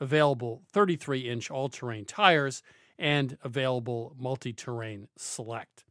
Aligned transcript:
available 0.00 0.62
33 0.72 1.28
inch 1.28 1.50
all 1.50 1.68
terrain 1.68 2.04
tires, 2.04 2.62
and 2.98 3.38
available 3.44 4.14
multi 4.18 4.52
terrain 4.52 5.08
select. 5.16 5.84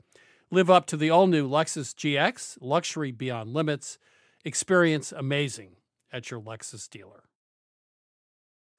Live 0.52 0.70
up 0.70 0.86
to 0.88 0.98
the 0.98 1.10
all 1.10 1.28
new 1.28 1.48
Lexus 1.48 1.94
GX, 1.94 2.58
luxury 2.60 3.12
beyond 3.12 3.54
limits. 3.54 3.98
Experience 4.44 5.12
amazing 5.12 5.76
at 6.12 6.32
your 6.32 6.42
Lexus 6.42 6.90
dealer. 6.90 7.24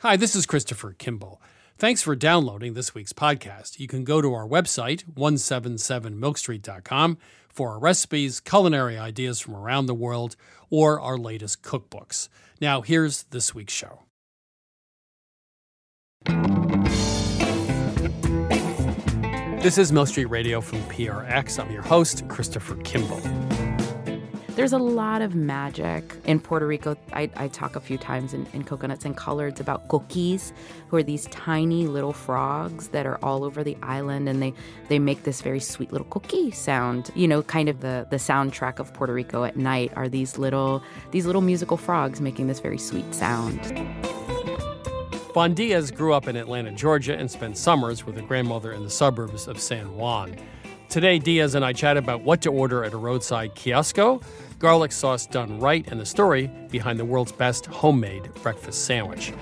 Hi, 0.00 0.16
this 0.16 0.34
is 0.34 0.46
Christopher 0.46 0.94
Kimball. 0.94 1.40
Thanks 1.76 2.02
for 2.02 2.16
downloading 2.16 2.74
this 2.74 2.94
week's 2.94 3.12
podcast. 3.12 3.78
You 3.78 3.86
can 3.86 4.04
go 4.04 4.20
to 4.20 4.34
our 4.34 4.46
website, 4.46 5.04
177milkstreet.com, 5.14 7.18
for 7.48 7.70
our 7.70 7.78
recipes, 7.78 8.40
culinary 8.40 8.98
ideas 8.98 9.40
from 9.40 9.54
around 9.54 9.86
the 9.86 9.94
world, 9.94 10.36
or 10.70 11.00
our 11.00 11.16
latest 11.16 11.62
cookbooks. 11.62 12.28
Now, 12.60 12.80
here's 12.80 13.22
this 13.24 13.54
week's 13.54 13.72
show. 13.72 14.00
This 19.60 19.76
is 19.76 19.92
Milk 19.92 20.08
Street 20.08 20.24
Radio 20.24 20.62
from 20.62 20.78
PRX. 20.84 21.62
I'm 21.62 21.70
your 21.70 21.82
host, 21.82 22.26
Christopher 22.28 22.76
Kimball. 22.76 23.20
There's 24.56 24.72
a 24.72 24.78
lot 24.78 25.20
of 25.20 25.34
magic 25.34 26.16
in 26.24 26.40
Puerto 26.40 26.66
Rico. 26.66 26.96
I, 27.12 27.30
I 27.36 27.48
talk 27.48 27.76
a 27.76 27.80
few 27.80 27.98
times 27.98 28.32
in, 28.32 28.46
in 28.54 28.64
Coconuts 28.64 29.04
and 29.04 29.14
Collards 29.14 29.60
about 29.60 29.86
coquis, 29.88 30.54
who 30.88 30.96
are 30.96 31.02
these 31.02 31.26
tiny 31.26 31.86
little 31.86 32.14
frogs 32.14 32.88
that 32.88 33.04
are 33.04 33.22
all 33.22 33.44
over 33.44 33.62
the 33.62 33.76
island, 33.82 34.30
and 34.30 34.40
they, 34.40 34.54
they 34.88 34.98
make 34.98 35.24
this 35.24 35.42
very 35.42 35.60
sweet 35.60 35.92
little 35.92 36.06
cookie 36.08 36.50
sound. 36.50 37.10
You 37.14 37.28
know, 37.28 37.42
kind 37.42 37.68
of 37.68 37.82
the, 37.82 38.06
the 38.10 38.16
soundtrack 38.16 38.78
of 38.78 38.94
Puerto 38.94 39.12
Rico 39.12 39.44
at 39.44 39.56
night 39.56 39.92
are 39.94 40.08
these 40.08 40.38
little 40.38 40.82
these 41.10 41.26
little 41.26 41.42
musical 41.42 41.76
frogs 41.76 42.22
making 42.22 42.46
this 42.46 42.60
very 42.60 42.78
sweet 42.78 43.14
sound. 43.14 43.60
Von 45.32 45.54
Diaz 45.54 45.92
grew 45.92 46.12
up 46.12 46.26
in 46.26 46.34
Atlanta, 46.34 46.72
Georgia, 46.72 47.16
and 47.16 47.30
spent 47.30 47.56
summers 47.56 48.04
with 48.04 48.18
a 48.18 48.22
grandmother 48.22 48.72
in 48.72 48.82
the 48.82 48.90
suburbs 48.90 49.46
of 49.46 49.60
San 49.60 49.94
Juan. 49.96 50.34
Today, 50.88 51.20
Diaz 51.20 51.54
and 51.54 51.64
I 51.64 51.72
chat 51.72 51.96
about 51.96 52.22
what 52.22 52.42
to 52.42 52.50
order 52.50 52.82
at 52.82 52.92
a 52.92 52.96
roadside 52.96 53.54
kiosco, 53.54 54.20
garlic 54.58 54.90
sauce 54.90 55.26
done 55.26 55.60
right, 55.60 55.86
and 55.88 56.00
the 56.00 56.06
story 56.06 56.48
behind 56.68 56.98
the 56.98 57.04
world's 57.04 57.30
best 57.30 57.66
homemade 57.66 58.28
breakfast 58.42 58.86
sandwich. 58.86 59.32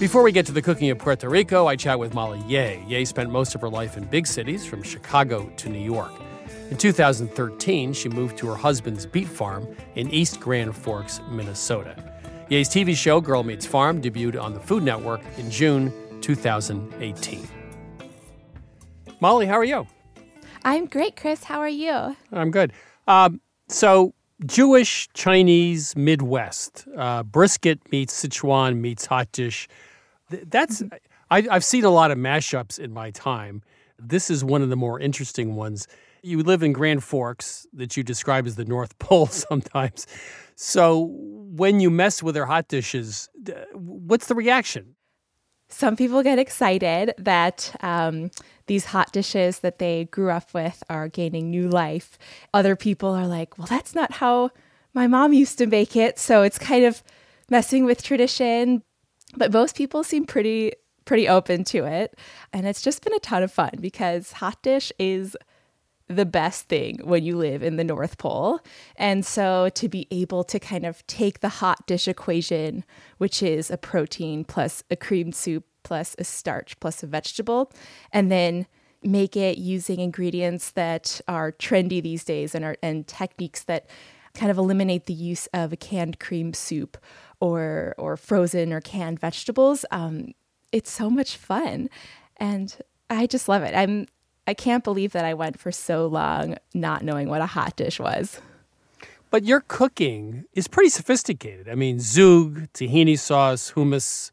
Before 0.00 0.22
we 0.22 0.32
get 0.32 0.46
to 0.46 0.52
the 0.52 0.62
cooking 0.62 0.88
of 0.88 0.96
Puerto 0.96 1.28
Rico, 1.28 1.66
I 1.66 1.76
chat 1.76 1.98
with 1.98 2.14
Molly 2.14 2.42
Yeh. 2.46 2.78
Yeh 2.86 3.04
spent 3.04 3.30
most 3.30 3.54
of 3.54 3.60
her 3.60 3.68
life 3.68 3.98
in 3.98 4.04
big 4.04 4.26
cities, 4.26 4.64
from 4.64 4.82
Chicago 4.82 5.52
to 5.58 5.68
New 5.68 5.78
York. 5.78 6.12
In 6.70 6.78
2013, 6.78 7.92
she 7.92 8.08
moved 8.08 8.38
to 8.38 8.46
her 8.46 8.56
husband's 8.56 9.04
beet 9.04 9.28
farm 9.28 9.68
in 9.94 10.10
East 10.10 10.40
Grand 10.40 10.74
Forks, 10.74 11.20
Minnesota. 11.30 12.15
Yeh's 12.48 12.68
TV 12.68 12.96
show, 12.96 13.20
Girl 13.20 13.42
Meets 13.42 13.66
Farm, 13.66 14.00
debuted 14.00 14.40
on 14.40 14.54
the 14.54 14.60
Food 14.60 14.84
Network 14.84 15.20
in 15.36 15.50
June 15.50 15.92
2018. 16.20 17.48
Molly, 19.20 19.46
how 19.46 19.54
are 19.54 19.64
you? 19.64 19.86
I'm 20.64 20.86
great, 20.86 21.16
Chris. 21.16 21.42
How 21.44 21.58
are 21.58 21.68
you? 21.68 22.16
I'm 22.32 22.50
good. 22.50 22.72
Um, 23.08 23.40
So, 23.68 24.14
Jewish, 24.44 25.08
Chinese, 25.12 25.96
Midwest, 25.96 26.86
uh, 26.96 27.24
brisket 27.24 27.80
meets 27.90 28.24
Sichuan 28.24 28.76
meets 28.76 29.06
hot 29.06 29.32
dish. 29.32 29.66
That's. 30.30 30.82
I, 31.30 31.48
I've 31.50 31.64
seen 31.64 31.84
a 31.84 31.90
lot 31.90 32.12
of 32.12 32.18
mashups 32.18 32.78
in 32.78 32.92
my 32.92 33.10
time. 33.10 33.62
This 33.98 34.30
is 34.30 34.44
one 34.44 34.62
of 34.62 34.68
the 34.68 34.76
more 34.76 35.00
interesting 35.00 35.56
ones. 35.56 35.88
You 36.22 36.42
live 36.42 36.62
in 36.62 36.72
Grand 36.72 37.02
Forks, 37.02 37.66
that 37.72 37.96
you 37.96 38.04
describe 38.04 38.46
as 38.46 38.54
the 38.54 38.64
North 38.64 38.96
Pole 39.00 39.26
sometimes. 39.26 40.06
So, 40.56 41.10
when 41.12 41.80
you 41.80 41.90
mess 41.90 42.22
with 42.22 42.34
their 42.34 42.46
hot 42.46 42.68
dishes, 42.68 43.28
what's 43.74 44.26
the 44.26 44.34
reaction? 44.34 44.96
Some 45.68 45.96
people 45.96 46.22
get 46.22 46.38
excited 46.38 47.12
that 47.18 47.76
um, 47.80 48.30
these 48.66 48.86
hot 48.86 49.12
dishes 49.12 49.60
that 49.60 49.78
they 49.78 50.06
grew 50.06 50.30
up 50.30 50.54
with 50.54 50.82
are 50.88 51.08
gaining 51.08 51.50
new 51.50 51.68
life. 51.68 52.18
Other 52.54 52.74
people 52.74 53.10
are 53.10 53.26
like, 53.26 53.58
well, 53.58 53.66
that's 53.66 53.94
not 53.94 54.12
how 54.12 54.50
my 54.94 55.06
mom 55.06 55.34
used 55.34 55.58
to 55.58 55.66
make 55.66 55.94
it. 55.94 56.18
So 56.18 56.42
it's 56.42 56.58
kind 56.58 56.84
of 56.84 57.02
messing 57.50 57.84
with 57.84 58.02
tradition. 58.02 58.82
But 59.36 59.52
most 59.52 59.76
people 59.76 60.04
seem 60.04 60.24
pretty 60.24 60.72
pretty 61.04 61.28
open 61.28 61.64
to 61.64 61.84
it. 61.84 62.18
And 62.52 62.66
it's 62.66 62.82
just 62.82 63.04
been 63.04 63.14
a 63.14 63.20
ton 63.20 63.42
of 63.42 63.52
fun 63.52 63.70
because 63.80 64.32
hot 64.32 64.60
dish 64.62 64.90
is 64.98 65.36
the 66.08 66.26
best 66.26 66.66
thing 66.68 67.00
when 67.02 67.24
you 67.24 67.36
live 67.36 67.62
in 67.62 67.76
the 67.76 67.84
North 67.84 68.18
Pole. 68.18 68.60
And 68.96 69.26
so 69.26 69.68
to 69.70 69.88
be 69.88 70.06
able 70.10 70.44
to 70.44 70.58
kind 70.60 70.86
of 70.86 71.06
take 71.06 71.40
the 71.40 71.48
hot 71.48 71.86
dish 71.86 72.06
equation, 72.06 72.84
which 73.18 73.42
is 73.42 73.70
a 73.70 73.76
protein 73.76 74.44
plus 74.44 74.84
a 74.90 74.96
cream 74.96 75.32
soup 75.32 75.64
plus 75.82 76.14
a 76.18 76.24
starch 76.24 76.78
plus 76.80 77.02
a 77.02 77.06
vegetable, 77.06 77.72
and 78.12 78.30
then 78.30 78.66
make 79.02 79.36
it 79.36 79.58
using 79.58 80.00
ingredients 80.00 80.70
that 80.72 81.20
are 81.28 81.52
trendy 81.52 82.02
these 82.02 82.24
days 82.24 82.54
and 82.54 82.64
are 82.64 82.76
and 82.82 83.06
techniques 83.06 83.64
that 83.64 83.88
kind 84.34 84.50
of 84.50 84.58
eliminate 84.58 85.06
the 85.06 85.14
use 85.14 85.46
of 85.54 85.72
a 85.72 85.76
canned 85.76 86.20
cream 86.20 86.52
soup 86.52 86.98
or 87.40 87.94
or 87.98 88.16
frozen 88.16 88.72
or 88.72 88.80
canned 88.80 89.18
vegetables. 89.18 89.84
Um, 89.90 90.34
it's 90.72 90.90
so 90.90 91.08
much 91.08 91.36
fun, 91.36 91.88
and 92.36 92.76
I 93.08 93.26
just 93.26 93.48
love 93.48 93.62
it. 93.62 93.74
I'm 93.74 94.06
I 94.46 94.54
can't 94.54 94.84
believe 94.84 95.12
that 95.12 95.24
I 95.24 95.34
went 95.34 95.58
for 95.58 95.72
so 95.72 96.06
long 96.06 96.56
not 96.72 97.02
knowing 97.02 97.28
what 97.28 97.40
a 97.40 97.46
hot 97.46 97.76
dish 97.76 97.98
was. 97.98 98.40
But 99.30 99.44
your 99.44 99.60
cooking 99.60 100.44
is 100.54 100.68
pretty 100.68 100.88
sophisticated. 100.88 101.68
I 101.68 101.74
mean, 101.74 101.98
zhoug, 101.98 102.68
tahini 102.72 103.18
sauce, 103.18 103.72
hummus, 103.72 104.30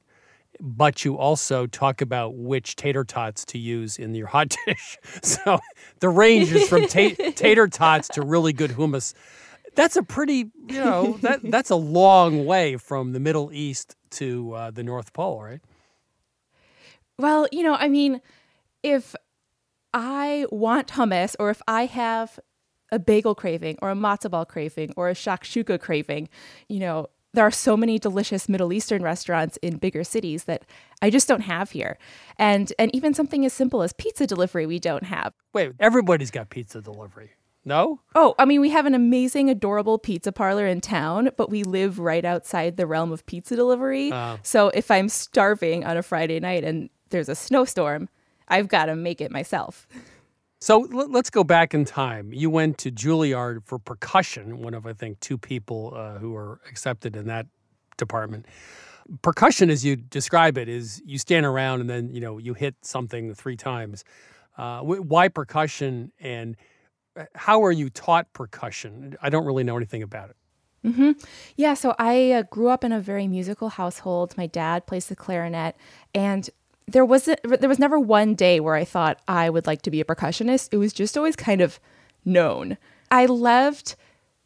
but 0.59 1.03
you 1.03 1.17
also 1.17 1.65
talk 1.65 1.99
about 1.99 2.35
which 2.35 2.75
tater 2.75 3.03
tots 3.03 3.43
to 3.45 3.57
use 3.57 3.97
in 3.97 4.13
your 4.13 4.27
hot 4.27 4.55
dish. 4.65 4.97
So 5.23 5.59
the 5.99 6.09
range 6.09 6.51
is 6.51 6.69
from 6.69 6.87
ta- 6.87 7.15
tater 7.35 7.67
tots 7.67 8.07
to 8.09 8.21
really 8.21 8.53
good 8.53 8.71
hummus. 8.71 9.13
That's 9.75 9.95
a 9.95 10.03
pretty, 10.03 10.51
you 10.67 10.79
know, 10.79 11.17
that 11.21 11.39
that's 11.43 11.71
a 11.71 11.75
long 11.75 12.45
way 12.45 12.77
from 12.77 13.13
the 13.13 13.19
Middle 13.19 13.51
East 13.51 13.95
to 14.11 14.53
uh, 14.53 14.71
the 14.71 14.83
North 14.83 15.11
Pole, 15.13 15.41
right? 15.43 15.61
Well, 17.17 17.47
you 17.51 17.63
know, 17.63 17.73
I 17.73 17.87
mean, 17.89 18.21
if 18.83 19.15
I 19.93 20.45
want 20.51 20.89
hummus 20.89 21.35
or 21.39 21.49
if 21.49 21.61
I 21.67 21.85
have 21.85 22.39
a 22.91 22.99
bagel 22.99 23.35
craving 23.35 23.77
or 23.81 23.89
a 23.89 23.95
matzo 23.95 24.29
ball 24.29 24.45
craving 24.45 24.93
or 24.95 25.09
a 25.09 25.13
shakshuka 25.13 25.79
craving, 25.79 26.29
you 26.69 26.79
know, 26.79 27.07
there 27.33 27.45
are 27.45 27.51
so 27.51 27.75
many 27.75 27.97
delicious 27.97 28.47
Middle 28.47 28.71
Eastern 28.71 29.01
restaurants 29.01 29.57
in 29.57 29.77
bigger 29.77 30.03
cities 30.03 30.43
that 30.43 30.63
I 31.01 31.09
just 31.09 31.27
don't 31.27 31.41
have 31.41 31.71
here. 31.71 31.97
And 32.37 32.71
and 32.77 32.93
even 32.95 33.13
something 33.13 33.45
as 33.45 33.53
simple 33.53 33.81
as 33.81 33.91
pizza 33.93 34.27
delivery 34.27 34.65
we 34.65 34.79
don't 34.79 35.05
have. 35.05 35.33
Wait, 35.51 35.71
everybody's 35.79 36.31
got 36.31 36.49
pizza 36.49 36.81
delivery. 36.81 37.31
No? 37.65 38.01
Oh, 38.13 38.35
I 38.37 38.45
mean, 38.45 38.59
we 38.59 38.71
have 38.71 38.85
an 38.85 38.93
amazing, 38.93 39.49
adorable 39.49 39.97
pizza 39.97 40.33
parlor 40.33 40.67
in 40.67 40.81
town, 40.81 41.29
but 41.37 41.49
we 41.49 41.63
live 41.63 41.97
right 41.97 42.25
outside 42.25 42.75
the 42.75 42.85
realm 42.85 43.11
of 43.11 43.25
pizza 43.25 43.55
delivery. 43.55 44.11
Uh. 44.11 44.37
So 44.43 44.67
if 44.69 44.91
I'm 44.91 45.07
starving 45.07 45.85
on 45.85 45.95
a 45.95 46.03
Friday 46.03 46.39
night 46.41 46.65
and 46.65 46.89
there's 47.09 47.29
a 47.29 47.35
snowstorm, 47.35 48.09
I've 48.47 48.67
got 48.67 48.85
to 48.85 48.95
make 48.95 49.21
it 49.21 49.31
myself. 49.31 49.87
So 50.59 50.79
let's 50.79 51.29
go 51.29 51.43
back 51.43 51.73
in 51.73 51.83
time. 51.83 52.31
You 52.31 52.49
went 52.49 52.77
to 52.79 52.91
Juilliard 52.91 53.65
for 53.65 53.77
percussion, 53.77 54.59
one 54.59 54.73
of, 54.73 54.85
I 54.85 54.93
think, 54.93 55.19
two 55.19 55.37
people 55.37 55.93
uh, 55.93 56.19
who 56.19 56.35
are 56.37 56.61
accepted 56.69 57.17
in 57.17 57.27
that 57.27 57.47
department. 57.97 58.45
Percussion, 59.21 59.69
as 59.69 59.83
you 59.83 59.97
describe 59.97 60.57
it, 60.57 60.69
is 60.69 61.01
you 61.05 61.17
stand 61.17 61.45
around 61.45 61.81
and 61.81 61.89
then, 61.89 62.09
you 62.09 62.21
know, 62.21 62.37
you 62.37 62.53
hit 62.53 62.75
something 62.81 63.33
three 63.33 63.57
times. 63.57 64.05
Uh, 64.57 64.79
why 64.79 65.27
percussion 65.27 66.13
and 66.21 66.55
uh, 67.17 67.25
how 67.35 67.61
are 67.63 67.71
you 67.71 67.89
taught 67.89 68.31
percussion? 68.31 69.17
I 69.21 69.29
don't 69.29 69.45
really 69.45 69.65
know 69.65 69.75
anything 69.75 70.01
about 70.01 70.29
it. 70.29 70.37
Mm-hmm. 70.85 71.11
Yeah, 71.55 71.73
so 71.73 71.95
I 71.99 72.31
uh, 72.31 72.43
grew 72.43 72.69
up 72.69 72.83
in 72.83 72.91
a 72.91 72.99
very 72.99 73.27
musical 73.27 73.69
household. 73.69 74.37
My 74.37 74.47
dad 74.47 74.85
plays 74.85 75.07
the 75.07 75.15
clarinet, 75.15 75.75
and 76.13 76.49
there 76.87 77.05
wasn't 77.05 77.39
there 77.43 77.69
was 77.69 77.79
never 77.79 77.99
one 77.99 78.35
day 78.35 78.59
where 78.59 78.75
I 78.75 78.85
thought 78.85 79.19
I 79.27 79.49
would 79.49 79.67
like 79.67 79.81
to 79.83 79.91
be 79.91 80.01
a 80.01 80.05
percussionist. 80.05 80.69
It 80.71 80.77
was 80.77 80.93
just 80.93 81.17
always 81.17 81.35
kind 81.35 81.61
of 81.61 81.79
known. 82.25 82.77
I 83.11 83.25
loved 83.25 83.95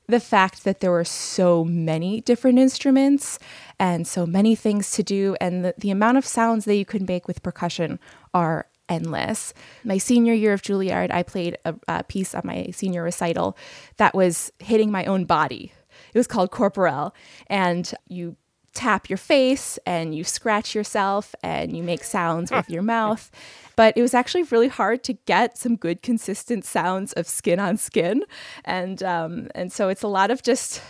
the 0.07 0.19
fact 0.19 0.63
that 0.63 0.79
there 0.79 0.91
were 0.91 1.03
so 1.03 1.65
many 1.65 2.21
different 2.21 2.59
instruments 2.59 3.39
and 3.77 4.07
so 4.07 4.25
many 4.25 4.55
things 4.55 4.91
to 4.91 5.03
do 5.03 5.35
and 5.41 5.65
the, 5.65 5.73
the 5.77 5.91
amount 5.91 6.17
of 6.17 6.25
sounds 6.25 6.63
that 6.65 6.75
you 6.75 6.85
could 6.85 7.05
make 7.07 7.27
with 7.27 7.43
percussion 7.43 7.99
are 8.33 8.67
endless. 8.89 9.53
My 9.83 9.97
senior 9.97 10.33
year 10.33 10.53
of 10.53 10.61
Juilliard, 10.61 11.11
I 11.11 11.23
played 11.23 11.57
a, 11.65 11.75
a 11.89 12.03
piece 12.03 12.33
on 12.33 12.43
my 12.45 12.69
senior 12.71 13.03
recital 13.03 13.57
that 13.97 14.15
was 14.15 14.51
hitting 14.59 14.91
my 14.91 15.05
own 15.05 15.25
body. 15.25 15.73
It 16.13 16.17
was 16.17 16.27
called 16.27 16.51
Corporel, 16.51 17.11
and 17.47 17.91
you 18.07 18.37
tap 18.77 19.09
your 19.09 19.17
face 19.17 19.79
and 19.87 20.13
you 20.13 20.23
scratch 20.23 20.75
yourself 20.75 21.33
and 21.41 21.75
you 21.75 21.81
make 21.81 22.03
sounds 22.03 22.51
with 22.51 22.69
your 22.75 22.83
mouth. 22.83 23.31
But 23.75 23.97
it 23.97 24.03
was 24.03 24.13
actually 24.13 24.43
really 24.43 24.67
hard 24.67 25.03
to 25.05 25.13
get 25.13 25.57
some 25.57 25.75
good, 25.75 26.03
consistent 26.03 26.63
sounds 26.63 27.11
of 27.13 27.27
skin 27.27 27.59
on 27.59 27.77
skin. 27.77 28.23
And, 28.63 29.01
um, 29.01 29.49
and 29.55 29.73
so 29.73 29.89
it's 29.89 30.03
a 30.03 30.07
lot 30.07 30.29
of 30.29 30.43
just 30.43 30.81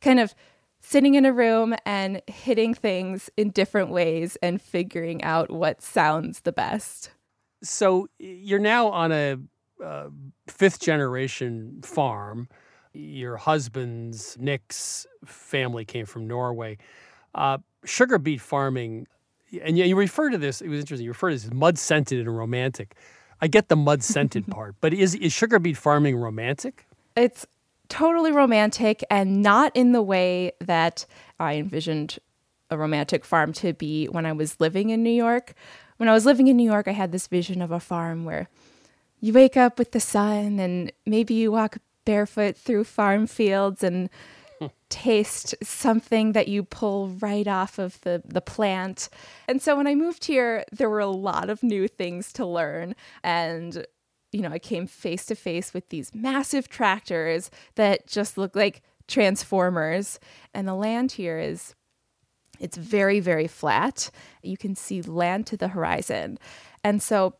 kind 0.00 0.18
of 0.18 0.34
sitting 0.80 1.14
in 1.14 1.26
a 1.26 1.32
room 1.32 1.74
and 1.84 2.22
hitting 2.26 2.72
things 2.72 3.28
in 3.36 3.50
different 3.50 3.90
ways 3.90 4.38
and 4.42 4.60
figuring 4.60 5.22
out 5.22 5.50
what 5.50 5.82
sounds 5.82 6.40
the 6.40 6.52
best. 6.52 7.10
So 7.62 8.08
you're 8.18 8.58
now 8.58 8.88
on 8.88 9.12
a 9.12 9.38
uh, 9.84 10.08
fifth 10.46 10.80
generation 10.80 11.82
farm. 11.82 12.48
Your 12.94 13.36
husband's 13.36 14.38
Nick's 14.40 15.06
family 15.26 15.84
came 15.84 16.06
from 16.06 16.26
Norway. 16.26 16.78
Uh, 17.34 17.58
sugar 17.84 18.18
beet 18.18 18.40
farming, 18.40 19.06
and 19.62 19.78
you 19.78 19.96
refer 19.96 20.30
to 20.30 20.38
this, 20.38 20.60
it 20.60 20.68
was 20.68 20.80
interesting, 20.80 21.04
you 21.04 21.10
refer 21.10 21.30
to 21.30 21.36
this 21.36 21.44
as 21.44 21.52
mud 21.52 21.78
scented 21.78 22.20
and 22.20 22.36
romantic. 22.36 22.94
I 23.40 23.46
get 23.46 23.68
the 23.68 23.76
mud 23.76 24.02
scented 24.02 24.46
part, 24.50 24.76
but 24.80 24.92
is, 24.92 25.14
is 25.14 25.32
sugar 25.32 25.58
beet 25.58 25.76
farming 25.76 26.16
romantic? 26.16 26.86
It's 27.16 27.46
totally 27.88 28.32
romantic 28.32 29.02
and 29.10 29.42
not 29.42 29.74
in 29.74 29.92
the 29.92 30.02
way 30.02 30.52
that 30.60 31.06
I 31.40 31.54
envisioned 31.54 32.18
a 32.70 32.76
romantic 32.76 33.24
farm 33.24 33.52
to 33.54 33.72
be 33.72 34.06
when 34.06 34.26
I 34.26 34.32
was 34.32 34.60
living 34.60 34.90
in 34.90 35.02
New 35.02 35.10
York. 35.10 35.54
When 35.96 36.08
I 36.08 36.12
was 36.12 36.26
living 36.26 36.48
in 36.48 36.56
New 36.56 36.70
York, 36.70 36.86
I 36.86 36.92
had 36.92 37.12
this 37.12 37.26
vision 37.26 37.62
of 37.62 37.70
a 37.70 37.80
farm 37.80 38.24
where 38.24 38.48
you 39.20 39.32
wake 39.32 39.56
up 39.56 39.78
with 39.78 39.92
the 39.92 40.00
sun 40.00 40.58
and 40.60 40.92
maybe 41.06 41.34
you 41.34 41.50
walk 41.50 41.78
barefoot 42.04 42.56
through 42.56 42.84
farm 42.84 43.26
fields 43.26 43.82
and 43.82 44.10
taste 44.88 45.54
something 45.62 46.32
that 46.32 46.48
you 46.48 46.62
pull 46.62 47.08
right 47.20 47.46
off 47.46 47.78
of 47.78 48.00
the, 48.02 48.22
the 48.24 48.40
plant. 48.40 49.08
And 49.46 49.60
so 49.60 49.76
when 49.76 49.86
I 49.86 49.94
moved 49.94 50.24
here, 50.24 50.64
there 50.72 50.90
were 50.90 51.00
a 51.00 51.06
lot 51.06 51.50
of 51.50 51.62
new 51.62 51.88
things 51.88 52.32
to 52.34 52.46
learn. 52.46 52.94
And, 53.22 53.86
you 54.32 54.40
know, 54.42 54.50
I 54.50 54.58
came 54.58 54.86
face 54.86 55.26
to 55.26 55.34
face 55.34 55.74
with 55.74 55.88
these 55.88 56.14
massive 56.14 56.68
tractors 56.68 57.50
that 57.76 58.06
just 58.06 58.38
look 58.38 58.56
like 58.56 58.82
transformers. 59.06 60.18
And 60.54 60.66
the 60.66 60.74
land 60.74 61.12
here 61.12 61.38
is 61.38 61.74
it's 62.60 62.76
very, 62.76 63.20
very 63.20 63.46
flat. 63.46 64.10
You 64.42 64.56
can 64.56 64.74
see 64.74 65.02
land 65.02 65.46
to 65.48 65.56
the 65.56 65.68
horizon. 65.68 66.38
And 66.82 67.02
so 67.02 67.34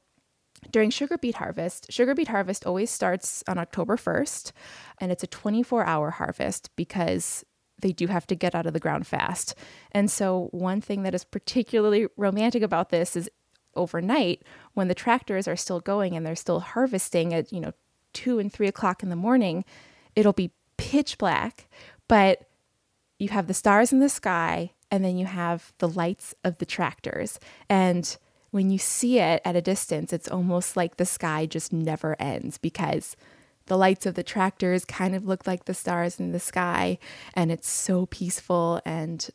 during 0.70 0.90
sugar 0.90 1.18
beet 1.18 1.36
harvest, 1.36 1.90
sugar 1.90 2.14
beet 2.14 2.28
harvest 2.28 2.66
always 2.66 2.90
starts 2.90 3.44
on 3.48 3.58
October 3.58 3.96
1st, 3.96 4.52
and 5.00 5.12
it's 5.12 5.22
a 5.22 5.28
24 5.28 5.84
hour 5.84 6.10
harvest 6.10 6.70
because 6.76 7.44
they 7.80 7.92
do 7.92 8.08
have 8.08 8.26
to 8.26 8.34
get 8.34 8.54
out 8.54 8.66
of 8.66 8.72
the 8.72 8.80
ground 8.80 9.06
fast. 9.06 9.54
And 9.92 10.10
so, 10.10 10.48
one 10.50 10.80
thing 10.80 11.02
that 11.04 11.14
is 11.14 11.24
particularly 11.24 12.08
romantic 12.16 12.62
about 12.62 12.90
this 12.90 13.16
is 13.16 13.30
overnight 13.74 14.42
when 14.74 14.88
the 14.88 14.94
tractors 14.94 15.46
are 15.46 15.56
still 15.56 15.80
going 15.80 16.16
and 16.16 16.26
they're 16.26 16.34
still 16.34 16.60
harvesting 16.60 17.32
at, 17.32 17.52
you 17.52 17.60
know, 17.60 17.72
two 18.12 18.38
and 18.38 18.52
three 18.52 18.66
o'clock 18.66 19.02
in 19.02 19.10
the 19.10 19.16
morning, 19.16 19.64
it'll 20.16 20.32
be 20.32 20.50
pitch 20.76 21.18
black, 21.18 21.68
but 22.08 22.48
you 23.18 23.28
have 23.28 23.46
the 23.46 23.54
stars 23.54 23.92
in 23.92 24.00
the 24.00 24.08
sky 24.08 24.72
and 24.90 25.04
then 25.04 25.16
you 25.16 25.26
have 25.26 25.72
the 25.78 25.88
lights 25.88 26.34
of 26.44 26.58
the 26.58 26.66
tractors. 26.66 27.38
And 27.68 28.16
when 28.50 28.70
you 28.70 28.78
see 28.78 29.18
it 29.18 29.42
at 29.44 29.56
a 29.56 29.60
distance, 29.62 30.12
it's 30.12 30.28
almost 30.28 30.76
like 30.76 30.96
the 30.96 31.06
sky 31.06 31.46
just 31.46 31.72
never 31.72 32.16
ends 32.20 32.58
because 32.58 33.16
the 33.66 33.76
lights 33.76 34.06
of 34.06 34.14
the 34.14 34.22
tractors 34.22 34.84
kind 34.84 35.14
of 35.14 35.26
look 35.26 35.46
like 35.46 35.66
the 35.66 35.74
stars 35.74 36.18
in 36.18 36.32
the 36.32 36.40
sky 36.40 36.98
and 37.34 37.52
it's 37.52 37.68
so 37.68 38.06
peaceful 38.06 38.80
and 38.84 39.28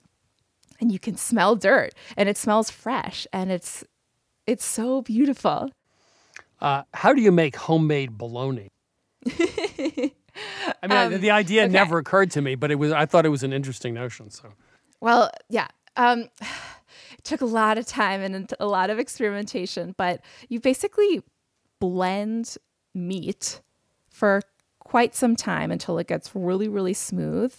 and 0.80 0.92
you 0.92 0.98
can 1.00 1.16
smell 1.16 1.56
dirt 1.56 1.94
and 2.18 2.28
it 2.28 2.36
smells 2.36 2.70
fresh 2.72 3.28
and 3.32 3.52
it's 3.52 3.84
it's 4.48 4.66
so 4.66 5.02
beautiful. 5.02 5.70
Uh, 6.60 6.84
how 6.94 7.14
do 7.14 7.22
you 7.22 7.32
make 7.32 7.56
homemade 7.56 8.18
bologna? 8.18 8.70
I 9.28 10.88
mean, 10.88 10.92
Um, 11.14 11.22
the 11.22 11.32
idea 11.32 11.64
okay. 11.64 11.72
never 11.72 11.98
occurred 12.00 12.32
to 12.32 12.42
me, 12.42 12.56
but 12.56 12.72
it 12.72 12.76
was. 12.76 12.92
I 12.92 13.06
thought 13.06 13.26
it 13.26 13.30
was 13.30 13.44
an 13.44 13.54
interesting 13.54 13.94
notion. 13.94 14.30
So, 14.32 14.54
Well, 15.00 15.30
yeah. 15.50 15.68
Um, 15.96 16.30
took 17.24 17.42
a 17.42 17.46
lot 17.46 17.78
of 17.78 17.86
time 17.86 18.22
and 18.22 18.54
a 18.60 18.66
lot 18.66 18.90
of 18.90 19.00
experimentation, 19.00 19.94
but 19.98 20.22
you 20.50 20.60
basically 20.60 21.24
blend 21.80 22.58
meat 22.94 23.62
for 24.10 24.42
quite 24.80 25.16
some 25.16 25.36
time 25.36 25.72
until 25.72 25.98
it 25.98 26.08
gets 26.08 26.36
really, 26.36 26.68
really 26.68 26.94
smooth. 26.94 27.54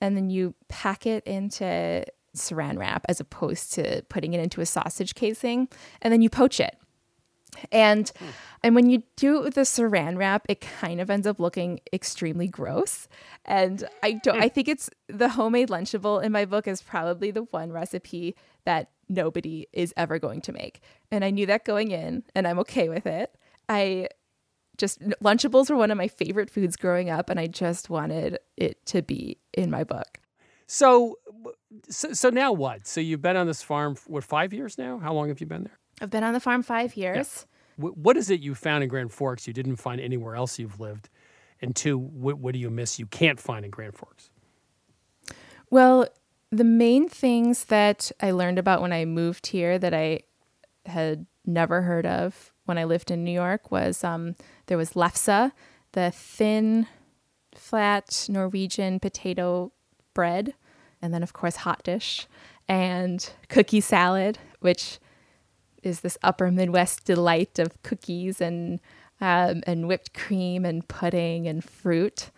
And 0.00 0.16
then 0.16 0.30
you 0.30 0.54
pack 0.68 1.06
it 1.06 1.24
into 1.26 2.04
saran 2.36 2.78
wrap 2.78 3.04
as 3.08 3.20
opposed 3.20 3.72
to 3.74 4.02
putting 4.08 4.32
it 4.32 4.40
into 4.40 4.60
a 4.60 4.66
sausage 4.66 5.14
casing. 5.14 5.68
And 6.00 6.12
then 6.12 6.22
you 6.22 6.30
poach 6.30 6.60
it. 6.60 6.76
And 7.72 8.10
hmm. 8.18 8.26
and 8.62 8.74
when 8.74 8.90
you 8.90 9.02
do 9.16 9.44
the 9.50 9.62
saran 9.62 10.18
wrap, 10.18 10.46
it 10.48 10.60
kind 10.60 11.00
of 11.00 11.10
ends 11.10 11.26
up 11.26 11.38
looking 11.38 11.80
extremely 11.92 12.48
gross. 12.48 13.08
And 13.44 13.84
I 14.02 14.12
don't 14.12 14.36
hmm. 14.36 14.42
I 14.42 14.48
think 14.48 14.68
it's 14.68 14.90
the 15.08 15.30
homemade 15.30 15.68
lunchable 15.68 16.22
in 16.22 16.32
my 16.32 16.44
book 16.44 16.66
is 16.66 16.82
probably 16.82 17.30
the 17.30 17.44
one 17.44 17.72
recipe 17.72 18.36
that 18.64 18.90
nobody 19.08 19.66
is 19.72 19.94
ever 19.96 20.18
going 20.18 20.40
to 20.42 20.52
make. 20.52 20.80
And 21.10 21.24
I 21.24 21.30
knew 21.30 21.46
that 21.46 21.64
going 21.64 21.90
in 21.90 22.24
and 22.34 22.46
I'm 22.46 22.58
okay 22.60 22.88
with 22.88 23.06
it. 23.06 23.34
I 23.68 24.08
just 24.76 25.00
lunchables 25.00 25.68
were 25.68 25.76
one 25.76 25.90
of 25.90 25.98
my 25.98 26.08
favorite 26.08 26.50
foods 26.50 26.76
growing 26.76 27.10
up 27.10 27.28
and 27.28 27.38
I 27.38 27.46
just 27.46 27.90
wanted 27.90 28.38
it 28.56 28.84
to 28.86 29.02
be 29.02 29.38
in 29.52 29.70
my 29.70 29.84
book. 29.84 30.20
so, 30.66 31.18
so, 31.88 32.12
so 32.12 32.30
now 32.30 32.52
what? 32.52 32.86
So 32.86 33.00
you've 33.00 33.22
been 33.22 33.36
on 33.36 33.46
this 33.46 33.62
farm 33.62 33.94
for 33.94 34.10
what 34.10 34.24
five 34.24 34.52
years 34.52 34.78
now? 34.78 34.98
How 34.98 35.12
long 35.12 35.28
have 35.28 35.40
you 35.40 35.46
been 35.46 35.64
there? 35.64 35.78
I've 36.00 36.10
been 36.10 36.24
on 36.24 36.32
the 36.32 36.40
farm 36.40 36.62
5 36.62 36.96
years. 36.96 37.46
Wh- 37.76 37.96
What 37.96 38.16
is 38.16 38.30
it 38.30 38.40
you 38.40 38.54
found 38.54 38.82
in 38.82 38.88
Grand 38.88 39.12
Forks 39.12 39.46
you 39.46 39.52
didn't 39.52 39.76
find 39.76 40.00
anywhere 40.00 40.34
else 40.34 40.58
you've 40.58 40.80
lived? 40.80 41.08
And 41.60 41.74
two, 41.74 41.98
what, 41.98 42.38
what 42.38 42.52
do 42.52 42.58
you 42.60 42.70
miss 42.70 42.98
you 42.98 43.06
can't 43.06 43.40
find 43.40 43.64
in 43.64 43.70
Grand 43.70 43.96
Forks? 43.96 44.30
Well, 45.70 46.06
the 46.50 46.64
main 46.64 47.08
things 47.08 47.64
that 47.64 48.10
I 48.20 48.30
learned 48.30 48.58
about 48.58 48.80
when 48.80 48.92
I 48.92 49.04
moved 49.04 49.48
here 49.48 49.78
that 49.78 49.92
I 49.92 50.20
had 50.86 51.26
never 51.44 51.82
heard 51.82 52.06
of 52.06 52.52
when 52.64 52.78
I 52.78 52.84
lived 52.84 53.10
in 53.10 53.24
New 53.24 53.32
York 53.32 53.70
was 53.70 54.02
um, 54.04 54.34
there 54.66 54.78
was 54.78 54.92
lefse, 54.92 55.52
the 55.92 56.10
thin, 56.10 56.86
flat 57.54 58.26
Norwegian 58.30 59.00
potato 59.00 59.72
bread, 60.14 60.54
and 61.02 61.12
then 61.12 61.22
of 61.22 61.32
course 61.32 61.56
hot 61.56 61.82
dish, 61.82 62.26
and 62.68 63.30
cookie 63.48 63.80
salad, 63.80 64.38
which 64.60 64.98
is 65.82 66.00
this 66.00 66.18
upper 66.22 66.50
Midwest 66.50 67.04
delight 67.04 67.58
of 67.58 67.82
cookies 67.82 68.40
and 68.40 68.80
um, 69.20 69.62
and 69.66 69.88
whipped 69.88 70.14
cream 70.14 70.64
and 70.64 70.86
pudding 70.86 71.48
and 71.48 71.64
fruit. 71.64 72.30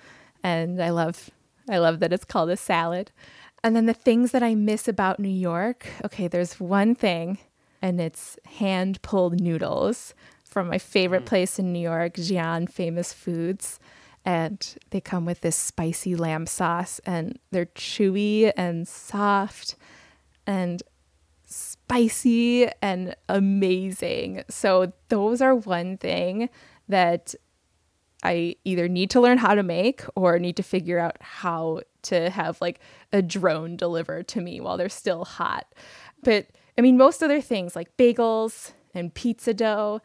And 0.42 0.82
I 0.82 0.90
love 0.90 1.30
I 1.68 1.78
love 1.78 2.00
that 2.00 2.12
it's 2.12 2.24
called 2.24 2.50
a 2.50 2.56
salad. 2.56 3.10
And 3.62 3.76
then 3.76 3.86
the 3.86 3.94
things 3.94 4.32
that 4.32 4.42
I 4.42 4.54
miss 4.54 4.88
about 4.88 5.20
New 5.20 5.28
York. 5.28 5.86
Okay, 6.04 6.28
there's 6.28 6.58
one 6.58 6.94
thing, 6.94 7.38
and 7.82 8.00
it's 8.00 8.38
hand 8.46 9.02
pulled 9.02 9.40
noodles 9.40 10.14
from 10.42 10.68
my 10.68 10.78
favorite 10.78 11.26
place 11.26 11.58
in 11.58 11.72
New 11.72 11.80
York, 11.80 12.14
Xi'an 12.14 12.70
Famous 12.70 13.12
Foods. 13.12 13.78
And 14.24 14.76
they 14.90 15.00
come 15.00 15.24
with 15.24 15.42
this 15.42 15.56
spicy 15.56 16.16
lamb 16.16 16.46
sauce, 16.46 17.00
and 17.06 17.38
they're 17.50 17.66
chewy 17.66 18.52
and 18.56 18.88
soft 18.88 19.76
and 20.46 20.82
spicy 21.90 22.68
and 22.80 23.16
amazing. 23.28 24.44
So 24.48 24.92
those 25.08 25.42
are 25.42 25.56
one 25.56 25.96
thing 25.96 26.48
that 26.88 27.34
I 28.22 28.54
either 28.64 28.86
need 28.86 29.10
to 29.10 29.20
learn 29.20 29.38
how 29.38 29.56
to 29.56 29.64
make 29.64 30.04
or 30.14 30.38
need 30.38 30.56
to 30.58 30.62
figure 30.62 31.00
out 31.00 31.16
how 31.20 31.80
to 32.02 32.30
have 32.30 32.60
like 32.60 32.78
a 33.12 33.22
drone 33.22 33.76
delivered 33.76 34.28
to 34.28 34.40
me 34.40 34.60
while 34.60 34.76
they're 34.76 34.88
still 34.88 35.24
hot. 35.24 35.66
But 36.22 36.46
I 36.78 36.80
mean, 36.80 36.96
most 36.96 37.24
other 37.24 37.40
things 37.40 37.74
like 37.74 37.96
bagels 37.96 38.70
and 38.94 39.12
pizza 39.12 39.52
dough, 39.52 40.00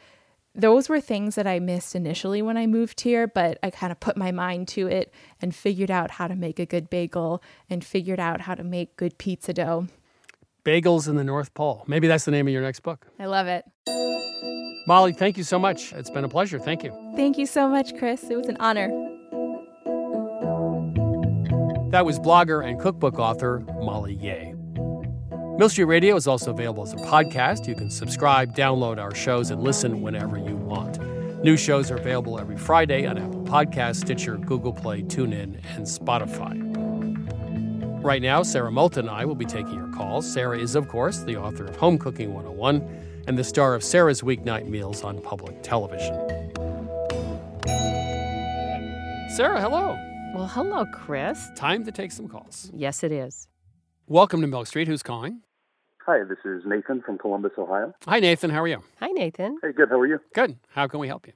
those 0.56 0.89
were 0.89 1.00
things 1.00 1.36
that 1.36 1.46
I 1.46 1.60
missed 1.60 1.96
initially 1.96 2.42
when 2.42 2.58
I 2.58 2.65
moved 2.65 3.01
here, 3.01 3.27
but 3.27 3.60
I 3.62 3.70
kind 3.70 3.92
of 3.92 4.00
put 4.00 4.18
my 4.18 4.32
mind 4.32 4.70
to 4.70 4.88
it 4.88 5.13
and 5.39 5.54
figured 5.54 5.92
out 5.92 6.12
how 6.12 6.27
to 6.27 6.36
make 6.36 6.58
a 6.58 6.65
good 6.65 6.89
bagel 6.89 7.44
and 7.70 7.86
figured 7.86 8.20
out 8.20 8.42
how 8.42 8.56
to 8.56 8.63
make 8.63 8.98
good 8.98 9.20
pizza 9.20 9.54
dough. 9.54 9.88
Bagels 10.66 11.08
in 11.08 11.16
the 11.16 11.24
North 11.24 11.54
Pole. 11.54 11.84
Maybe 11.88 12.08
that's 12.08 12.26
the 12.26 12.32
name 12.32 12.48
of 12.48 12.54
your 12.54 12.64
next 12.64 12.82
book. 12.82 13.08
I 13.20 13.28
love 13.28 13.48
it. 13.48 13.64
Molly, 14.88 15.14
thank 15.14 15.38
you 15.38 15.44
so 15.44 15.60
much. 15.60 15.94
It's 15.94 16.10
been 16.10 16.24
a 16.24 16.30
pleasure. 16.30 16.60
Thank 16.60 16.84
you. 16.84 16.92
Thank 17.16 17.38
you 17.38 17.46
so 17.46 17.70
much, 17.70 17.96
Chris. 17.98 18.24
It 18.30 18.36
was 18.36 18.48
an 18.48 18.58
honor. 18.60 18.88
That 21.92 22.06
was 22.06 22.20
blogger 22.20 22.68
and 22.68 22.80
cookbook 22.80 23.20
author 23.20 23.60
Molly 23.80 24.16
Yeh. 24.16 24.54
Milk 25.58 25.72
Street 25.72 25.86
Radio 25.86 26.16
is 26.16 26.28
also 26.28 26.52
available 26.52 26.84
as 26.84 26.94
a 26.94 26.98
podcast. 26.98 27.68
You 27.68 27.76
can 27.76 27.90
subscribe, 27.90 28.56
download 28.56 28.98
our 29.00 29.16
shows, 29.16 29.52
and 29.52 29.64
listen 29.64 30.02
whenever 30.02 30.38
you 30.38 30.56
want. 30.56 31.00
New 31.44 31.56
shows 31.56 31.92
are 31.92 31.98
available 31.98 32.40
every 32.40 32.58
Friday 32.58 33.06
on 33.06 33.18
Apple 33.18 33.44
Podcasts, 33.44 33.98
Stitcher, 33.98 34.38
Google 34.38 34.74
Play, 34.74 35.04
TuneIn, 35.04 35.64
and 35.76 35.86
Spotify. 35.86 36.65
Right 38.06 38.22
now, 38.22 38.44
Sarah 38.44 38.72
Moulton 38.72 39.08
and 39.08 39.10
I 39.10 39.26
will 39.26 39.34
be 39.34 39.46
taking 39.46 39.74
your 39.74 39.88
calls. 39.88 40.32
Sarah 40.32 40.60
is, 40.60 40.76
of 40.76 40.88
course, 40.88 41.24
the 41.24 41.38
author 41.38 41.66
of 41.66 41.76
Home 41.78 41.98
Cooking 41.98 42.36
101 42.36 43.24
and 43.26 43.36
the 43.36 43.44
star 43.44 43.74
of 43.74 43.84
Sarah's 43.84 44.22
Weeknight 44.22 44.68
Meals 44.68 45.04
on 45.04 45.20
public 45.24 45.64
television. 45.64 46.14
Sarah, 49.36 49.60
hello. 49.60 49.98
Well, 50.36 50.46
hello, 50.46 50.86
Chris. 50.94 51.50
Time 51.56 51.84
to 51.84 51.92
take 51.92 52.12
some 52.12 52.28
calls. 52.28 52.70
Yes, 52.76 53.04
it 53.04 53.12
is. 53.12 53.48
Welcome 54.06 54.40
to 54.42 54.48
Milk 54.48 54.68
Street. 54.68 54.88
Who's 54.88 55.02
calling? 55.02 55.42
Hi, 56.06 56.20
this 56.30 56.38
is 56.46 56.62
Nathan 56.64 57.02
from 57.02 57.18
Columbus, 57.18 57.54
Ohio. 57.58 57.92
Hi, 58.06 58.20
Nathan. 58.20 58.52
How 58.52 58.62
are 58.62 58.68
you? 58.68 58.84
Hi, 59.00 59.08
Nathan. 59.08 59.58
Hey, 59.64 59.72
good. 59.72 59.90
How 59.90 60.00
are 60.00 60.06
you? 60.06 60.20
Good. 60.36 60.60
How 60.70 60.88
can 60.88 61.00
we 61.00 61.08
help 61.08 61.26
you? 61.26 61.34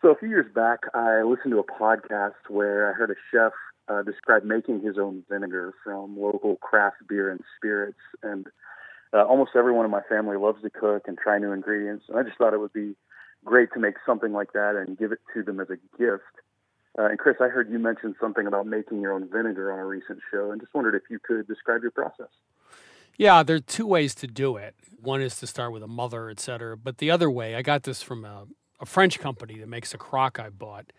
So, 0.00 0.08
a 0.08 0.16
few 0.16 0.30
years 0.30 0.50
back, 0.54 0.80
I 0.94 1.20
listened 1.22 1.52
to 1.52 1.58
a 1.58 1.64
podcast 1.64 2.48
where 2.48 2.90
I 2.90 2.94
heard 2.94 3.10
a 3.10 3.14
chef 3.30 3.52
uh, 3.88 4.02
describe 4.02 4.44
making 4.44 4.80
his 4.80 4.98
own 4.98 5.24
vinegar 5.28 5.74
from 5.82 6.18
local 6.18 6.56
craft 6.56 6.96
beer 7.08 7.30
and 7.30 7.40
spirits. 7.56 7.98
And 8.22 8.46
uh, 9.12 9.24
almost 9.24 9.52
everyone 9.56 9.84
in 9.84 9.90
my 9.90 10.02
family 10.08 10.36
loves 10.36 10.62
to 10.62 10.70
cook 10.70 11.04
and 11.06 11.16
try 11.18 11.38
new 11.38 11.52
ingredients. 11.52 12.06
And 12.08 12.18
I 12.18 12.22
just 12.22 12.38
thought 12.38 12.54
it 12.54 12.60
would 12.60 12.72
be 12.72 12.96
great 13.44 13.68
to 13.74 13.80
make 13.80 13.94
something 14.06 14.32
like 14.32 14.52
that 14.54 14.74
and 14.76 14.98
give 14.98 15.12
it 15.12 15.20
to 15.34 15.42
them 15.42 15.60
as 15.60 15.68
a 15.68 15.76
gift. 15.98 16.22
Uh, 16.98 17.06
and 17.06 17.18
Chris, 17.18 17.36
I 17.40 17.48
heard 17.48 17.70
you 17.70 17.78
mention 17.78 18.14
something 18.20 18.46
about 18.46 18.66
making 18.66 19.00
your 19.00 19.12
own 19.12 19.28
vinegar 19.28 19.72
on 19.72 19.78
a 19.80 19.84
recent 19.84 20.20
show, 20.30 20.52
and 20.52 20.60
just 20.60 20.72
wondered 20.72 20.94
if 20.94 21.02
you 21.10 21.18
could 21.18 21.46
describe 21.48 21.82
your 21.82 21.90
process. 21.90 22.28
Yeah, 23.18 23.42
there 23.42 23.56
are 23.56 23.60
two 23.60 23.86
ways 23.86 24.14
to 24.16 24.26
do 24.26 24.56
it. 24.56 24.74
One 25.00 25.20
is 25.20 25.36
to 25.40 25.46
start 25.46 25.72
with 25.72 25.82
a 25.82 25.88
mother, 25.88 26.30
et 26.30 26.40
cetera. 26.40 26.76
But 26.76 26.98
the 26.98 27.10
other 27.10 27.30
way, 27.30 27.56
I 27.56 27.62
got 27.62 27.82
this 27.82 28.00
from 28.00 28.24
a, 28.24 28.46
a 28.80 28.86
French 28.86 29.18
company 29.18 29.58
that 29.58 29.68
makes 29.68 29.92
a 29.92 29.98
crock 29.98 30.38
I 30.38 30.50
bought. 30.50 30.92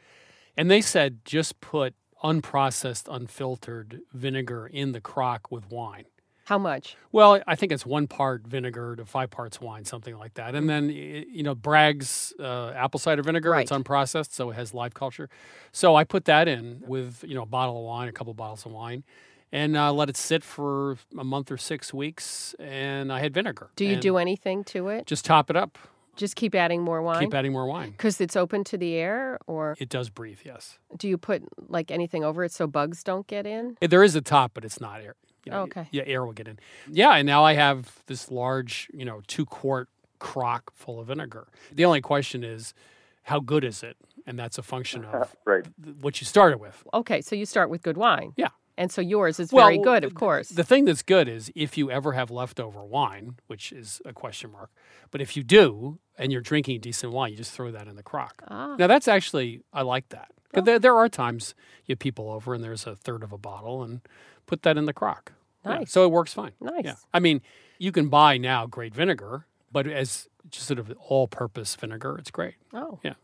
And 0.57 0.69
they 0.69 0.81
said 0.81 1.19
just 1.25 1.59
put 1.61 1.95
unprocessed, 2.25 3.07
unfiltered 3.09 4.01
vinegar 4.11 4.65
in 4.65 4.91
the 4.93 5.01
crock 5.01 5.51
with 5.51 5.69
wine. 5.69 6.05
How 6.45 6.59
much? 6.59 6.95
Well, 7.11 7.41
I 7.47 7.55
think 7.55 7.71
it's 7.71 7.85
one 7.85 8.07
part 8.07 8.45
vinegar 8.45 8.95
to 8.97 9.05
five 9.05 9.31
parts 9.31 9.59
wine, 9.59 9.83
something 9.85 10.15
like 10.15 10.35
that. 10.35 10.53
And 10.53 10.69
then, 10.69 10.89
you 10.89 11.41
know, 11.41 11.55
Bragg's 11.55 12.33
uh, 12.39 12.69
apple 12.75 12.99
cider 12.99 13.23
vinegar, 13.23 13.55
it's 13.55 13.71
unprocessed, 13.71 14.31
so 14.31 14.51
it 14.51 14.53
has 14.53 14.73
live 14.73 14.93
culture. 14.93 15.27
So 15.71 15.95
I 15.95 16.03
put 16.03 16.25
that 16.25 16.47
in 16.47 16.83
with, 16.85 17.23
you 17.27 17.33
know, 17.33 17.43
a 17.43 17.47
bottle 17.47 17.77
of 17.79 17.85
wine, 17.85 18.07
a 18.09 18.11
couple 18.11 18.33
bottles 18.35 18.65
of 18.65 18.71
wine, 18.71 19.03
and 19.51 19.75
uh, 19.75 19.91
let 19.91 20.07
it 20.07 20.17
sit 20.17 20.43
for 20.43 20.97
a 21.17 21.23
month 21.23 21.51
or 21.51 21.57
six 21.57 21.91
weeks. 21.93 22.53
And 22.59 23.11
I 23.11 23.21
had 23.21 23.33
vinegar. 23.33 23.69
Do 23.75 23.85
you 23.85 23.95
do 23.95 24.17
anything 24.17 24.63
to 24.65 24.89
it? 24.89 25.07
Just 25.07 25.25
top 25.25 25.49
it 25.49 25.55
up. 25.55 25.79
Just 26.15 26.35
keep 26.35 26.55
adding 26.55 26.81
more 26.81 27.01
wine? 27.01 27.19
Keep 27.21 27.33
adding 27.33 27.51
more 27.51 27.65
wine. 27.65 27.91
Because 27.91 28.21
it's 28.21 28.35
open 28.35 28.63
to 28.65 28.77
the 28.77 28.93
air, 28.95 29.37
or 29.47 29.75
It 29.79 29.89
does 29.89 30.09
breathe, 30.09 30.39
yes. 30.45 30.79
do 30.97 31.07
you 31.07 31.17
put 31.17 31.43
like 31.67 31.91
anything 31.91 32.23
over 32.23 32.43
it 32.43 32.51
so 32.51 32.67
bugs 32.67 33.03
don't 33.03 33.27
get 33.27 33.45
in? 33.45 33.77
Eh, 33.81 33.87
there 33.87 34.03
is 34.03 34.15
a 34.15 34.21
top, 34.21 34.51
but 34.53 34.63
it's 34.65 34.79
not 34.79 35.01
air. 35.01 35.15
You 35.45 35.51
know, 35.51 35.61
Okay. 35.63 35.87
Yeah, 35.91 36.03
air 36.05 36.25
will 36.25 36.33
get 36.33 36.47
in. 36.47 36.57
Yeah, 36.89 37.11
and 37.15 37.25
now 37.27 37.43
I 37.43 37.53
have 37.53 38.01
this 38.07 38.31
large, 38.31 38.87
you 38.93 39.05
know, 39.05 39.21
two 39.27 39.45
quart 39.45 39.89
crock 40.19 40.71
full 40.73 40.99
of 40.99 41.07
vinegar. 41.07 41.47
The 41.71 41.85
only 41.85 42.01
question 42.01 42.43
is, 42.43 42.73
how 43.23 43.39
good 43.39 43.63
is 43.63 43.83
it? 43.83 43.97
And 44.25 44.39
that's 44.39 44.57
a 44.57 44.63
function 44.63 45.03
of 45.05 45.35
Right. 45.45 45.65
what 46.01 46.19
you 46.21 46.25
started 46.25 46.59
with. 46.59 46.83
Okay, 46.93 47.21
so 47.21 47.35
you 47.35 47.45
start 47.45 47.69
with 47.69 47.83
good 47.83 47.97
wine. 47.97 48.33
Yeah. 48.37 48.49
And 48.77 48.91
so 48.91 49.01
yours 49.01 49.39
is 49.39 49.51
Well, 49.53 49.67
very 49.67 49.77
good, 49.77 50.03
of 50.03 50.15
course. 50.15 50.49
The 50.49 50.63
thing 50.63 50.85
that's 50.85 51.01
good 51.03 51.27
is 51.29 51.51
if 51.55 51.77
you 51.77 51.89
ever 51.91 52.11
have 52.13 52.29
leftover 52.31 52.83
wine, 52.83 53.35
which 53.47 53.71
is 53.71 54.01
a 54.03 54.13
question 54.13 54.51
mark, 54.51 54.69
but 55.11 55.21
if 55.21 55.37
you 55.37 55.43
do 55.43 55.99
and 56.17 56.31
you're 56.31 56.41
drinking 56.41 56.79
decent 56.81 57.11
wine, 57.13 57.31
you 57.31 57.37
just 57.37 57.51
throw 57.51 57.71
that 57.71 57.87
in 57.87 57.95
the 57.95 58.03
crock. 58.03 58.43
Ah. 58.47 58.75
Now 58.77 58.87
that's 58.87 59.07
actually 59.07 59.61
I 59.73 59.81
like 59.81 60.09
that. 60.09 60.29
But 60.53 60.63
there, 60.65 60.79
there 60.79 60.95
are 60.95 61.09
times 61.09 61.53
you 61.85 61.93
have 61.93 61.99
people 61.99 62.31
over 62.31 62.53
and 62.53 62.63
there's 62.63 62.87
a 62.87 62.95
third 62.95 63.23
of 63.23 63.33
a 63.33 63.37
bottle 63.37 63.83
and 63.83 63.99
put 64.45 64.61
that 64.63 64.77
in 64.77 64.85
the 64.85 64.93
crock. 64.93 65.33
Yeah, 65.65 65.79
Nice. 65.79 65.91
so 65.91 66.05
it 66.05 66.11
works 66.11 66.33
fine. 66.33 66.51
Nice. 66.61 66.85
Yeah. 66.85 66.95
I 67.13 67.19
mean, 67.19 67.41
you 67.77 67.91
can 67.91 68.07
buy 68.07 68.37
now 68.37 68.65
great 68.65 68.93
vinegar, 68.95 69.47
but 69.71 69.85
as 69.87 70.29
just 70.49 70.67
sort 70.67 70.79
of 70.79 70.93
all-purpose 71.09 71.75
vinegar, 71.75 72.17
it's 72.17 72.31
great. 72.31 72.53
oh. 72.73 72.99
Yeah. 73.03 73.15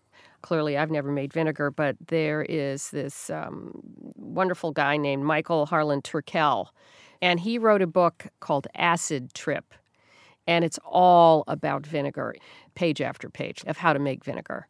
Clearly, 0.41 0.75
I've 0.75 0.89
never 0.89 1.11
made 1.11 1.31
vinegar, 1.31 1.69
but 1.69 1.95
there 2.07 2.41
is 2.41 2.89
this 2.89 3.29
um, 3.29 3.71
wonderful 4.15 4.71
guy 4.71 4.97
named 4.97 5.23
Michael 5.23 5.67
Harlan 5.67 6.01
Turkel, 6.01 6.65
and 7.21 7.39
he 7.39 7.59
wrote 7.59 7.83
a 7.83 7.87
book 7.87 8.25
called 8.39 8.67
Acid 8.75 9.35
Trip, 9.35 9.71
and 10.47 10.63
it's 10.65 10.79
all 10.85 11.43
about 11.47 11.85
vinegar, 11.85 12.35
page 12.75 13.01
after 13.01 13.29
page 13.29 13.63
of 13.67 13.77
how 13.77 13.93
to 13.93 13.99
make 13.99 14.23
vinegar. 14.23 14.67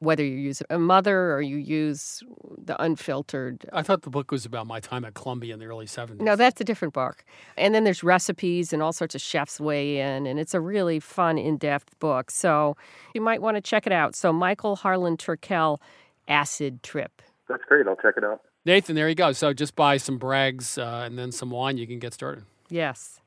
Whether 0.00 0.24
you 0.24 0.36
use 0.36 0.62
a 0.70 0.78
mother 0.78 1.32
or 1.32 1.42
you 1.42 1.56
use 1.56 2.22
the 2.56 2.80
unfiltered 2.80 3.68
I 3.72 3.82
thought 3.82 4.02
the 4.02 4.10
book 4.10 4.30
was 4.30 4.46
about 4.46 4.68
my 4.68 4.78
time 4.78 5.04
at 5.04 5.14
Columbia 5.14 5.54
in 5.54 5.58
the 5.58 5.66
early 5.66 5.86
70s. 5.86 6.20
No, 6.20 6.36
that's 6.36 6.60
a 6.60 6.64
different 6.64 6.94
book. 6.94 7.24
And 7.56 7.74
then 7.74 7.82
there's 7.82 8.04
recipes 8.04 8.72
and 8.72 8.80
all 8.80 8.92
sorts 8.92 9.16
of 9.16 9.20
chefs 9.20 9.58
weigh 9.58 9.98
in, 9.98 10.28
and 10.28 10.38
it's 10.38 10.54
a 10.54 10.60
really 10.60 11.00
fun, 11.00 11.36
in 11.36 11.56
depth 11.56 11.98
book. 11.98 12.30
So 12.30 12.76
you 13.12 13.20
might 13.20 13.42
want 13.42 13.56
to 13.56 13.60
check 13.60 13.88
it 13.88 13.92
out. 13.92 14.14
So, 14.14 14.32
Michael 14.32 14.76
Harlan 14.76 15.16
Turkel, 15.16 15.80
Acid 16.28 16.84
Trip. 16.84 17.20
That's 17.48 17.64
great. 17.64 17.88
I'll 17.88 17.96
check 17.96 18.14
it 18.16 18.22
out. 18.22 18.42
Nathan, 18.64 18.94
there 18.94 19.08
you 19.08 19.14
go. 19.14 19.32
So 19.32 19.52
just 19.52 19.74
buy 19.74 19.96
some 19.96 20.18
Bragg's 20.18 20.76
uh, 20.78 21.02
and 21.06 21.18
then 21.18 21.32
some 21.32 21.50
wine. 21.50 21.78
You 21.78 21.86
can 21.86 21.98
get 21.98 22.12
started. 22.12 22.44
Yes. 22.68 23.20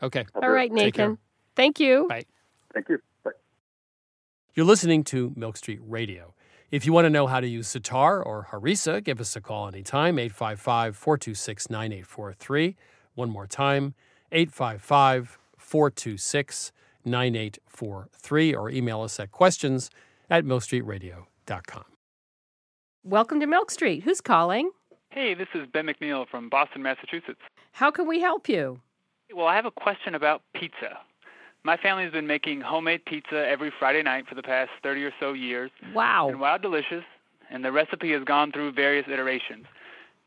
Great. 0.00 0.06
Okay. 0.06 0.26
I'll 0.34 0.42
All 0.42 0.48
do 0.48 0.52
it. 0.52 0.54
right, 0.54 0.70
Take 0.74 0.94
care. 0.94 1.08
Nathan. 1.08 1.18
Thank 1.56 1.80
you. 1.80 2.06
Bye. 2.08 2.24
Thank 2.72 2.88
you. 2.88 2.98
Bye. 3.24 3.32
You're 4.54 4.66
listening 4.66 5.04
to 5.04 5.32
Milk 5.36 5.56
Street 5.56 5.80
Radio. 5.82 6.34
If 6.70 6.84
you 6.84 6.92
want 6.92 7.06
to 7.06 7.10
know 7.10 7.26
how 7.26 7.40
to 7.40 7.46
use 7.48 7.68
Za'atar 7.72 8.24
or 8.24 8.48
Harissa, 8.50 9.02
give 9.02 9.20
us 9.20 9.34
a 9.36 9.40
call 9.40 9.68
anytime, 9.68 10.18
855 10.18 10.96
426 10.96 11.70
9843. 11.70 12.76
One 13.14 13.30
more 13.30 13.46
time, 13.46 13.94
855 14.32 15.38
426 15.56 16.72
9843, 17.04 18.54
or 18.54 18.70
email 18.70 19.00
us 19.00 19.18
at 19.18 19.32
questions 19.32 19.90
at 20.28 20.44
milkstreetradio.com. 20.44 21.84
Welcome 23.04 23.40
to 23.40 23.46
Milk 23.46 23.70
Street. 23.70 24.02
Who's 24.02 24.20
calling? 24.20 24.70
Hey, 25.10 25.32
this 25.32 25.48
is 25.54 25.66
Ben 25.72 25.86
McNeil 25.86 26.28
from 26.28 26.50
Boston, 26.50 26.82
Massachusetts. 26.82 27.40
How 27.72 27.90
can 27.90 28.06
we 28.06 28.20
help 28.20 28.46
you? 28.48 28.80
Well, 29.34 29.46
I 29.46 29.56
have 29.56 29.66
a 29.66 29.70
question 29.70 30.14
about 30.14 30.42
pizza. 30.54 30.98
My 31.64 31.76
family's 31.76 32.12
been 32.12 32.26
making 32.26 32.60
homemade 32.60 33.04
pizza 33.04 33.46
every 33.46 33.70
Friday 33.78 34.02
night 34.02 34.26
for 34.26 34.34
the 34.34 34.42
past 34.42 34.70
30 34.82 35.04
or 35.04 35.12
so 35.20 35.32
years, 35.32 35.70
Wow. 35.94 36.28
and 36.28 36.40
wow, 36.40 36.56
delicious, 36.56 37.04
and 37.50 37.64
the 37.64 37.72
recipe 37.72 38.12
has 38.12 38.24
gone 38.24 38.52
through 38.52 38.72
various 38.72 39.06
iterations. 39.08 39.66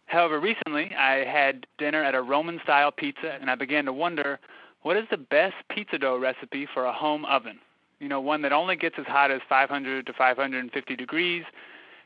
However, 0.06 0.40
recently 0.40 0.94
I 0.96 1.24
had 1.26 1.66
dinner 1.78 2.04
at 2.04 2.16
a 2.16 2.22
Roman 2.22 2.60
style 2.64 2.92
pizza, 2.92 3.38
and 3.40 3.50
I 3.50 3.56
began 3.56 3.86
to 3.86 3.94
wonder 3.94 4.40
what 4.84 4.98
is 4.98 5.06
the 5.10 5.18
best 5.18 5.56
pizza 5.70 5.98
dough 5.98 6.18
recipe 6.18 6.68
for 6.72 6.86
a 6.86 6.94
home 6.94 7.26
oven? 7.26 7.60
You 8.00 8.08
know, 8.08 8.20
one 8.20 8.42
that 8.42 8.52
only 8.52 8.76
gets 8.76 8.96
as 9.00 9.06
hot 9.06 9.32
as 9.32 9.42
500 9.48 10.06
to 10.06 10.14
550 10.14 10.96
degrees, 10.96 11.44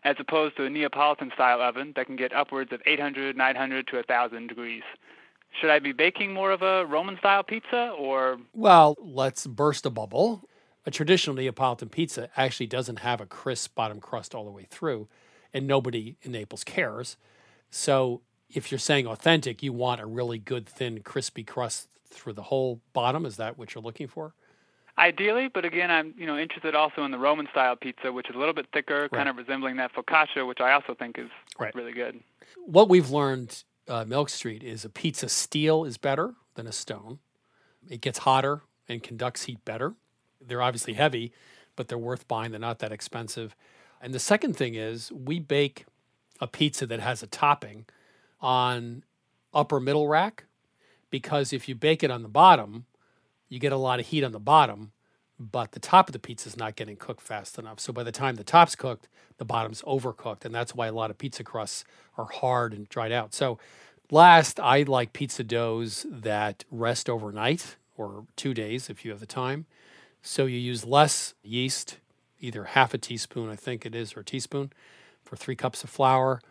as 0.03 0.15
opposed 0.19 0.55
to 0.57 0.65
a 0.65 0.69
Neapolitan 0.69 1.31
style 1.33 1.61
oven 1.61 1.93
that 1.95 2.05
can 2.05 2.15
get 2.15 2.33
upwards 2.33 2.71
of 2.71 2.81
800, 2.85 3.35
900 3.35 3.87
to 3.87 3.95
1,000 3.95 4.47
degrees. 4.47 4.83
Should 5.59 5.69
I 5.69 5.79
be 5.79 5.91
baking 5.93 6.33
more 6.33 6.51
of 6.51 6.61
a 6.61 6.85
Roman 6.85 7.17
style 7.17 7.43
pizza 7.43 7.89
or 7.97 8.37
Well, 8.53 8.95
let's 8.99 9.47
burst 9.47 9.85
a 9.85 9.89
bubble. 9.89 10.47
A 10.85 10.91
traditional 10.91 11.35
Neapolitan 11.35 11.89
pizza 11.89 12.29
actually 12.37 12.67
doesn't 12.67 12.99
have 12.99 13.21
a 13.21 13.25
crisp 13.25 13.73
bottom 13.75 13.99
crust 13.99 14.35
all 14.35 14.45
the 14.45 14.51
way 14.51 14.67
through, 14.69 15.07
and 15.53 15.65
nobody 15.65 16.17
in 16.21 16.31
Naples 16.33 16.63
cares. 16.63 17.17
So, 17.71 18.21
if 18.49 18.71
you're 18.71 18.79
saying 18.79 19.07
authentic, 19.07 19.63
you 19.63 19.73
want 19.73 19.99
a 20.01 20.05
really 20.05 20.37
good, 20.37 20.67
thin, 20.67 21.01
crispy 21.01 21.43
crust 21.43 21.89
through 22.05 22.33
the 22.33 22.43
whole 22.43 22.79
bottom. 22.93 23.25
Is 23.25 23.37
that 23.37 23.57
what 23.57 23.73
you're 23.73 23.83
looking 23.83 24.07
for? 24.07 24.33
Ideally, 24.97 25.49
but 25.49 25.65
again, 25.65 25.91
I'm 25.91 26.13
you 26.17 26.25
know 26.25 26.37
interested 26.37 26.73
also 26.73 27.03
in 27.03 27.11
the 27.11 27.17
Roman 27.17 27.47
style 27.51 27.75
pizza, 27.75 28.13
which 28.13 28.29
is 28.29 28.35
a 28.35 28.39
little 28.39 28.53
bit 28.53 28.67
thicker, 28.71 29.09
kind 29.09 29.27
of 29.27 29.35
resembling 29.35 29.75
that 29.77 29.93
focaccia, 29.93 30.47
which 30.47 30.61
I 30.61 30.71
also 30.71 30.93
think 30.93 31.17
is 31.17 31.29
Right. 31.59 31.75
really 31.75 31.91
good. 31.91 32.21
What 32.65 32.87
we've 32.87 33.09
learned, 33.09 33.63
uh, 33.87 34.05
Milk 34.05 34.29
Street, 34.29 34.63
is 34.63 34.85
a 34.85 34.89
pizza 34.89 35.29
steel 35.29 35.85
is 35.85 35.97
better 35.97 36.33
than 36.55 36.67
a 36.67 36.71
stone. 36.71 37.19
It 37.89 38.01
gets 38.01 38.19
hotter 38.19 38.61
and 38.87 39.03
conducts 39.03 39.43
heat 39.43 39.63
better. 39.65 39.93
They're 40.41 40.61
obviously 40.61 40.93
heavy, 40.93 41.31
but 41.75 41.87
they're 41.87 41.97
worth 41.97 42.27
buying. 42.27 42.51
They're 42.51 42.59
not 42.59 42.79
that 42.79 42.91
expensive. 42.91 43.55
And 44.01 44.13
the 44.13 44.19
second 44.19 44.55
thing 44.55 44.75
is 44.75 45.11
we 45.11 45.39
bake 45.39 45.85
a 46.39 46.47
pizza 46.47 46.85
that 46.87 46.99
has 46.99 47.23
a 47.23 47.27
topping 47.27 47.85
on 48.41 49.03
upper 49.53 49.79
middle 49.79 50.07
rack 50.07 50.45
because 51.09 51.53
if 51.53 51.69
you 51.69 51.75
bake 51.75 52.03
it 52.03 52.11
on 52.11 52.23
the 52.23 52.29
bottom, 52.29 52.85
you 53.47 53.59
get 53.59 53.71
a 53.71 53.77
lot 53.77 53.99
of 53.99 54.07
heat 54.07 54.23
on 54.23 54.31
the 54.31 54.39
bottom, 54.39 54.91
but 55.39 55.73
the 55.73 55.79
top 55.79 56.07
of 56.07 56.13
the 56.13 56.19
pizza 56.19 56.47
is 56.47 56.57
not 56.57 56.75
getting 56.75 56.95
cooked 56.95 57.21
fast 57.21 57.57
enough. 57.57 57.79
So 57.79 57.91
by 57.91 58.03
the 58.03 58.11
time 58.11 58.35
the 58.35 58.43
top's 58.43 58.75
cooked, 58.75 59.07
the 59.37 59.45
bottom's 59.45 59.81
overcooked, 59.81 60.45
and 60.45 60.55
that's 60.55 60.73
why 60.73 60.87
a 60.87 60.93
lot 60.93 61.09
of 61.09 61.17
pizza 61.17 61.43
crusts 61.43 61.83
are 62.17 62.25
hard 62.25 62.73
and 62.73 62.87
dried 62.87 63.11
out. 63.11 63.33
So 63.33 63.59
last, 64.09 64.59
I 64.59 64.83
like 64.83 65.13
pizza 65.13 65.43
doughs 65.43 66.05
that 66.09 66.63
rest 66.71 67.09
overnight 67.09 67.75
or 67.97 68.25
two 68.35 68.53
days 68.53 68.89
if 68.89 69.03
you 69.03 69.11
have 69.11 69.19
the 69.19 69.25
time. 69.25 69.65
So 70.21 70.45
you 70.45 70.57
use 70.57 70.85
less 70.85 71.33
yeast, 71.43 71.97
either 72.39 72.63
half 72.63 72.93
a 72.93 72.97
teaspoon, 72.97 73.49
I 73.49 73.55
think 73.55 73.85
it 73.85 73.93
is, 73.93 74.15
or 74.15 74.21
a 74.21 74.25
teaspoon, 74.25 74.71
for 75.23 75.35
three 75.35 75.55
cups 75.55 75.83
of 75.83 75.89
flour, 75.89 76.41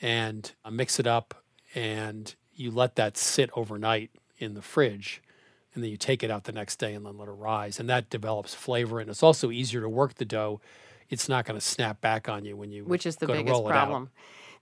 and 0.00 0.52
uh, 0.64 0.70
mix 0.70 0.98
it 0.98 1.06
up, 1.06 1.42
and 1.74 2.34
you 2.54 2.70
let 2.70 2.96
that 2.96 3.16
sit 3.16 3.50
overnight 3.54 4.10
in 4.38 4.54
the 4.54 4.62
fridge, 4.62 5.22
and 5.74 5.82
then 5.82 5.90
you 5.90 5.96
take 5.96 6.22
it 6.22 6.30
out 6.30 6.44
the 6.44 6.52
next 6.52 6.76
day 6.76 6.94
and 6.94 7.04
then 7.04 7.18
let 7.18 7.28
it 7.28 7.32
rise, 7.32 7.80
and 7.80 7.88
that 7.88 8.10
develops 8.10 8.54
flavor, 8.54 9.00
and 9.00 9.08
it's 9.08 9.22
also 9.22 9.50
easier 9.50 9.80
to 9.80 9.88
work 9.88 10.14
the 10.14 10.24
dough. 10.24 10.60
It's 11.08 11.28
not 11.28 11.44
going 11.44 11.58
to 11.58 11.64
snap 11.64 12.00
back 12.00 12.28
on 12.28 12.44
you 12.44 12.56
when 12.56 12.70
you 12.70 12.84
Which 12.84 13.06
is 13.06 13.16
the 13.16 13.26
biggest 13.26 13.64
problem. 13.64 14.10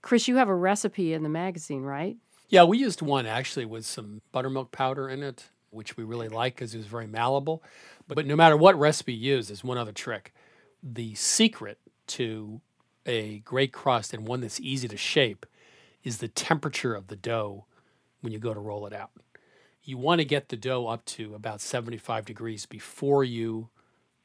Chris, 0.01 0.27
you 0.27 0.37
have 0.37 0.49
a 0.49 0.55
recipe 0.55 1.13
in 1.13 1.23
the 1.23 1.29
magazine, 1.29 1.83
right? 1.83 2.17
Yeah, 2.49 2.63
we 2.63 2.77
used 2.77 3.01
one 3.01 3.25
actually 3.25 3.65
with 3.65 3.85
some 3.85 4.21
buttermilk 4.31 4.71
powder 4.71 5.07
in 5.07 5.23
it, 5.23 5.45
which 5.69 5.95
we 5.95 6.03
really 6.03 6.27
like 6.27 6.55
because 6.55 6.73
it 6.73 6.77
was 6.77 6.87
very 6.87 7.07
malleable. 7.07 7.63
But, 8.07 8.15
but 8.15 8.25
no 8.25 8.35
matter 8.35 8.57
what 8.57 8.77
recipe 8.77 9.13
you 9.13 9.35
use, 9.35 9.47
there's 9.47 9.63
one 9.63 9.77
other 9.77 9.93
trick. 9.93 10.33
The 10.83 11.15
secret 11.15 11.79
to 12.07 12.59
a 13.05 13.39
great 13.39 13.71
crust 13.71 14.13
and 14.13 14.27
one 14.27 14.41
that's 14.41 14.59
easy 14.59 14.87
to 14.87 14.97
shape 14.97 15.45
is 16.03 16.17
the 16.17 16.27
temperature 16.27 16.93
of 16.93 17.07
the 17.07 17.15
dough 17.15 17.65
when 18.21 18.33
you 18.33 18.39
go 18.39 18.53
to 18.53 18.59
roll 18.59 18.85
it 18.85 18.93
out. 18.93 19.11
You 19.83 19.97
want 19.97 20.19
to 20.19 20.25
get 20.25 20.49
the 20.49 20.55
dough 20.57 20.87
up 20.87 21.05
to 21.05 21.33
about 21.33 21.59
75 21.61 22.25
degrees 22.25 22.65
before 22.65 23.23
you 23.23 23.69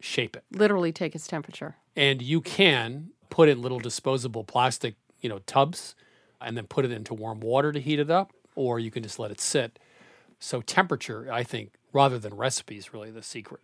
shape 0.00 0.36
it 0.36 0.44
Literally 0.52 0.92
take 0.92 1.14
its 1.14 1.26
temperature. 1.26 1.76
and 1.96 2.20
you 2.20 2.40
can 2.42 3.10
put 3.30 3.48
in 3.48 3.62
little 3.62 3.78
disposable 3.78 4.44
plastic, 4.44 4.94
you 5.20 5.28
know, 5.28 5.38
tubs, 5.46 5.94
and 6.40 6.56
then 6.56 6.66
put 6.66 6.84
it 6.84 6.90
into 6.90 7.14
warm 7.14 7.40
water 7.40 7.72
to 7.72 7.80
heat 7.80 7.98
it 7.98 8.10
up, 8.10 8.32
or 8.54 8.78
you 8.78 8.90
can 8.90 9.02
just 9.02 9.18
let 9.18 9.30
it 9.30 9.40
sit. 9.40 9.78
So 10.38 10.60
temperature, 10.60 11.28
I 11.32 11.42
think, 11.42 11.72
rather 11.92 12.18
than 12.18 12.34
recipe, 12.34 12.76
is 12.76 12.92
really 12.92 13.10
the 13.10 13.22
secret. 13.22 13.62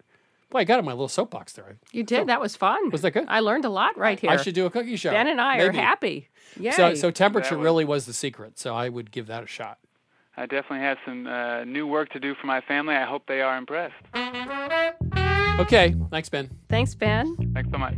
Boy, 0.48 0.60
I 0.60 0.64
got 0.64 0.78
in 0.78 0.84
my 0.86 0.92
little 0.92 1.08
soapbox 1.08 1.52
there. 1.52 1.76
You 1.92 2.02
did. 2.02 2.26
that 2.28 2.40
was 2.40 2.56
fun. 2.56 2.90
Was 2.90 3.02
that 3.02 3.12
good? 3.12 3.26
I 3.28 3.40
learned 3.40 3.64
a 3.66 3.70
lot 3.70 3.96
right 3.98 4.18
here. 4.18 4.30
I 4.30 4.36
should 4.36 4.54
do 4.54 4.64
a 4.66 4.70
cookie 4.70 4.96
show. 4.96 5.10
Ben 5.10 5.28
and 5.28 5.40
I 5.40 5.58
are 5.60 5.72
happy. 5.72 6.28
Yeah. 6.58 6.72
So, 6.72 6.94
so 6.94 7.10
temperature 7.10 7.56
was- 7.58 7.64
really 7.64 7.84
was 7.84 8.06
the 8.06 8.12
secret. 8.14 8.58
So 8.58 8.74
I 8.74 8.88
would 8.88 9.10
give 9.10 9.26
that 9.28 9.42
a 9.42 9.46
shot. 9.46 9.78
I 10.36 10.46
definitely 10.46 10.80
have 10.80 10.98
some 11.04 11.26
uh, 11.26 11.64
new 11.64 11.86
work 11.86 12.08
to 12.10 12.20
do 12.20 12.34
for 12.34 12.46
my 12.46 12.60
family. 12.62 12.94
I 12.94 13.04
hope 13.04 13.26
they 13.26 13.42
are 13.42 13.56
impressed. 13.58 13.94
Okay, 15.60 15.94
thanks, 16.10 16.30
Ben. 16.30 16.50
Thanks, 16.70 16.94
Ben. 16.94 17.36
Thanks 17.52 17.70
so 17.70 17.78
much. 17.78 17.94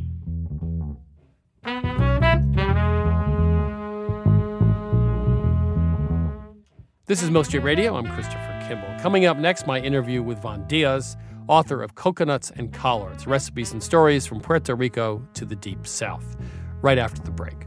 This 7.07 7.23
is 7.23 7.31
Milk 7.31 7.47
Street 7.47 7.63
Radio. 7.63 7.97
I'm 7.97 8.07
Christopher 8.07 8.65
Kimball. 8.67 8.99
Coming 9.01 9.27
up 9.27 9.37
next, 9.37 9.67
my 9.67 9.79
interview 9.79 10.23
with 10.23 10.41
Von 10.41 10.67
Diaz, 10.67 11.17
author 11.47 11.83
of 11.83 11.95
Coconuts 11.95 12.51
and 12.51 12.73
Collards 12.73 13.27
Recipes 13.27 13.73
and 13.73 13.83
Stories 13.83 14.27
from 14.27 14.41
Puerto 14.41 14.75
Rico 14.75 15.25
to 15.35 15.45
the 15.45 15.55
Deep 15.55 15.87
South, 15.87 16.37
right 16.83 16.99
after 16.99 17.23
the 17.23 17.31
break. 17.31 17.67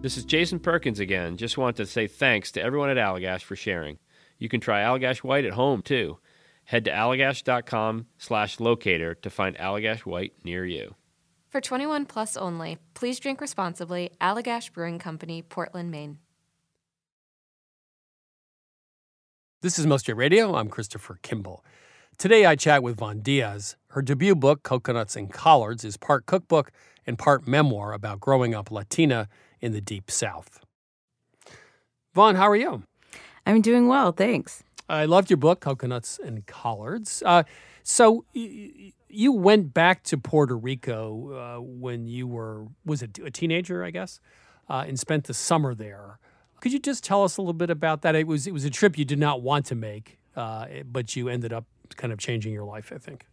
This 0.00 0.16
is 0.16 0.24
Jason 0.24 0.60
Perkins 0.60 1.00
again. 1.00 1.36
Just 1.36 1.58
want 1.58 1.76
to 1.76 1.84
say 1.84 2.06
thanks 2.06 2.52
to 2.52 2.62
everyone 2.62 2.88
at 2.88 2.96
Allagash 2.96 3.42
for 3.42 3.56
sharing. 3.56 3.98
You 4.38 4.48
can 4.48 4.60
try 4.60 4.82
Allagash 4.82 5.24
White 5.24 5.44
at 5.44 5.54
home 5.54 5.82
too. 5.82 6.18
Head 6.66 6.84
to 6.84 6.92
allagash.com 6.92 8.06
slash 8.16 8.60
locator 8.60 9.16
to 9.16 9.28
find 9.28 9.56
Allagash 9.56 10.00
White 10.00 10.34
near 10.44 10.64
you. 10.64 10.94
For 11.48 11.60
21 11.60 12.06
plus 12.06 12.36
only, 12.36 12.78
please 12.94 13.18
drink 13.18 13.40
responsibly. 13.40 14.10
Allagash 14.20 14.72
Brewing 14.72 15.00
Company, 15.00 15.42
Portland, 15.42 15.90
Maine. 15.90 16.18
This 19.62 19.80
is 19.80 19.86
Milk 19.86 19.98
Street 19.98 20.14
Radio. 20.14 20.54
I'm 20.54 20.68
Christopher 20.68 21.18
Kimball. 21.22 21.64
Today 22.18 22.46
I 22.46 22.54
chat 22.54 22.84
with 22.84 22.98
Von 22.98 23.18
Diaz. 23.20 23.74
Her 23.88 24.02
debut 24.02 24.36
book, 24.36 24.62
Coconuts 24.62 25.16
and 25.16 25.32
Collards, 25.32 25.84
is 25.84 25.96
part 25.96 26.26
cookbook 26.26 26.70
and 27.04 27.18
part 27.18 27.48
memoir 27.48 27.92
about 27.92 28.20
growing 28.20 28.54
up 28.54 28.70
Latina 28.70 29.28
in 29.60 29.72
the 29.72 29.80
Deep 29.80 30.10
South. 30.10 30.60
Von, 32.14 32.34
how 32.36 32.48
are 32.48 32.56
you? 32.56 32.82
I'm 33.46 33.60
doing 33.62 33.88
well, 33.88 34.12
thanks. 34.12 34.62
I 34.88 35.04
loved 35.04 35.30
your 35.30 35.36
book, 35.36 35.60
Coconuts 35.60 36.18
and 36.18 36.46
Collards. 36.46 37.22
Uh, 37.24 37.42
so 37.82 38.24
y- 38.34 38.92
you 39.08 39.32
went 39.32 39.72
back 39.74 40.02
to 40.04 40.18
Puerto 40.18 40.56
Rico 40.56 41.32
uh, 41.32 41.60
when 41.60 42.06
you 42.06 42.26
were, 42.26 42.66
was 42.84 43.02
it 43.02 43.18
a 43.18 43.30
teenager, 43.30 43.84
I 43.84 43.90
guess, 43.90 44.20
uh, 44.68 44.84
and 44.86 44.98
spent 44.98 45.24
the 45.24 45.34
summer 45.34 45.74
there. 45.74 46.18
Could 46.60 46.72
you 46.72 46.78
just 46.78 47.04
tell 47.04 47.22
us 47.22 47.36
a 47.36 47.40
little 47.40 47.52
bit 47.54 47.70
about 47.70 48.02
that? 48.02 48.14
It 48.16 48.26
was 48.26 48.46
it 48.46 48.52
was 48.52 48.64
a 48.64 48.70
trip 48.70 48.98
you 48.98 49.04
did 49.04 49.18
not 49.18 49.42
want 49.42 49.64
to 49.66 49.74
make, 49.74 50.18
uh, 50.34 50.66
but 50.84 51.14
you 51.14 51.28
ended 51.28 51.52
up 51.52 51.66
kind 51.96 52.12
of 52.12 52.18
changing 52.18 52.52
your 52.52 52.64
life, 52.64 52.92
I 52.92 52.98
think. 52.98 53.26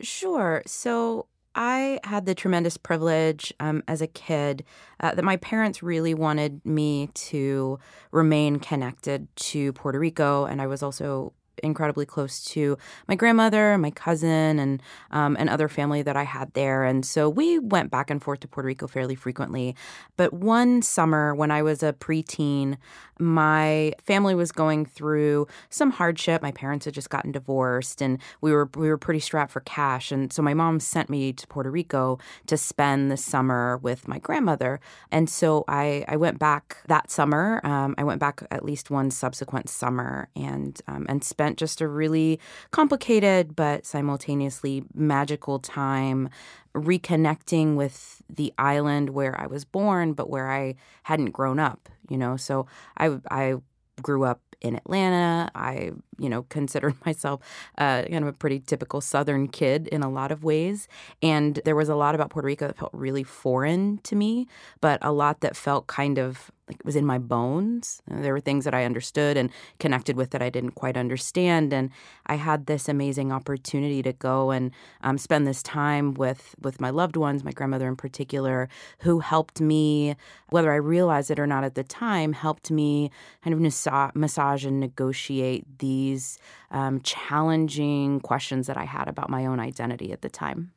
Sure. 0.00 0.62
So 0.66 1.26
I 1.54 2.00
had 2.04 2.26
the 2.26 2.34
tremendous 2.34 2.76
privilege 2.76 3.52
um, 3.60 3.82
as 3.86 4.00
a 4.00 4.06
kid 4.06 4.64
uh, 5.00 5.14
that 5.14 5.24
my 5.24 5.36
parents 5.36 5.82
really 5.82 6.14
wanted 6.14 6.64
me 6.64 7.08
to 7.14 7.78
remain 8.10 8.58
connected 8.58 9.28
to 9.36 9.72
Puerto 9.74 9.98
Rico, 9.98 10.44
and 10.44 10.62
I 10.62 10.66
was 10.66 10.82
also 10.82 11.32
incredibly 11.62 12.06
close 12.06 12.44
to 12.44 12.76
my 13.08 13.14
grandmother, 13.14 13.76
my 13.78 13.90
cousin, 13.90 14.58
and 14.58 14.82
um, 15.10 15.36
and 15.38 15.48
other 15.48 15.68
family 15.68 16.02
that 16.02 16.16
I 16.16 16.24
had 16.24 16.52
there. 16.54 16.84
And 16.84 17.04
so 17.04 17.28
we 17.28 17.58
went 17.58 17.90
back 17.90 18.10
and 18.10 18.22
forth 18.22 18.40
to 18.40 18.48
Puerto 18.48 18.66
Rico 18.66 18.86
fairly 18.86 19.14
frequently. 19.14 19.76
But 20.16 20.32
one 20.32 20.82
summer 20.82 21.34
when 21.34 21.50
I 21.50 21.62
was 21.62 21.82
a 21.82 21.92
preteen, 21.92 22.76
my 23.18 23.92
family 24.02 24.34
was 24.34 24.50
going 24.52 24.86
through 24.86 25.46
some 25.70 25.90
hardship. 25.90 26.42
My 26.42 26.52
parents 26.52 26.86
had 26.86 26.94
just 26.94 27.10
gotten 27.10 27.32
divorced, 27.32 28.00
and 28.00 28.18
we 28.40 28.52
were 28.52 28.68
we 28.74 28.88
were 28.88 28.98
pretty 28.98 29.20
strapped 29.20 29.52
for 29.52 29.60
cash. 29.60 30.10
And 30.10 30.32
so 30.32 30.42
my 30.42 30.54
mom 30.54 30.80
sent 30.80 31.10
me 31.10 31.32
to 31.32 31.46
Puerto 31.46 31.70
Rico 31.70 32.18
to 32.46 32.56
spend 32.56 33.10
the 33.10 33.16
summer 33.16 33.78
with 33.78 34.08
my 34.08 34.18
grandmother. 34.18 34.80
And 35.10 35.28
so 35.28 35.64
I 35.68 36.04
I 36.08 36.16
went 36.16 36.38
back 36.38 36.78
that 36.88 37.10
summer. 37.10 37.60
Um, 37.64 37.94
I 37.98 38.04
went 38.04 38.20
back 38.20 38.42
at 38.50 38.64
least 38.64 38.90
one 38.90 39.10
subsequent 39.10 39.68
summer 39.68 40.28
and 40.34 40.80
um, 40.88 41.06
and 41.08 41.22
spent 41.22 41.41
just 41.56 41.80
a 41.80 41.88
really 41.88 42.40
complicated 42.70 43.54
but 43.56 43.86
simultaneously 43.86 44.84
magical 44.94 45.58
time 45.58 46.28
reconnecting 46.74 47.76
with 47.76 48.22
the 48.28 48.52
island 48.58 49.10
where 49.10 49.38
I 49.38 49.46
was 49.46 49.64
born, 49.64 50.14
but 50.14 50.30
where 50.30 50.50
I 50.50 50.76
hadn't 51.04 51.30
grown 51.30 51.58
up. 51.58 51.88
You 52.08 52.18
know, 52.18 52.36
so 52.36 52.66
I 52.96 53.18
I 53.30 53.56
grew 54.00 54.24
up 54.24 54.40
in 54.62 54.76
Atlanta. 54.76 55.50
I, 55.54 55.92
you 56.18 56.28
know, 56.28 56.42
considered 56.48 56.94
myself 57.04 57.40
uh, 57.78 58.02
kind 58.02 58.22
of 58.22 58.28
a 58.28 58.32
pretty 58.32 58.60
typical 58.60 59.00
Southern 59.00 59.48
kid 59.48 59.88
in 59.88 60.02
a 60.02 60.10
lot 60.10 60.32
of 60.32 60.44
ways. 60.44 60.88
And 61.22 61.60
there 61.64 61.76
was 61.76 61.88
a 61.88 61.96
lot 61.96 62.14
about 62.14 62.30
Puerto 62.30 62.46
Rico 62.46 62.68
that 62.68 62.78
felt 62.78 62.94
really 62.94 63.24
foreign 63.24 63.98
to 64.04 64.16
me, 64.16 64.46
but 64.80 64.98
a 65.02 65.12
lot 65.12 65.40
that 65.40 65.56
felt 65.56 65.86
kind 65.86 66.18
of 66.18 66.50
like 66.68 66.78
it 66.78 66.84
was 66.86 66.96
in 66.96 67.04
my 67.04 67.18
bones. 67.18 68.02
There 68.06 68.32
were 68.32 68.40
things 68.40 68.64
that 68.64 68.74
I 68.74 68.84
understood 68.84 69.36
and 69.36 69.50
connected 69.80 70.16
with 70.16 70.30
that 70.30 70.42
I 70.42 70.48
didn't 70.48 70.72
quite 70.72 70.96
understand. 70.96 71.72
And 71.72 71.90
I 72.26 72.36
had 72.36 72.66
this 72.66 72.88
amazing 72.88 73.32
opportunity 73.32 74.02
to 74.02 74.12
go 74.12 74.50
and 74.50 74.70
um, 75.02 75.18
spend 75.18 75.46
this 75.46 75.62
time 75.62 76.14
with 76.14 76.54
with 76.60 76.80
my 76.80 76.90
loved 76.90 77.16
ones, 77.16 77.42
my 77.42 77.50
grandmother 77.50 77.88
in 77.88 77.96
particular, 77.96 78.68
who 79.00 79.18
helped 79.20 79.60
me, 79.60 80.14
whether 80.50 80.72
I 80.72 80.76
realized 80.76 81.30
it 81.30 81.40
or 81.40 81.46
not 81.46 81.64
at 81.64 81.74
the 81.74 81.84
time, 81.84 82.32
helped 82.32 82.70
me 82.70 83.10
kind 83.42 83.54
of 83.54 84.14
massage 84.14 84.64
and 84.64 84.78
negotiate 84.78 85.66
these 85.78 86.38
um, 86.70 87.00
challenging 87.00 88.20
questions 88.20 88.66
that 88.68 88.76
I 88.76 88.84
had 88.84 89.08
about 89.08 89.30
my 89.30 89.46
own 89.46 89.58
identity 89.58 90.12
at 90.12 90.22
the 90.22 90.30
time. 90.30 90.72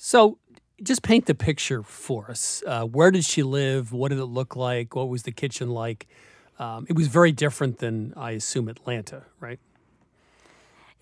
So, 0.00 0.38
just 0.82 1.02
paint 1.02 1.26
the 1.26 1.34
picture 1.34 1.82
for 1.82 2.30
us. 2.30 2.62
Uh, 2.66 2.84
where 2.84 3.10
did 3.10 3.24
she 3.24 3.42
live? 3.42 3.92
What 3.92 4.10
did 4.10 4.18
it 4.18 4.26
look 4.26 4.56
like? 4.56 4.94
What 4.94 5.08
was 5.08 5.22
the 5.24 5.32
kitchen 5.32 5.70
like? 5.70 6.06
Um, 6.58 6.86
it 6.88 6.96
was 6.96 7.08
very 7.08 7.32
different 7.32 7.78
than, 7.78 8.12
I 8.16 8.32
assume, 8.32 8.68
Atlanta, 8.68 9.24
right? 9.40 9.60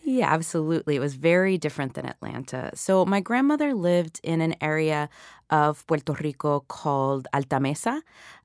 Yeah, 0.09 0.33
absolutely. 0.33 0.95
It 0.95 1.01
was 1.01 1.15
very 1.17 1.59
different 1.59 1.95
than 1.95 2.07
Atlanta. 2.07 2.71
So, 2.75 3.05
my 3.05 3.19
grandmother 3.19 3.75
lived 3.75 4.21
in 4.23 4.41
an 4.41 4.55
area 4.61 5.09
of 5.51 5.85
Puerto 5.89 6.13
Rico 6.23 6.61
called 6.69 7.27
Alta 7.35 7.59
Mesa, 7.59 8.03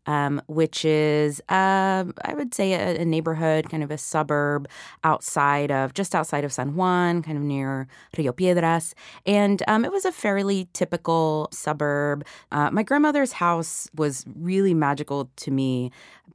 um, 0.08 0.42
which 0.48 0.84
is, 0.86 1.40
uh, 1.50 2.04
I 2.26 2.34
would 2.34 2.56
say, 2.56 2.74
a, 2.74 3.02
a, 3.02 3.06
neighborhood, 3.06 3.70
kind 3.70 3.84
of 3.84 3.92
a 3.92 3.98
suburb 3.98 4.68
outside 5.04 5.72
of, 5.72 5.94
just 5.94 6.16
outside 6.16 6.44
of 6.44 6.52
San 6.52 6.76
Juan, 6.76 7.22
kind 7.22 7.38
of 7.38 7.44
near 7.44 7.88
Rio 8.18 8.32
Piedras. 8.32 8.96
And 9.28 9.62
um, 9.68 9.86
it 9.86 9.92
was 9.92 10.06
a 10.06 10.12
fairly 10.12 10.68
typical 10.74 11.48
suburb. 11.52 12.26
Uh, 12.52 12.72
my 12.72 12.82
grandmother's 12.84 13.34
house 13.34 13.88
was 13.96 14.26
really 14.36 14.74
magical 14.74 15.30
to 15.38 15.52
me 15.52 15.92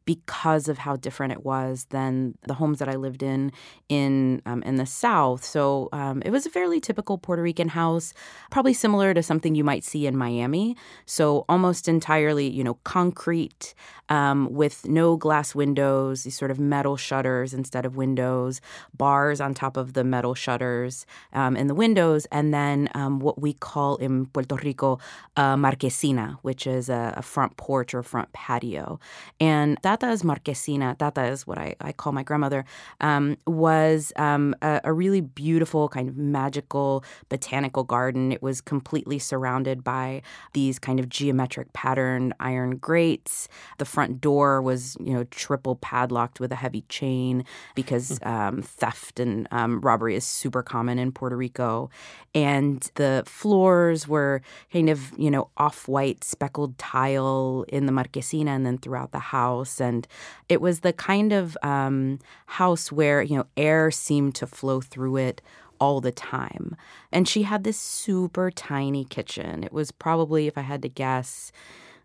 because 0.07 0.69
of 0.69 0.79
how 0.79 0.97
different 0.97 1.33
it 1.33 1.45
was 1.45 1.87
than 1.91 2.39
the 2.47 2.55
homes 2.55 2.79
that 2.79 2.89
I 2.89 2.95
lived 2.95 3.23
in 3.23 3.53
in 3.89 4.41
um, 4.47 4.63
in 4.63 4.77
the 4.77 4.87
South. 4.87 5.45
So 5.45 5.91
um, 5.93 6.23
it 6.25 6.31
was 6.31 6.47
a 6.47 6.51
fairly 6.51 6.81
typical 6.81 7.19
Puerto 7.19 7.43
Rican 7.43 7.69
house, 7.69 8.15
probably 8.51 8.73
similar 8.73 9.13
to 9.13 9.23
something 9.23 9.55
you 9.55 9.65
might 9.65 9.85
see 9.85 10.07
in 10.07 10.17
Miami. 10.17 10.77
So 11.05 11.45
almost 11.49 11.89
entirely, 11.89 12.49
you 12.49 12.65
know, 12.65 12.79
concrete 12.85 13.75
um, 14.09 14.53
with 14.53 14.87
no 14.87 15.17
glass 15.17 15.55
windows, 15.55 16.23
these 16.23 16.39
sort 16.39 16.53
of 16.53 16.61
metal 16.61 16.97
shutters 16.97 17.53
instead 17.53 17.85
of 17.85 17.97
windows, 17.97 18.61
bars 18.97 19.41
on 19.41 19.53
top 19.53 19.77
of 19.77 19.95
the 19.95 20.05
metal 20.05 20.35
shutters 20.35 21.07
um, 21.33 21.57
in 21.57 21.67
the 21.67 21.75
windows, 21.75 22.27
and 22.31 22.55
then 22.55 22.89
um, 22.95 23.19
what 23.19 23.41
we 23.41 23.53
call 23.53 23.97
in 23.97 24.27
Puerto 24.27 24.55
Rico 24.57 24.99
a 25.37 25.57
marquesina, 25.57 26.39
which 26.43 26.67
is 26.67 26.89
a, 26.89 27.15
a 27.17 27.23
front 27.23 27.57
porch 27.57 27.95
or 27.95 28.03
front 28.03 28.33
patio. 28.33 29.01
And 29.41 29.77
Tata's 29.97 30.23
marquesina, 30.23 30.97
Tata 30.99 31.25
is 31.25 31.47
what 31.47 31.59
I, 31.59 31.75
I 31.81 31.93
call 31.93 32.13
my 32.13 32.23
grandmother, 32.23 32.65
um, 33.01 33.37
was 33.47 34.13
um, 34.17 34.55
a, 34.61 34.81
a 34.85 34.93
really 34.93 35.23
beautiful 35.23 35.89
kind 35.89 36.09
of 36.09 36.17
magical 36.17 37.03
botanical 37.29 37.83
garden. 37.83 38.31
It 38.31 38.43
was 38.43 38.61
completely 38.61 39.19
surrounded 39.19 39.83
by 39.83 40.23
these 40.53 40.79
kind 40.79 41.01
of 41.01 41.09
geometric 41.09 41.73
patterned 41.73 42.35
iron 42.41 42.77
grates. 42.77 43.49
The 43.79 43.87
front 43.87 44.21
door 44.21 44.61
was, 44.61 44.97
you 45.01 45.15
know, 45.15 45.25
triple 45.25 45.77
padlocked 45.77 46.41
with 46.41 46.53
a 46.53 46.57
heavy 46.57 46.83
chain 46.89 47.45
because 47.75 48.19
hmm. 48.23 48.29
um, 48.29 48.63
theft 48.63 49.19
and 49.19 49.49
um, 49.51 49.81
robbery 49.81 50.15
is 50.15 50.25
super 50.25 50.63
common 50.63 50.99
in 50.99 51.11
Puerto 51.11 51.37
Rico. 51.37 51.89
And 52.35 52.91
the 52.97 53.23
floors 53.27 54.07
were 54.07 54.43
kind 54.71 54.91
of, 54.91 55.13
you 55.17 55.31
know, 55.31 55.49
off 55.57 55.89
white 55.89 56.23
speckled 56.23 56.77
tile 56.77 57.65
in 57.69 57.87
the 57.87 57.93
marquesina 57.93 58.51
and 58.51 58.67
then 58.67 58.77
throughout 58.77 59.13
the 59.13 59.19
house. 59.19 59.81
And 59.87 60.07
it 60.49 60.61
was 60.61 60.81
the 60.81 60.93
kind 60.93 61.33
of 61.33 61.57
um, 61.63 62.19
house 62.47 62.93
where, 62.93 63.23
you 63.23 63.37
know, 63.37 63.47
air 63.57 63.91
seemed 63.91 64.35
to 64.37 64.47
flow 64.47 64.81
through 64.81 65.17
it 65.17 65.41
all 65.81 66.01
the 66.01 66.13
time. 66.13 66.77
And 67.13 67.29
she 67.29 67.43
had 67.43 67.65
this 67.65 67.79
super 67.79 68.51
tiny 68.51 69.05
kitchen. 69.05 69.65
It 69.65 69.73
was 69.73 69.91
probably, 69.91 70.47
if 70.47 70.59
I 70.59 70.63
had 70.63 70.83
to 70.83 70.89
guess, 70.89 71.53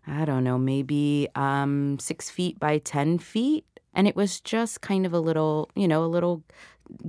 I 0.06 0.24
don't 0.24 0.44
know, 0.44 0.58
maybe 0.58 1.28
um, 1.34 1.98
six 1.98 2.30
feet 2.30 2.58
by 2.58 2.78
10 2.78 3.18
feet. 3.18 3.64
And 3.94 4.08
it 4.08 4.16
was 4.16 4.40
just 4.40 4.80
kind 4.80 5.04
of 5.04 5.12
a 5.12 5.20
little, 5.20 5.70
you 5.74 5.86
know, 5.86 6.04
a 6.04 6.06
little 6.06 6.42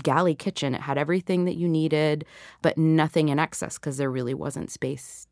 galley 0.02 0.36
kitchen. 0.36 0.76
It 0.76 0.82
had 0.82 0.98
everything 0.98 1.46
that 1.46 1.56
you 1.56 1.68
needed, 1.68 2.26
but 2.62 2.78
nothing 2.78 3.30
in 3.30 3.40
excess 3.40 3.78
because 3.78 3.98
there 3.98 4.12
really 4.12 4.34
wasn't 4.34 4.72
space. 4.72 5.28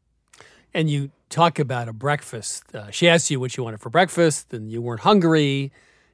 And 0.73 0.89
you 0.89 1.11
talk 1.29 1.59
about 1.59 1.87
a 1.87 1.93
breakfast. 1.93 2.73
Uh, 2.73 2.91
she 2.91 3.09
asked 3.09 3.29
you 3.29 3.39
what 3.39 3.57
you 3.57 3.63
wanted 3.63 3.81
for 3.81 3.89
breakfast, 3.89 4.53
and 4.53 4.71
you 4.71 4.81
weren't 4.81 5.01
hungry, 5.01 5.71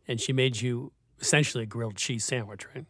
and 0.07 0.19
she 0.19 0.33
made 0.33 0.61
you 0.61 0.91
essentially 1.19 1.63
a 1.63 1.67
grilled 1.67 1.95
cheese 1.95 2.25
sandwich, 2.25 2.65
right? 2.73 2.85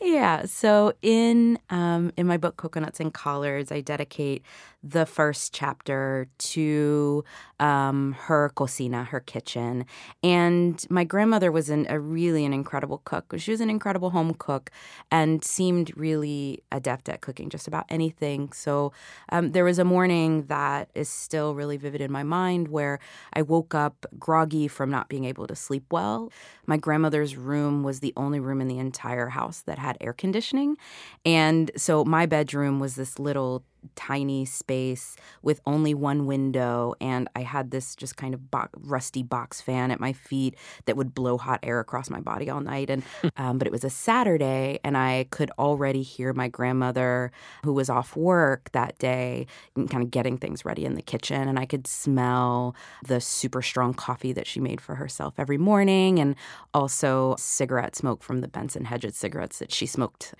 Yeah. 0.00 0.44
So 0.46 0.92
in 1.00 1.58
um, 1.70 2.12
in 2.16 2.26
my 2.26 2.36
book 2.36 2.56
Coconuts 2.56 3.00
and 3.00 3.12
Collards, 3.12 3.72
I 3.72 3.80
dedicate 3.80 4.42
the 4.82 5.06
first 5.06 5.54
chapter 5.54 6.28
to 6.38 7.24
um, 7.62 8.16
her 8.18 8.50
cocina, 8.56 9.04
her 9.04 9.20
kitchen. 9.20 9.86
And 10.20 10.84
my 10.90 11.04
grandmother 11.04 11.52
was 11.52 11.70
an, 11.70 11.86
a 11.88 12.00
really 12.00 12.44
an 12.44 12.52
incredible 12.52 13.00
cook. 13.04 13.32
She 13.38 13.52
was 13.52 13.60
an 13.60 13.70
incredible 13.70 14.10
home 14.10 14.34
cook 14.34 14.70
and 15.12 15.44
seemed 15.44 15.96
really 15.96 16.64
adept 16.72 17.08
at 17.08 17.20
cooking 17.20 17.48
just 17.50 17.68
about 17.68 17.84
anything. 17.88 18.52
So 18.52 18.92
um, 19.28 19.52
there 19.52 19.64
was 19.64 19.78
a 19.78 19.84
morning 19.84 20.46
that 20.46 20.90
is 20.96 21.08
still 21.08 21.54
really 21.54 21.76
vivid 21.76 22.00
in 22.00 22.10
my 22.10 22.24
mind 22.24 22.66
where 22.66 22.98
I 23.32 23.42
woke 23.42 23.76
up 23.76 24.06
groggy 24.18 24.66
from 24.66 24.90
not 24.90 25.08
being 25.08 25.24
able 25.24 25.46
to 25.46 25.54
sleep 25.54 25.84
well. 25.92 26.32
My 26.66 26.76
grandmother's 26.76 27.36
room 27.36 27.84
was 27.84 28.00
the 28.00 28.12
only 28.16 28.40
room 28.40 28.60
in 28.60 28.66
the 28.66 28.78
entire 28.78 29.28
house 29.28 29.60
that 29.66 29.78
had 29.78 29.96
air 30.00 30.12
conditioning. 30.12 30.76
And 31.24 31.70
so 31.76 32.04
my 32.04 32.26
bedroom 32.26 32.80
was 32.80 32.96
this 32.96 33.20
little 33.20 33.62
tiny 33.96 34.44
space 34.44 35.16
with 35.42 35.60
only 35.66 35.94
one 35.94 36.26
window 36.26 36.94
and 37.00 37.28
i 37.36 37.40
had 37.42 37.70
this 37.70 37.94
just 37.96 38.16
kind 38.16 38.34
of 38.34 38.50
bo- 38.50 38.68
rusty 38.78 39.22
box 39.22 39.60
fan 39.60 39.90
at 39.90 40.00
my 40.00 40.12
feet 40.12 40.54
that 40.86 40.96
would 40.96 41.14
blow 41.14 41.38
hot 41.38 41.60
air 41.62 41.80
across 41.80 42.10
my 42.10 42.20
body 42.20 42.48
all 42.48 42.60
night 42.60 42.90
and 42.90 43.02
um, 43.36 43.58
but 43.58 43.66
it 43.66 43.72
was 43.72 43.84
a 43.84 43.90
saturday 43.90 44.78
and 44.84 44.96
i 44.96 45.26
could 45.30 45.50
already 45.58 46.02
hear 46.02 46.32
my 46.32 46.48
grandmother 46.48 47.30
who 47.64 47.72
was 47.72 47.90
off 47.90 48.16
work 48.16 48.70
that 48.72 48.98
day 48.98 49.46
kind 49.88 50.02
of 50.02 50.10
getting 50.10 50.38
things 50.38 50.64
ready 50.64 50.84
in 50.84 50.94
the 50.94 51.02
kitchen 51.02 51.48
and 51.48 51.58
i 51.58 51.66
could 51.66 51.86
smell 51.86 52.74
the 53.06 53.20
super 53.20 53.62
strong 53.62 53.92
coffee 53.94 54.32
that 54.32 54.46
she 54.46 54.60
made 54.60 54.80
for 54.80 54.94
herself 54.94 55.34
every 55.38 55.58
morning 55.58 56.18
and 56.18 56.34
also 56.74 57.34
cigarette 57.38 57.96
smoke 57.96 58.22
from 58.22 58.40
the 58.40 58.48
benson 58.48 58.84
hedges 58.84 59.16
cigarettes 59.16 59.58
that 59.58 59.72
she 59.72 59.86
smoked 59.86 60.34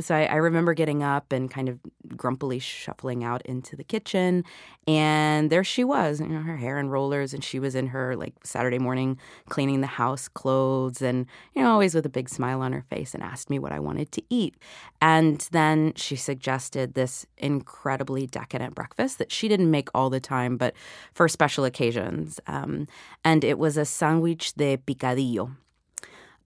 So 0.00 0.14
I, 0.14 0.24
I, 0.24 0.36
remember 0.36 0.74
getting 0.74 1.04
up 1.04 1.30
and 1.30 1.48
kind 1.48 1.68
of 1.68 1.78
grumpily 2.16 2.58
shuffling 2.58 3.22
out 3.22 3.42
into 3.42 3.76
the 3.76 3.84
kitchen, 3.84 4.44
and 4.88 5.50
there 5.50 5.62
she 5.62 5.84
was, 5.84 6.20
you 6.20 6.26
know, 6.26 6.40
her 6.40 6.56
hair 6.56 6.78
in 6.78 6.88
rollers, 6.88 7.32
and 7.32 7.44
she 7.44 7.60
was 7.60 7.76
in 7.76 7.88
her 7.88 8.16
like 8.16 8.34
Saturday 8.42 8.80
morning 8.80 9.18
cleaning 9.48 9.82
the 9.82 9.86
house 9.86 10.26
clothes, 10.26 11.00
and 11.00 11.26
you 11.54 11.62
know, 11.62 11.70
always 11.70 11.94
with 11.94 12.04
a 12.06 12.08
big 12.08 12.28
smile 12.28 12.60
on 12.60 12.72
her 12.72 12.82
face, 12.90 13.14
and 13.14 13.22
asked 13.22 13.50
me 13.50 13.60
what 13.60 13.70
I 13.70 13.78
wanted 13.78 14.10
to 14.12 14.22
eat. 14.30 14.56
And 15.00 15.46
then 15.52 15.92
she 15.94 16.16
suggested 16.16 16.94
this 16.94 17.24
incredibly 17.38 18.26
decadent 18.26 18.74
breakfast 18.74 19.18
that 19.18 19.30
she 19.30 19.46
didn't 19.46 19.70
make 19.70 19.90
all 19.94 20.10
the 20.10 20.18
time, 20.18 20.56
but 20.56 20.74
for 21.12 21.28
special 21.28 21.64
occasions. 21.64 22.40
Um, 22.48 22.88
and 23.24 23.44
it 23.44 23.58
was 23.60 23.76
a 23.76 23.84
sandwich 23.84 24.54
de 24.54 24.76
picadillo. 24.76 25.52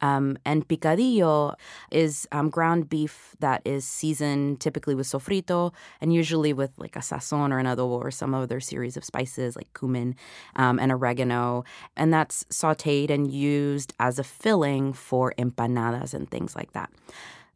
Um, 0.01 0.39
and 0.45 0.67
picadillo 0.67 1.55
is 1.91 2.29
um, 2.33 2.51
ground 2.51 2.89
beef 2.89 3.35
that 3.41 3.63
is 3.65 3.85
seasoned 3.85 4.61
typically 4.61 4.95
with 4.95 5.07
sofrito 5.07 5.73
and 6.01 6.13
usually 6.13 6.53
with 6.53 6.71
like 6.77 6.97
a 6.97 7.01
sazon 7.01 7.51
or 7.53 7.59
an 7.59 7.67
adobo 7.67 8.05
or 8.05 8.11
some 8.11 8.35
other 8.35 8.61
series 8.61 8.97
of 8.97 9.05
spices 9.05 9.57
like 9.57 9.73
cumin 9.75 10.15
um, 10.57 10.79
and 10.79 10.93
oregano. 10.93 11.65
And 11.97 12.13
that's 12.13 12.45
sauteed 12.45 13.11
and 13.11 13.31
used 13.31 13.95
as 13.99 14.19
a 14.19 14.25
filling 14.25 14.93
for 14.93 15.35
empanadas 15.39 16.15
and 16.15 16.31
things 16.31 16.55
like 16.55 16.73
that. 16.73 16.91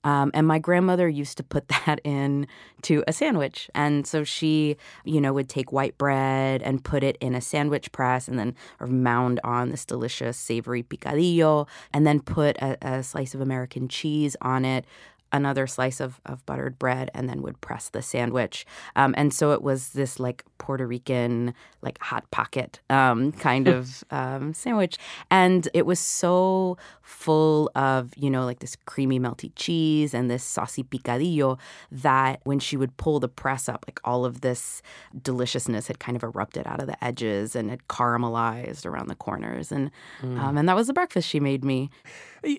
Um, 0.04 0.30
and 0.34 0.46
my 0.46 0.58
grandmother 0.58 1.08
used 1.08 1.36
to 1.36 1.42
put 1.42 1.68
that 1.86 2.00
in 2.04 2.46
to 2.82 3.04
a 3.06 3.12
sandwich. 3.12 3.70
And 3.74 4.06
so 4.06 4.24
she, 4.24 4.76
you 5.04 5.20
know, 5.20 5.32
would 5.32 5.48
take 5.48 5.72
white 5.72 5.96
bread 5.98 6.62
and 6.62 6.82
put 6.82 7.02
it 7.02 7.16
in 7.20 7.34
a 7.34 7.40
sandwich 7.40 7.92
press 7.92 8.28
and 8.28 8.38
then 8.38 8.54
mound 8.80 9.40
on 9.44 9.70
this 9.70 9.84
delicious 9.84 10.36
savory 10.36 10.82
picadillo 10.82 11.68
and 11.92 12.06
then 12.06 12.20
put 12.20 12.56
a, 12.58 12.76
a 12.82 13.02
slice 13.02 13.34
of 13.34 13.40
American 13.40 13.88
cheese 13.88 14.36
on 14.40 14.64
it, 14.64 14.84
another 15.32 15.66
slice 15.66 16.00
of, 16.00 16.20
of 16.26 16.44
buttered 16.46 16.78
bread 16.78 17.10
and 17.14 17.28
then 17.28 17.42
would 17.42 17.60
press 17.60 17.88
the 17.88 18.02
sandwich. 18.02 18.66
Um, 18.96 19.14
and 19.16 19.32
so 19.32 19.52
it 19.52 19.62
was 19.62 19.90
this 19.90 20.20
like 20.20 20.44
Puerto 20.58 20.86
Rican, 20.86 21.54
like 21.80 21.98
hot 22.00 22.30
pocket 22.30 22.80
um, 22.90 23.32
kind 23.32 23.66
of 23.66 24.04
um, 24.10 24.54
sandwich. 24.54 24.98
And 25.30 25.68
it 25.74 25.86
was 25.86 25.98
so 25.98 26.76
full 27.00 27.70
of, 27.74 28.12
you 28.16 28.30
know, 28.30 28.44
like 28.44 28.60
this 28.60 28.76
creamy 28.86 29.18
melty 29.18 29.50
cheese 29.56 30.14
and 30.14 30.30
this 30.30 30.44
saucy 30.44 30.84
picadillo 30.84 31.58
that 31.90 32.40
when 32.44 32.58
she 32.58 32.76
would 32.76 32.96
pull 32.96 33.18
the 33.18 33.28
press 33.28 33.68
up, 33.68 33.84
like 33.88 34.00
all 34.04 34.24
of 34.24 34.42
this 34.42 34.82
deliciousness 35.20 35.88
had 35.88 35.98
kind 35.98 36.16
of 36.16 36.22
erupted 36.22 36.66
out 36.66 36.80
of 36.80 36.86
the 36.86 37.02
edges 37.02 37.56
and 37.56 37.70
had 37.70 37.86
caramelized 37.88 38.86
around 38.86 39.08
the 39.08 39.14
corners. 39.14 39.72
And, 39.72 39.90
mm. 40.20 40.58
and 40.58 40.68
that 40.68 40.76
was 40.76 40.86
the 40.86 40.92
breakfast 40.92 41.28
she 41.28 41.40
made 41.40 41.64
me. 41.64 41.90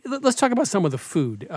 Let's 0.05 0.35
talk 0.35 0.51
about 0.51 0.67
some 0.67 0.85
of 0.85 0.91
the 0.91 0.97
food. 0.97 1.47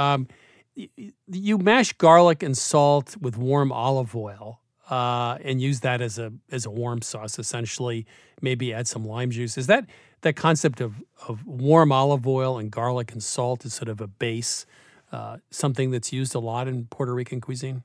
You 0.77 1.59
mash 1.59 1.93
garlic 1.95 2.43
and 2.43 2.57
salt 2.57 3.17
with 3.21 3.39
warm 3.39 3.73
olive 3.73 4.15
oil 4.15 4.61
uh, 4.91 5.39
and 5.43 5.61
use 5.61 5.81
that 5.81 6.01
as 6.01 6.19
a 6.19 6.33
as 6.51 6.67
a 6.67 6.71
warm 6.71 7.03
sauce. 7.03 7.39
Essentially, 7.39 8.07
maybe 8.43 8.73
add 8.73 8.87
some 8.87 9.05
lime 9.05 9.31
juice. 9.31 9.57
Is 9.57 9.67
that 9.69 9.87
that 10.21 10.37
concept 10.37 10.81
of 10.81 11.03
of 11.27 11.47
warm 11.47 11.93
olive 11.93 12.27
oil 12.27 12.59
and 12.59 12.71
garlic 12.71 13.13
and 13.13 13.23
salt 13.23 13.65
is 13.65 13.75
sort 13.75 13.89
of 13.89 14.01
a 14.01 14.07
base, 14.07 14.67
uh, 15.13 15.39
something 15.51 15.91
that's 15.91 16.13
used 16.13 16.35
a 16.35 16.39
lot 16.41 16.69
in 16.69 16.87
Puerto 16.87 17.15
Rican 17.15 17.41
cuisine? 17.41 17.83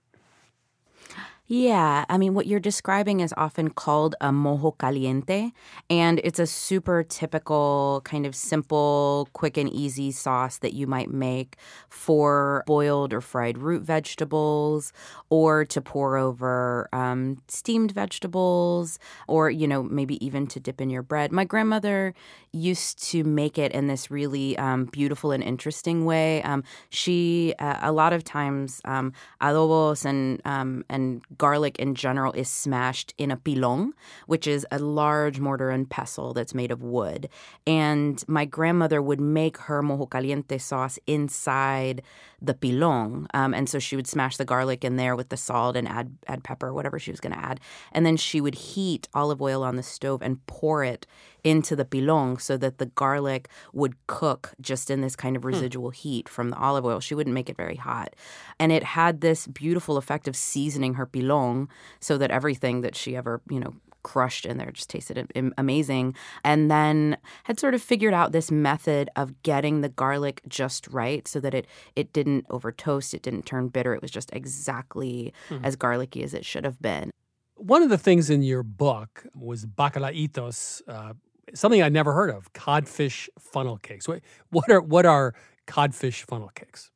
Yeah, 1.54 2.06
I 2.08 2.18
mean, 2.18 2.34
what 2.34 2.48
you're 2.48 2.62
describing 2.62 3.20
is 3.20 3.34
often 3.36 3.72
called 3.72 4.16
a 4.22 4.30
mojo 4.30 4.72
caliente, 4.78 5.52
and 5.90 6.22
it's 6.24 6.40
a 6.40 6.48
super 6.48 7.04
typical, 7.04 8.00
kind 8.06 8.26
of 8.26 8.38
simple, 8.38 9.28
quick 9.34 9.58
and 9.58 9.70
easy 9.70 10.12
sauce 10.12 10.60
that 10.60 10.72
you 10.72 10.88
might 10.88 11.12
make 11.12 11.58
for 11.90 12.64
boiled 12.68 13.12
or 13.12 13.20
fried 13.20 13.58
root 13.58 13.84
vegetables, 13.84 14.94
or 15.30 15.66
to 15.66 15.82
pour 15.82 16.16
over 16.16 16.88
um, 16.94 17.36
steamed 17.50 17.92
vegetables, 17.92 18.98
or, 19.28 19.50
you 19.50 19.68
know, 19.68 19.84
maybe 19.84 20.26
even 20.26 20.48
to 20.48 20.60
dip 20.62 20.80
in 20.80 20.90
your 20.90 21.04
bread. 21.04 21.34
My 21.34 21.44
grandmother 21.44 22.14
used 22.54 23.04
to 23.12 23.26
make 23.26 23.58
it 23.58 23.74
in 23.74 23.88
this 23.88 24.10
really 24.10 24.58
um, 24.58 24.86
beautiful 24.86 25.32
and 25.32 25.44
interesting 25.44 26.06
way. 26.06 26.42
Um, 26.44 26.64
she, 26.92 27.54
uh, 27.60 27.80
a 27.82 27.92
lot 27.92 28.14
of 28.14 28.24
times, 28.24 28.80
um, 28.86 29.12
adobos 29.42 30.06
and, 30.06 30.42
um, 30.46 30.86
and 30.90 31.22
garlic 31.41 31.80
in 31.80 31.95
general 31.95 32.32
is 32.34 32.47
smashed 32.47 33.15
in 33.17 33.32
a 33.32 33.36
pilon, 33.36 33.93
which 34.27 34.45
is 34.45 34.63
a 34.69 34.77
large 34.77 35.39
mortar 35.39 35.71
and 35.71 35.89
pestle 35.89 36.34
that's 36.36 36.54
made 36.54 36.69
of 36.69 36.84
wood. 36.84 37.27
And 37.65 38.23
my 38.27 38.45
grandmother 38.45 39.01
would 39.01 39.19
make 39.19 39.58
her 39.58 39.82
mojo 39.82 40.08
caliente 40.08 40.60
sauce 40.60 40.99
inside 41.08 42.04
the 42.41 42.54
pilon. 42.54 43.27
Um, 43.34 43.54
and 43.54 43.69
so 43.69 43.77
she 43.77 43.95
would 43.95 44.08
smash 44.08 44.38
the 44.38 44.45
garlic 44.45 44.84
in 44.84 44.95
there 44.95 45.15
with 45.15 45.30
the 45.30 45.38
salt 45.38 45.75
and 45.75 45.88
add 45.88 46.17
add 46.27 46.43
pepper, 46.43 46.73
whatever 46.73 46.97
she 46.99 47.12
was 47.12 47.19
going 47.19 47.34
to 47.34 47.39
add. 47.39 47.60
And 47.91 48.06
then 48.06 48.17
she 48.17 48.41
would 48.41 48.56
heat 48.56 49.08
olive 49.13 49.41
oil 49.41 49.63
on 49.63 49.75
the 49.75 49.84
stove 49.84 50.21
and 50.21 50.45
pour 50.47 50.84
it 50.84 51.06
into 51.43 51.75
the 51.75 51.86
pilon 51.86 52.39
so 52.39 52.58
that 52.58 52.77
the 52.77 52.86
garlic 52.88 53.49
would 53.73 53.95
cook 54.08 54.54
just 54.60 54.89
in 54.89 55.01
this 55.01 55.15
kind 55.15 55.36
of 55.36 55.43
hmm. 55.43 55.49
residual 55.49 55.91
heat 55.91 56.27
from 56.27 56.49
the 56.49 56.58
olive 56.58 56.86
oil. 56.86 56.99
She 56.99 57.15
wouldn't 57.15 57.34
make 57.34 57.49
it 57.49 57.58
very 57.58 57.75
hot. 57.75 58.15
And 58.60 58.71
it 58.71 58.84
had 58.84 59.21
this 59.21 59.47
beautiful 59.47 59.97
effect 59.97 60.27
of 60.27 60.36
seasoning 60.36 60.95
her 60.95 61.06
pilon 61.06 61.69
so 61.99 62.17
that 62.17 62.32
everything 62.32 62.82
that 62.82 62.95
she 62.95 63.15
ever, 63.15 63.41
you 63.49 63.60
know, 63.60 63.73
crushed 64.04 64.46
in 64.46 64.58
there 64.58 64.72
just 64.72 64.90
tasted 64.90 65.28
amazing 65.58 66.16
and 66.44 66.70
then 66.70 67.18
had 67.44 67.60
sort 67.60 67.74
of 67.74 67.82
figured 67.82 68.14
out 68.14 68.32
this 68.32 68.52
method 68.52 69.10
of 69.16 69.42
getting 69.44 69.82
the 69.82 69.90
garlic 69.90 70.42
just 70.48 70.88
right 70.88 71.28
so 71.28 71.40
that 71.40 71.54
it 71.54 71.68
it 71.96 72.12
didn't 72.14 72.46
over 72.50 72.72
toast 72.72 73.14
it 73.14 73.22
didn't 73.22 73.46
turn 73.46 73.68
bitter 73.68 73.94
it 73.94 74.02
was 74.02 74.12
just 74.12 74.30
exactly 74.34 75.34
mm-hmm. 75.50 75.64
as 75.64 75.76
garlicky 75.76 76.24
as 76.24 76.34
it 76.34 76.46
should 76.46 76.64
have 76.64 76.82
been 76.82 77.12
one 77.56 77.84
of 77.84 77.90
the 77.90 77.98
things 77.98 78.30
in 78.30 78.42
your 78.42 78.64
book 78.64 79.26
was 79.36 79.66
bacalaitos 79.66 80.82
uh, 80.88 81.14
something 81.54 81.82
I'd 81.82 81.94
never 81.94 82.14
heard 82.14 82.30
of: 82.30 82.52
codfish 82.54 83.30
funnel 83.40 83.78
cakes. 83.78 84.08
What 84.08 84.70
are 84.70 84.82
what 84.82 85.06
are 85.06 85.34
codfish 85.68 86.24
funnel 86.24 86.50
cakes? 86.56 86.92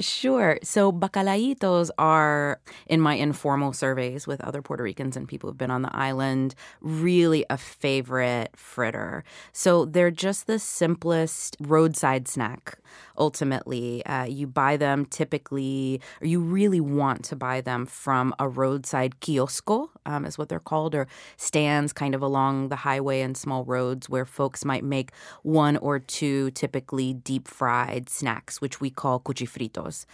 Sure. 0.00 0.58
So 0.62 0.92
bacalaitos 0.92 1.90
are, 1.98 2.60
in 2.86 3.00
my 3.00 3.14
informal 3.14 3.72
surveys 3.72 4.28
with 4.28 4.40
other 4.42 4.62
Puerto 4.62 4.84
Ricans 4.84 5.16
and 5.16 5.26
people 5.26 5.48
who've 5.50 5.58
been 5.58 5.72
on 5.72 5.82
the 5.82 5.94
island, 5.94 6.54
really 6.80 7.44
a 7.50 7.58
favorite 7.58 8.50
fritter. 8.54 9.24
So 9.52 9.84
they're 9.84 10.12
just 10.12 10.46
the 10.46 10.60
simplest 10.60 11.56
roadside 11.60 12.28
snack 12.28 12.78
ultimately. 13.18 14.04
Uh, 14.06 14.24
you 14.24 14.46
buy 14.46 14.76
them 14.76 15.04
typically, 15.06 16.00
or 16.20 16.26
you 16.26 16.40
really 16.40 16.80
want 16.80 17.24
to 17.24 17.36
buy 17.36 17.60
them 17.60 17.86
from 17.86 18.34
a 18.38 18.48
roadside 18.48 19.20
kiosco, 19.20 19.90
um, 20.06 20.24
is 20.24 20.38
what 20.38 20.48
they're 20.48 20.60
called, 20.60 20.94
or 20.94 21.06
stands 21.36 21.92
kind 21.92 22.14
of 22.14 22.22
along 22.22 22.68
the 22.68 22.76
highway 22.76 23.20
and 23.20 23.36
small 23.36 23.64
roads 23.64 24.08
where 24.08 24.24
folks 24.24 24.64
might 24.64 24.84
make 24.84 25.12
one 25.42 25.76
or 25.78 25.98
two 25.98 26.50
typically 26.52 27.12
deep 27.12 27.48
fried 27.48 28.08
snacks, 28.08 28.60
which 28.60 28.80
we 28.80 28.90
call 28.90 29.20
cuchifritos. 29.20 30.06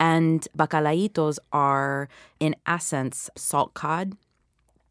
And 0.00 0.46
bacalaitos 0.56 1.38
are, 1.52 2.08
in 2.38 2.54
essence, 2.66 3.28
salt 3.36 3.74
cod 3.74 4.14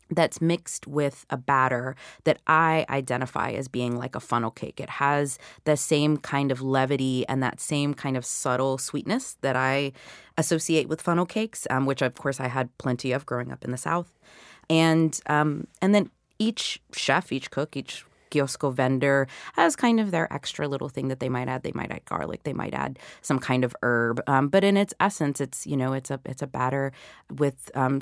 that's 0.09 0.41
mixed 0.41 0.87
with 0.87 1.25
a 1.29 1.37
batter 1.37 1.95
that 2.23 2.39
I 2.47 2.85
identify 2.89 3.51
as 3.51 3.67
being 3.67 3.97
like 3.97 4.15
a 4.15 4.19
funnel 4.19 4.51
cake. 4.51 4.79
It 4.79 4.89
has 4.89 5.37
the 5.65 5.77
same 5.77 6.17
kind 6.17 6.51
of 6.51 6.61
levity 6.61 7.27
and 7.27 7.43
that 7.43 7.59
same 7.59 7.93
kind 7.93 8.17
of 8.17 8.25
subtle 8.25 8.77
sweetness 8.77 9.37
that 9.41 9.55
I 9.55 9.91
associate 10.37 10.87
with 10.87 11.01
funnel 11.01 11.25
cakes, 11.25 11.67
um, 11.69 11.85
which 11.85 12.01
of 12.01 12.15
course 12.15 12.39
I 12.39 12.47
had 12.47 12.75
plenty 12.77 13.11
of 13.11 13.25
growing 13.25 13.51
up 13.51 13.65
in 13.65 13.71
the 13.71 13.77
South. 13.77 14.13
And 14.69 15.19
um, 15.27 15.67
and 15.81 15.95
then 15.95 16.09
each 16.39 16.81
chef, 16.93 17.31
each 17.31 17.51
cook, 17.51 17.75
each 17.75 18.05
kiosco 18.29 18.69
vendor 18.71 19.27
has 19.53 19.75
kind 19.75 19.99
of 19.99 20.11
their 20.11 20.31
extra 20.33 20.67
little 20.67 20.89
thing 20.89 21.07
that 21.07 21.19
they 21.19 21.29
might 21.29 21.47
add. 21.47 21.63
They 21.63 21.71
might 21.73 21.91
add 21.91 22.05
garlic. 22.05 22.43
They 22.43 22.53
might 22.53 22.73
add 22.73 22.99
some 23.21 23.39
kind 23.39 23.63
of 23.63 23.75
herb. 23.81 24.21
Um, 24.27 24.49
but 24.49 24.63
in 24.63 24.77
its 24.77 24.93
essence, 24.99 25.41
it's 25.41 25.65
you 25.65 25.77
know 25.77 25.93
it's 25.93 26.11
a 26.11 26.19
it's 26.25 26.41
a 26.41 26.47
batter 26.47 26.91
with 27.37 27.71
um, 27.75 28.01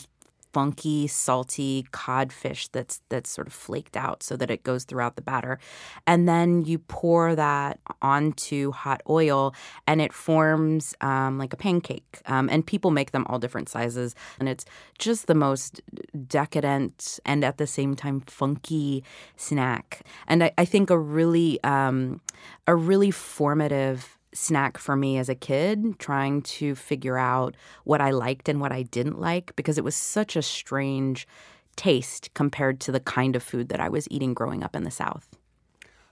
funky, 0.55 1.05
salty 1.05 1.85
codfish 1.91 2.69
that's 2.69 3.01
that's 3.09 3.29
sort 3.29 3.45
of 3.45 3.51
flaked 3.51 3.97
out 3.97 4.23
so 4.23 4.37
that 4.37 4.49
it 4.49 4.63
goes 4.63 4.85
throughout 4.85 5.17
the 5.17 5.21
batter. 5.21 5.59
And 6.07 6.29
then 6.29 6.63
you 6.63 6.79
pour 6.79 7.35
that 7.35 7.81
onto 8.01 8.71
hot 8.71 9.01
oil 9.09 9.53
and 9.85 9.99
it 9.99 10.13
forms 10.13 10.95
um, 11.01 11.37
like 11.37 11.51
a 11.51 11.57
pancake. 11.57 12.21
Um, 12.27 12.47
and 12.49 12.65
people 12.65 12.89
make 12.89 13.11
them 13.11 13.25
all 13.27 13.37
different 13.37 13.67
sizes. 13.67 14.15
And 14.39 14.47
it's 14.47 14.63
just 14.97 15.27
the 15.27 15.35
most 15.35 15.81
decadent 16.25 17.19
and 17.25 17.43
at 17.43 17.57
the 17.57 17.67
same 17.67 17.93
time 17.93 18.21
funky 18.21 19.03
snack. 19.35 20.05
And 20.25 20.41
I, 20.41 20.51
I 20.57 20.63
think 20.63 20.89
a 20.89 20.97
really 20.97 21.61
um, 21.65 22.21
a 22.65 22.75
really 22.75 23.11
formative 23.11 24.17
snack 24.35 24.77
for 24.77 24.95
me 24.95 25.17
as 25.17 25.29
a 25.29 25.35
kid, 25.35 25.97
trying 25.97 26.41
to 26.41 26.75
figure 26.75 27.17
out 27.17 27.55
what 27.83 28.01
I 28.01 28.11
liked 28.11 28.49
and 28.49 28.59
what 28.59 28.71
I 28.71 28.83
didn't 28.83 29.19
like 29.19 29.55
because 29.55 29.77
it 29.77 29.83
was 29.83 29.95
such 29.95 30.35
a 30.35 30.41
strange 30.41 31.27
taste 31.75 32.33
compared 32.33 32.79
to 32.81 32.91
the 32.91 32.99
kind 32.99 33.35
of 33.35 33.43
food 33.43 33.69
that 33.69 33.79
I 33.79 33.89
was 33.89 34.07
eating 34.11 34.33
growing 34.33 34.63
up 34.63 34.75
in 34.75 34.83
the 34.83 34.91
South. 34.91 35.35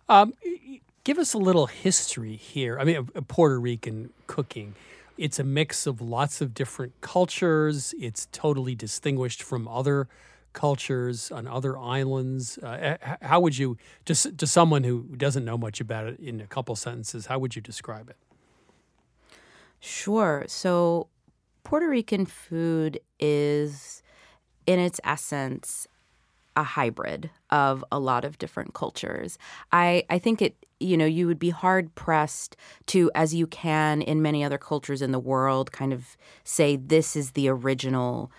Um, 0.10 0.34
give 1.04 1.18
us 1.18 1.34
a 1.34 1.38
little 1.38 1.68
history 1.68 2.36
here. 2.36 2.80
I 2.80 2.84
mean, 2.84 3.06
Puerto 3.28 3.60
Rican 3.60 4.12
cooking. 4.28 4.76
It's 5.18 5.40
a 5.40 5.44
mix 5.44 5.86
of 5.86 6.02
lots 6.02 6.42
of 6.42 6.54
different 6.54 6.94
cultures. 7.02 7.94
It's 8.00 8.28
totally 8.32 8.76
distinguished 8.76 9.44
from 9.44 9.68
other 9.68 10.08
cultures 10.54 11.32
on 11.32 11.48
other 11.48 11.78
islands. 11.78 12.58
Uh, 12.60 12.98
how 13.22 13.40
would 13.40 13.58
you, 13.58 13.78
just 14.06 14.38
to 14.38 14.48
someone 14.48 14.84
who 14.84 15.04
doesn't 15.18 15.44
know 15.44 15.58
much 15.58 15.82
about 15.82 16.08
it, 16.08 16.20
in 16.20 16.40
a 16.40 16.48
couple 16.48 16.76
sentences, 16.76 17.26
how 17.26 17.40
would 17.40 17.56
you 17.56 17.62
describe 17.62 18.10
it? 18.10 18.18
Sure. 19.80 20.46
So, 20.48 21.08
Puerto 21.64 21.90
Rican 21.90 22.26
food 22.26 23.00
is, 23.20 24.02
in 24.66 24.80
its 24.80 25.00
essence, 25.04 25.88
a 26.56 26.64
hybrid 26.64 27.30
of 27.50 27.84
a 27.92 28.00
lot 28.00 28.24
of 28.24 28.38
different 28.38 28.74
cultures. 28.74 29.38
I, 29.72 30.06
I 30.10 30.20
think 30.20 30.42
it, 30.42 30.56
you 30.80 30.98
know, 30.98 31.06
you 31.06 31.28
would 31.28 31.40
be 31.40 31.50
hard 31.50 31.96
pressed 31.96 32.56
to, 32.88 33.10
as 33.16 33.34
you 33.34 33.48
can 33.48 34.02
in 34.02 34.22
many 34.22 34.44
other 34.44 34.58
cultures 34.58 35.02
in 35.02 35.12
the 35.12 35.20
world, 35.20 35.72
kind 35.72 35.94
of 35.94 36.16
say 36.44 36.76
this 36.76 37.16
is 37.16 37.32
the 37.32 37.50
original 37.50 38.32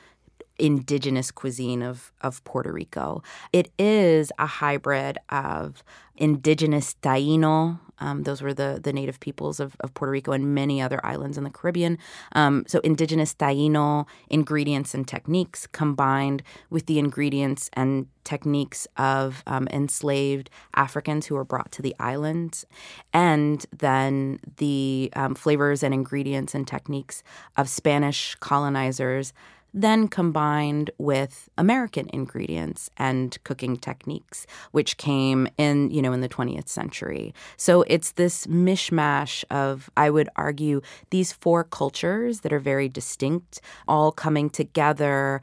indigenous 0.59 1.30
cuisine 1.30 1.82
of, 1.82 2.12
of 2.20 2.42
Puerto 2.44 2.72
Rico. 2.72 3.22
It 3.52 3.70
is 3.78 4.30
a 4.38 4.46
hybrid 4.46 5.18
of 5.28 5.82
indigenous 6.16 6.94
Taino. 7.02 7.80
Um, 7.98 8.24
those 8.24 8.42
were 8.42 8.55
the, 8.55 8.80
the 8.82 8.92
native 8.92 9.20
peoples 9.20 9.61
of, 9.61 9.76
of 9.80 9.94
Puerto 9.94 10.12
Rico 10.12 10.32
and 10.32 10.55
many 10.55 10.80
other 10.80 11.05
islands 11.05 11.38
in 11.38 11.44
the 11.44 11.50
Caribbean. 11.50 11.98
Um, 12.32 12.64
so, 12.66 12.80
indigenous 12.80 13.34
Taino 13.34 14.07
ingredients 14.28 14.94
and 14.94 15.07
techniques 15.07 15.66
combined 15.68 16.42
with 16.70 16.86
the 16.86 16.98
ingredients 16.98 17.70
and 17.72 18.07
techniques 18.24 18.86
of 18.96 19.42
um, 19.46 19.68
enslaved 19.70 20.50
Africans 20.74 21.26
who 21.26 21.34
were 21.34 21.44
brought 21.44 21.70
to 21.72 21.82
the 21.82 21.94
island, 21.98 22.64
and 23.12 23.64
then 23.76 24.40
the 24.57 25.11
um, 25.14 25.34
flavors 25.34 25.82
and 25.82 25.94
ingredients 25.94 26.55
and 26.55 26.66
techniques 26.66 27.22
of 27.57 27.68
Spanish 27.68 28.34
colonizers 28.36 29.32
then 29.75 30.07
combined 30.07 30.91
with 30.99 31.49
American 31.59 32.09
ingredients 32.12 32.89
and 32.97 33.37
cooking 33.43 33.77
techniques, 33.77 34.47
which 34.70 34.97
came 34.97 35.49
in, 35.59 35.91
you 35.91 36.01
know, 36.01 36.12
in 36.12 36.20
the 36.20 36.29
20th 36.29 36.68
century. 36.68 37.35
So 37.57 37.83
it's 37.89 38.12
this 38.12 38.47
mishmash 38.47 39.45
of, 39.51 39.91
I 39.97 40.11
would 40.11 40.29
argue, 40.37 40.81
these 41.11 41.33
four 41.33 41.64
cultures 41.64 42.41
that 42.41 42.53
are 42.53 42.61
very 42.61 42.89
distinct, 42.89 43.61
all 43.89 44.12
coming 44.12 44.49
together 44.49 45.43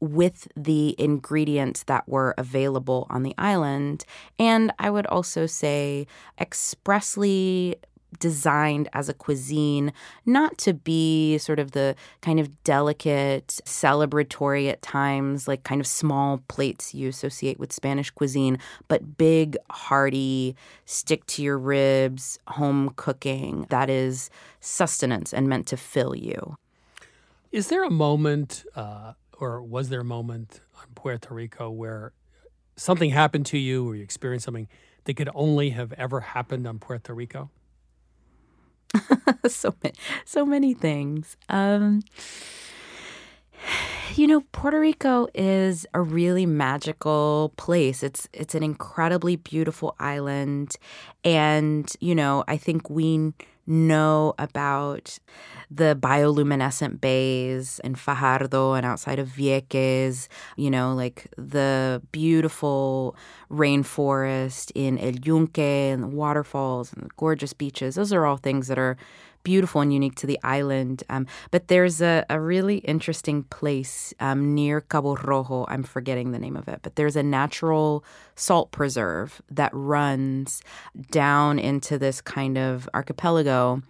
with 0.00 0.48
the 0.56 0.94
ingredients 0.98 1.84
that 1.84 2.08
were 2.08 2.34
available 2.38 3.06
on 3.10 3.22
the 3.22 3.34
island. 3.38 4.04
And 4.38 4.72
I 4.78 4.90
would 4.90 5.06
also 5.06 5.46
say 5.46 6.06
expressly 6.38 7.76
designed 8.18 8.88
as 8.92 9.08
a 9.08 9.14
cuisine 9.14 9.92
not 10.26 10.58
to 10.58 10.74
be 10.74 11.38
sort 11.38 11.58
of 11.58 11.72
the 11.72 11.94
kind 12.20 12.40
of 12.40 12.62
delicate, 12.64 13.60
celebratory 13.64 14.70
at 14.70 14.82
times, 14.82 15.46
like 15.46 15.62
kind 15.62 15.80
of 15.80 15.86
small 15.86 16.42
plates 16.48 16.94
you 16.94 17.08
associate 17.08 17.58
with 17.58 17.72
Spanish 17.72 18.10
cuisine, 18.10 18.58
but 18.88 19.16
big, 19.16 19.56
hearty, 19.70 20.56
stick 20.84 21.24
to 21.26 21.42
your 21.42 21.58
ribs, 21.58 22.38
home 22.48 22.92
cooking 22.96 23.66
that 23.70 23.88
is 23.88 24.30
sustenance 24.60 25.32
and 25.32 25.48
meant 25.48 25.66
to 25.68 25.76
fill 25.76 26.14
you. 26.14 26.56
Is 27.52 27.68
there 27.68 27.84
a 27.84 27.90
moment, 27.90 28.64
uh, 28.76 29.14
or 29.38 29.62
was 29.62 29.88
there 29.88 30.00
a 30.00 30.04
moment 30.04 30.60
on 30.76 30.86
Puerto 30.94 31.34
Rico 31.34 31.70
where 31.70 32.12
something 32.76 33.10
happened 33.10 33.46
to 33.46 33.58
you 33.58 33.86
or 33.88 33.96
you 33.96 34.02
experienced 34.02 34.44
something 34.44 34.68
that 35.04 35.14
could 35.14 35.30
only 35.34 35.70
have 35.70 35.92
ever 35.94 36.20
happened 36.20 36.66
on 36.66 36.78
Puerto 36.78 37.12
Rico? 37.12 37.50
so 39.46 39.74
many, 39.82 39.94
so 40.24 40.44
many 40.46 40.74
things. 40.74 41.36
Um, 41.48 42.02
you 44.14 44.26
know, 44.26 44.42
Puerto 44.52 44.80
Rico 44.80 45.28
is 45.34 45.86
a 45.94 46.00
really 46.00 46.46
magical 46.46 47.52
place. 47.56 48.02
It's 48.02 48.28
it's 48.32 48.54
an 48.54 48.62
incredibly 48.62 49.36
beautiful 49.36 49.94
island, 49.98 50.76
and 51.24 51.90
you 52.00 52.14
know, 52.14 52.44
I 52.48 52.56
think 52.56 52.90
we 52.90 53.32
know 53.66 54.34
about 54.38 55.18
the 55.70 55.96
bioluminescent 55.98 57.00
bays 57.00 57.80
in 57.84 57.94
Fajardo 57.94 58.72
and 58.72 58.84
outside 58.84 59.18
of 59.18 59.28
Vieques, 59.28 60.28
you 60.56 60.70
know, 60.70 60.94
like 60.94 61.28
the 61.36 62.02
beautiful 62.12 63.16
rainforest 63.50 64.72
in 64.74 64.98
El 64.98 65.14
Yunque 65.24 65.58
and 65.58 66.02
the 66.02 66.08
waterfalls 66.08 66.92
and 66.92 67.04
the 67.04 67.10
gorgeous 67.16 67.52
beaches. 67.52 67.94
Those 67.94 68.12
are 68.12 68.26
all 68.26 68.36
things 68.36 68.68
that 68.68 68.78
are 68.78 68.96
beautiful 69.42 69.80
and 69.80 69.92
unique 69.92 70.14
to 70.16 70.26
the 70.26 70.38
island. 70.42 71.02
Um, 71.08 71.26
but 71.50 71.68
there's 71.68 72.00
a, 72.00 72.24
a, 72.28 72.40
really 72.40 72.78
interesting 72.78 73.44
place 73.44 74.12
um, 74.20 74.54
near 74.54 74.80
Cabo 74.80 75.16
Rojo. 75.16 75.66
I'm 75.68 75.82
forgetting 75.82 76.32
the 76.32 76.38
name 76.38 76.56
of 76.56 76.68
it, 76.68 76.80
but 76.82 76.96
there's 76.96 77.16
a 77.16 77.22
natural 77.22 78.04
salt 78.34 78.70
preserve 78.70 79.40
that 79.50 79.70
runs 79.72 80.62
down 81.10 81.58
into 81.58 81.98
this 81.98 82.20
kind 82.20 82.58
of 82.58 82.88
archipelago. 82.94 83.82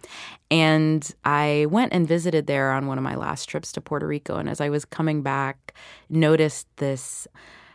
And 0.49 1.09
I 1.23 1.67
went 1.69 1.93
and 1.93 2.07
visited 2.07 2.47
there 2.47 2.71
on 2.71 2.87
one 2.87 2.97
of 2.97 3.03
my 3.03 3.15
last 3.15 3.45
trips 3.45 3.71
to 3.73 3.81
Puerto 3.81 4.07
Rico. 4.07 4.35
And 4.35 4.49
as 4.49 4.61
I 4.61 4.69
was 4.69 4.85
coming 4.85 5.21
back, 5.21 5.73
noticed 6.09 6.67
this 6.77 7.27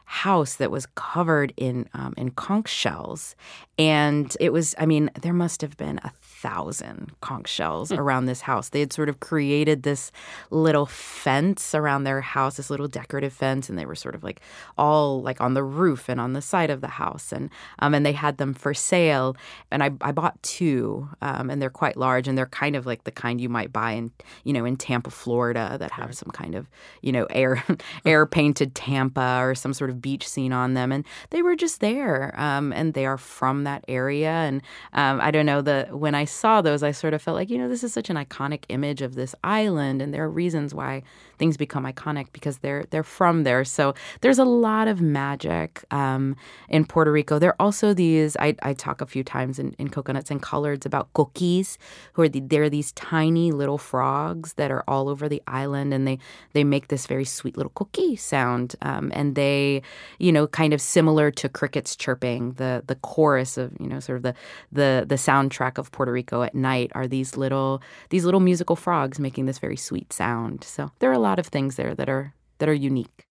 house 0.06 0.54
that 0.54 0.70
was 0.70 0.86
covered 0.94 1.52
in 1.56 1.88
um, 1.92 2.14
in 2.16 2.30
conch 2.30 2.68
shells, 2.68 3.34
and 3.78 4.34
it 4.40 4.52
was. 4.52 4.74
I 4.78 4.86
mean, 4.86 5.10
there 5.20 5.32
must 5.32 5.60
have 5.60 5.76
been 5.76 5.98
a 6.02 6.10
thousand 6.46 7.10
conch 7.20 7.48
shells 7.48 7.90
mm. 7.90 7.98
around 7.98 8.26
this 8.26 8.42
house. 8.42 8.68
They 8.68 8.78
had 8.78 8.92
sort 8.92 9.08
of 9.08 9.18
created 9.18 9.82
this 9.82 10.12
little 10.50 10.86
fence 10.86 11.74
around 11.74 12.04
their 12.04 12.20
house, 12.20 12.56
this 12.56 12.70
little 12.70 12.86
decorative 12.86 13.32
fence, 13.32 13.68
and 13.68 13.76
they 13.76 13.84
were 13.84 13.96
sort 13.96 14.14
of 14.14 14.22
like 14.22 14.40
all 14.78 15.20
like 15.22 15.40
on 15.40 15.54
the 15.54 15.64
roof 15.64 16.08
and 16.08 16.20
on 16.20 16.34
the 16.34 16.40
side 16.40 16.70
of 16.70 16.82
the 16.82 16.86
house, 17.02 17.32
and 17.32 17.50
um, 17.80 17.94
and 17.94 18.06
they 18.06 18.12
had 18.12 18.38
them 18.38 18.54
for 18.54 18.72
sale. 18.72 19.36
And 19.72 19.82
I, 19.82 19.90
I 20.00 20.12
bought 20.12 20.40
two, 20.44 21.08
um, 21.20 21.50
and 21.50 21.60
they're 21.60 21.68
quite 21.68 21.96
large, 21.96 22.28
and 22.28 22.38
they're 22.38 22.46
kind 22.46 22.76
of 22.76 22.86
like 22.86 23.02
the 23.02 23.10
kind 23.10 23.40
you 23.40 23.48
might 23.48 23.72
buy 23.72 23.92
in 23.92 24.12
you 24.44 24.52
know 24.52 24.64
in 24.64 24.76
Tampa, 24.76 25.10
Florida, 25.10 25.76
that 25.80 25.90
have 25.90 26.06
right. 26.06 26.14
some 26.14 26.30
kind 26.30 26.54
of 26.54 26.70
you 27.02 27.10
know 27.10 27.26
air 27.30 27.64
air 28.04 28.24
painted 28.24 28.76
Tampa 28.76 29.40
or 29.40 29.56
some 29.56 29.74
sort 29.74 29.90
of 29.90 30.00
beach 30.00 30.28
scene 30.28 30.52
on 30.52 30.74
them, 30.74 30.92
and 30.92 31.04
they 31.30 31.42
were 31.42 31.56
just 31.56 31.80
there, 31.80 32.32
um, 32.38 32.72
and 32.72 32.94
they 32.94 33.04
are 33.04 33.18
from 33.18 33.64
that 33.64 33.84
area, 33.88 34.30
and 34.30 34.62
um, 34.92 35.20
I 35.20 35.32
don't 35.32 35.46
know 35.46 35.60
the 35.60 35.88
when 35.90 36.14
I 36.14 36.24
saw 36.36 36.60
those, 36.60 36.82
I 36.82 36.92
sort 36.92 37.14
of 37.14 37.22
felt 37.22 37.36
like, 37.36 37.50
you 37.50 37.58
know, 37.58 37.68
this 37.68 37.82
is 37.82 37.92
such 37.92 38.10
an 38.10 38.16
iconic 38.16 38.64
image 38.68 39.02
of 39.02 39.14
this 39.14 39.34
island, 39.42 40.02
and 40.02 40.12
there 40.12 40.24
are 40.24 40.30
reasons 40.30 40.74
why 40.74 41.02
things 41.38 41.56
become 41.56 41.84
iconic 41.84 42.26
because 42.32 42.58
they're 42.58 42.84
they're 42.90 43.02
from 43.02 43.44
there. 43.44 43.64
So 43.64 43.94
there's 44.20 44.38
a 44.38 44.44
lot 44.44 44.88
of 44.88 45.00
magic 45.00 45.84
um, 45.92 46.36
in 46.68 46.84
Puerto 46.84 47.12
Rico. 47.12 47.38
There 47.38 47.50
are 47.50 47.60
also 47.60 47.94
these. 47.94 48.36
I, 48.38 48.54
I 48.62 48.72
talk 48.74 49.00
a 49.00 49.06
few 49.06 49.24
times 49.24 49.58
in, 49.58 49.74
in 49.78 49.88
Coconuts 49.88 50.30
and 50.30 50.40
Collards 50.40 50.86
about 50.86 51.12
coquis, 51.14 51.78
who 52.14 52.22
are 52.22 52.28
the, 52.28 52.40
they're 52.40 52.70
these 52.70 52.92
tiny 52.92 53.52
little 53.52 53.78
frogs 53.78 54.54
that 54.54 54.70
are 54.70 54.84
all 54.88 55.08
over 55.08 55.28
the 55.28 55.42
island, 55.46 55.92
and 55.92 56.06
they 56.06 56.18
they 56.52 56.64
make 56.64 56.88
this 56.88 57.06
very 57.06 57.24
sweet 57.24 57.56
little 57.56 57.72
cookie 57.74 58.16
sound, 58.16 58.76
um, 58.82 59.10
and 59.14 59.34
they, 59.34 59.82
you 60.18 60.32
know, 60.32 60.46
kind 60.46 60.72
of 60.72 60.80
similar 60.80 61.30
to 61.30 61.48
crickets 61.48 61.96
chirping. 61.96 62.52
The 62.52 62.82
the 62.86 62.96
chorus 62.96 63.56
of 63.58 63.72
you 63.80 63.88
know 63.88 64.00
sort 64.00 64.16
of 64.16 64.22
the 64.22 64.34
the 64.72 65.04
the 65.06 65.16
soundtrack 65.16 65.78
of 65.78 65.92
Puerto 65.92 66.12
Rico 66.16 66.42
at 66.42 66.54
night 66.54 66.90
are 66.94 67.06
these 67.06 67.36
little 67.36 67.82
these 68.08 68.24
little 68.24 68.40
musical 68.40 68.76
frogs 68.76 69.18
making 69.18 69.46
this 69.46 69.58
very 69.58 69.76
sweet 69.76 70.12
sound. 70.12 70.64
So 70.64 70.90
there 70.98 71.10
are 71.10 71.18
a 71.22 71.26
lot 71.30 71.38
of 71.38 71.46
things 71.46 71.76
there 71.76 71.94
that 71.94 72.08
are 72.08 72.32
that 72.58 72.68
are 72.68 72.78
unique. 72.90 73.26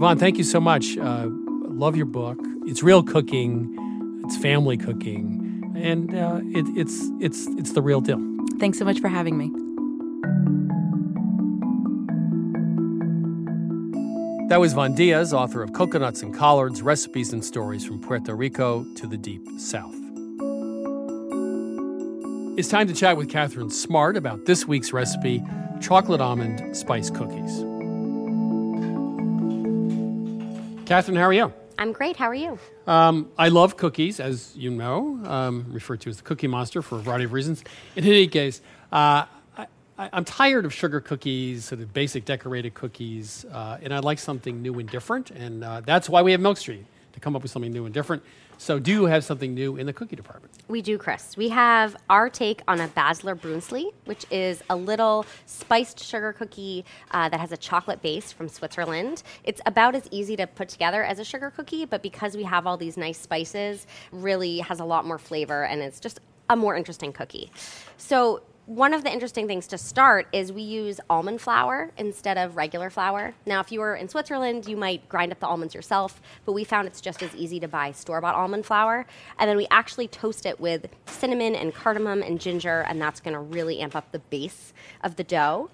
Von, 0.00 0.18
thank 0.18 0.36
you 0.36 0.44
so 0.44 0.60
much. 0.60 0.98
Uh, 0.98 1.28
love 1.84 1.96
your 1.96 2.10
book. 2.20 2.38
It's 2.66 2.82
real 2.82 3.02
cooking. 3.02 3.50
It's 4.24 4.36
family 4.36 4.76
cooking, 4.76 5.72
and 5.76 6.14
uh, 6.14 6.40
it, 6.58 6.66
it's 6.76 6.96
it's 7.20 7.46
it's 7.58 7.72
the 7.72 7.82
real 7.82 8.00
deal. 8.00 8.20
Thanks 8.58 8.78
so 8.78 8.84
much 8.84 9.00
for 9.00 9.08
having 9.08 9.38
me. 9.38 9.48
That 14.48 14.60
was 14.60 14.74
Von 14.74 14.94
Diaz, 14.94 15.32
author 15.32 15.62
of 15.62 15.72
Coconuts 15.72 16.22
and 16.22 16.32
Collards 16.32 16.80
Recipes 16.80 17.32
and 17.32 17.44
Stories 17.44 17.84
from 17.84 18.00
Puerto 18.00 18.32
Rico 18.34 18.84
to 18.94 19.06
the 19.06 19.16
Deep 19.16 19.42
South. 19.58 20.05
It's 22.56 22.68
time 22.68 22.88
to 22.88 22.94
chat 22.94 23.18
with 23.18 23.28
Catherine 23.28 23.68
Smart 23.68 24.16
about 24.16 24.46
this 24.46 24.64
week's 24.64 24.90
recipe 24.90 25.44
chocolate 25.82 26.22
almond 26.22 26.74
spice 26.74 27.10
cookies. 27.10 27.58
Catherine, 30.86 31.18
how 31.18 31.24
are 31.24 31.34
you? 31.34 31.52
I'm 31.76 31.92
great. 31.92 32.16
How 32.16 32.30
are 32.30 32.34
you? 32.34 32.58
Um, 32.86 33.30
I 33.36 33.50
love 33.50 33.76
cookies, 33.76 34.20
as 34.20 34.56
you 34.56 34.70
know, 34.70 35.20
um, 35.26 35.66
referred 35.68 36.00
to 36.00 36.08
as 36.08 36.16
the 36.16 36.22
Cookie 36.22 36.46
Monster 36.46 36.80
for 36.80 36.96
a 36.96 37.02
variety 37.02 37.26
of 37.26 37.34
reasons. 37.34 37.62
In 37.94 38.04
any 38.04 38.26
case, 38.26 38.62
uh, 38.90 39.26
I, 39.58 39.66
am 39.98 40.24
tired 40.24 40.64
of 40.64 40.72
sugar 40.72 41.02
cookies, 41.02 41.66
sort 41.66 41.82
of 41.82 41.92
basic 41.92 42.24
decorated 42.24 42.72
cookies, 42.72 43.44
uh, 43.52 43.76
and 43.82 43.92
I 43.92 43.98
like 43.98 44.18
something 44.18 44.62
new 44.62 44.78
and 44.78 44.88
different, 44.88 45.30
and 45.30 45.62
uh, 45.62 45.82
that's 45.82 46.08
why 46.08 46.22
we 46.22 46.32
have 46.32 46.40
Milk 46.40 46.56
Street 46.56 46.86
to 47.16 47.20
come 47.20 47.34
up 47.34 47.42
with 47.42 47.50
something 47.50 47.72
new 47.72 47.86
and 47.86 47.94
different. 47.94 48.22
So, 48.58 48.78
do 48.78 48.92
you 48.92 49.04
have 49.06 49.24
something 49.24 49.54
new 49.54 49.76
in 49.76 49.86
the 49.86 49.92
cookie 49.92 50.16
department? 50.16 50.52
We 50.68 50.82
do, 50.82 50.98
Chris. 50.98 51.36
We 51.36 51.48
have 51.48 51.96
our 52.08 52.30
take 52.30 52.62
on 52.68 52.80
a 52.80 52.88
Basler 52.88 53.34
Brunsli, 53.34 53.92
which 54.04 54.24
is 54.30 54.62
a 54.70 54.76
little 54.76 55.26
spiced 55.46 56.02
sugar 56.02 56.32
cookie 56.32 56.84
uh, 57.10 57.28
that 57.30 57.40
has 57.40 57.52
a 57.52 57.56
chocolate 57.56 58.02
base 58.02 58.32
from 58.32 58.48
Switzerland. 58.48 59.22
It's 59.44 59.60
about 59.66 59.94
as 59.94 60.08
easy 60.10 60.36
to 60.36 60.46
put 60.46 60.68
together 60.68 61.02
as 61.02 61.18
a 61.18 61.24
sugar 61.24 61.50
cookie, 61.50 61.86
but 61.86 62.02
because 62.02 62.36
we 62.36 62.44
have 62.44 62.66
all 62.66 62.76
these 62.76 62.96
nice 62.96 63.18
spices, 63.18 63.86
really 64.12 64.58
has 64.58 64.80
a 64.80 64.84
lot 64.84 65.06
more 65.06 65.18
flavor 65.18 65.64
and 65.64 65.80
it's 65.80 66.00
just 66.00 66.20
a 66.48 66.56
more 66.56 66.76
interesting 66.76 67.12
cookie. 67.12 67.50
So, 67.96 68.42
one 68.66 68.92
of 68.92 69.04
the 69.04 69.12
interesting 69.12 69.46
things 69.46 69.68
to 69.68 69.78
start 69.78 70.26
is 70.32 70.52
we 70.52 70.62
use 70.62 70.98
almond 71.08 71.40
flour 71.40 71.92
instead 71.98 72.36
of 72.36 72.56
regular 72.56 72.90
flour. 72.90 73.32
Now, 73.46 73.60
if 73.60 73.70
you 73.70 73.78
were 73.78 73.94
in 73.94 74.08
Switzerland, 74.08 74.66
you 74.66 74.76
might 74.76 75.08
grind 75.08 75.30
up 75.30 75.38
the 75.38 75.46
almonds 75.46 75.72
yourself, 75.72 76.20
but 76.44 76.52
we 76.52 76.64
found 76.64 76.88
it's 76.88 77.00
just 77.00 77.22
as 77.22 77.32
easy 77.36 77.60
to 77.60 77.68
buy 77.68 77.92
store 77.92 78.20
bought 78.20 78.34
almond 78.34 78.66
flour. 78.66 79.06
And 79.38 79.48
then 79.48 79.56
we 79.56 79.68
actually 79.70 80.08
toast 80.08 80.46
it 80.46 80.58
with 80.58 80.88
cinnamon 81.06 81.54
and 81.54 81.72
cardamom 81.72 82.22
and 82.22 82.40
ginger, 82.40 82.80
and 82.80 83.00
that's 83.00 83.20
gonna 83.20 83.40
really 83.40 83.78
amp 83.78 83.94
up 83.94 84.10
the 84.10 84.18
base 84.18 84.72
of 85.04 85.14
the 85.14 85.24
dough. 85.24 85.70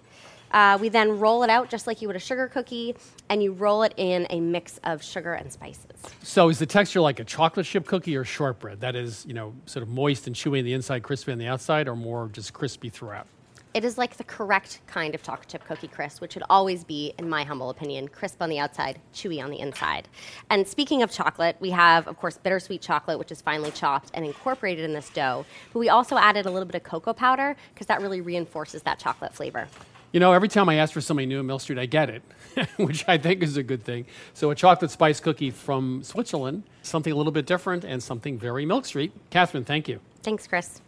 Uh, 0.53 0.79
we 0.81 0.89
then 0.89 1.19
roll 1.19 1.43
it 1.43 1.51
out 1.51 1.71
just 1.71 1.87
like 1.87 2.03
you 2.03 2.09
would 2.09 2.17
a 2.17 2.21
sugar 2.21 2.49
cookie, 2.49 2.95
and 3.29 3.43
you 3.43 3.53
roll 3.53 3.83
it 3.83 3.95
in 3.97 4.27
a 4.31 4.41
mix 4.41 4.79
of 4.85 5.03
sugar 5.03 5.33
and 5.33 5.53
spices. 5.53 5.85
So, 6.23 6.49
is 6.49 6.59
the 6.59 6.67
texture 6.67 7.01
like 7.01 7.21
a 7.21 7.25
chocolate 7.25 7.67
chip 7.67 7.87
cookie 7.87 8.17
or 8.17 8.25
shortbread? 8.25 8.81
That 8.81 8.95
is, 8.95 9.25
you 9.27 9.35
know, 9.35 9.55
sort 9.67 9.83
of 9.83 9.89
moist 9.89 10.27
and 10.27 10.37
chewy 10.37 10.59
on 10.59 10.65
the 10.65 10.75
inside, 10.75 11.03
crispy 11.03 11.33
on 11.33 11.39
the 11.39 11.47
outside, 11.47 11.89
or 11.89 11.97
more 11.97 12.29
just 12.33 12.53
crispy 12.53 12.91
throughout? 12.91 13.27
It 13.75 13.87
is 13.87 13.97
like 13.97 14.19
the 14.19 14.25
correct 14.25 14.81
kind 14.87 15.15
of 15.15 15.23
chocolate 15.23 15.49
chip 15.49 15.65
cookie, 15.65 15.89
Chris, 15.89 16.21
which 16.21 16.35
should 16.35 16.43
always 16.51 16.85
be, 16.85 17.15
in 17.19 17.27
my 17.27 17.43
humble 17.43 17.71
opinion, 17.71 18.07
crisp 18.07 18.43
on 18.43 18.51
the 18.51 18.59
outside, 18.59 18.99
chewy 19.15 19.43
on 19.43 19.51
the 19.51 19.61
inside. 19.61 20.09
And 20.51 20.69
speaking 20.69 21.03
of 21.03 21.11
chocolate, 21.11 21.57
we 21.59 21.71
have, 21.71 22.07
of 22.07 22.19
course, 22.19 22.37
bittersweet 22.37 22.83
chocolate, 22.83 23.19
which 23.19 23.33
is 23.33 23.41
finely 23.41 23.71
chopped 23.71 24.11
and 24.13 24.27
incorporated 24.27 24.85
in 24.85 24.93
this 24.93 25.09
dough. 25.09 25.47
But 25.73 25.79
we 25.79 25.89
also 25.89 26.19
added 26.19 26.45
a 26.45 26.51
little 26.51 26.67
bit 26.67 26.75
of 26.75 26.83
cocoa 26.83 27.15
powder 27.15 27.57
because 27.73 27.87
that 27.87 28.03
really 28.03 28.21
reinforces 28.21 28.83
that 28.83 28.99
chocolate 28.99 29.33
flavor. 29.33 29.69
You 30.13 30.21
know, 30.21 30.33
every 30.33 30.49
time 30.49 30.69
I 30.69 30.75
ask 30.75 30.93
for 30.93 31.01
something 31.01 31.27
new 31.27 31.39
at 31.39 31.45
Milk 31.47 31.63
Street, 31.63 31.79
I 31.79 31.87
get 31.87 32.11
it, 32.11 32.23
which 32.77 33.09
I 33.09 33.17
think 33.17 33.43
is 33.43 33.57
a 33.57 33.63
good 33.63 33.83
thing. 33.83 34.05
So, 34.35 34.51
a 34.51 34.55
chocolate 34.55 34.91
spice 34.91 35.21
cookie 35.21 35.51
from 35.51 36.03
Switzerland, 36.03 36.65
something 36.83 37.13
a 37.13 37.17
little 37.17 37.33
bit 37.33 37.47
different, 37.47 37.83
and 37.83 38.03
something 38.03 38.39
very 38.39 38.67
Milk 38.67 38.85
Street. 38.85 39.13
Catherine, 39.31 39.65
thank 39.65 39.89
you. 39.89 40.01
Thanks, 40.23 40.47
Chris. 40.47 40.83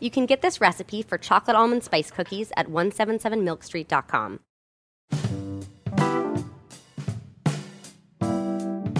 You 0.00 0.10
can 0.10 0.24
get 0.24 0.40
this 0.40 0.60
recipe 0.60 1.02
for 1.02 1.18
chocolate 1.18 1.56
almond 1.56 1.84
spice 1.84 2.10
cookies 2.10 2.50
at 2.56 2.68
177milkstreet.com. 2.68 4.40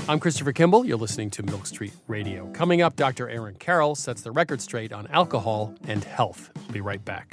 I'm 0.08 0.20
Christopher 0.20 0.52
Kimball. 0.52 0.84
You're 0.84 0.98
listening 0.98 1.30
to 1.30 1.42
Milk 1.42 1.64
Street 1.64 1.94
Radio. 2.06 2.50
Coming 2.52 2.82
up, 2.82 2.96
Dr. 2.96 3.30
Aaron 3.30 3.54
Carroll 3.54 3.94
sets 3.94 4.20
the 4.20 4.30
record 4.30 4.60
straight 4.60 4.92
on 4.92 5.06
alcohol 5.06 5.74
and 5.88 6.04
health. 6.04 6.50
We'll 6.56 6.72
be 6.72 6.80
right 6.82 7.02
back. 7.02 7.32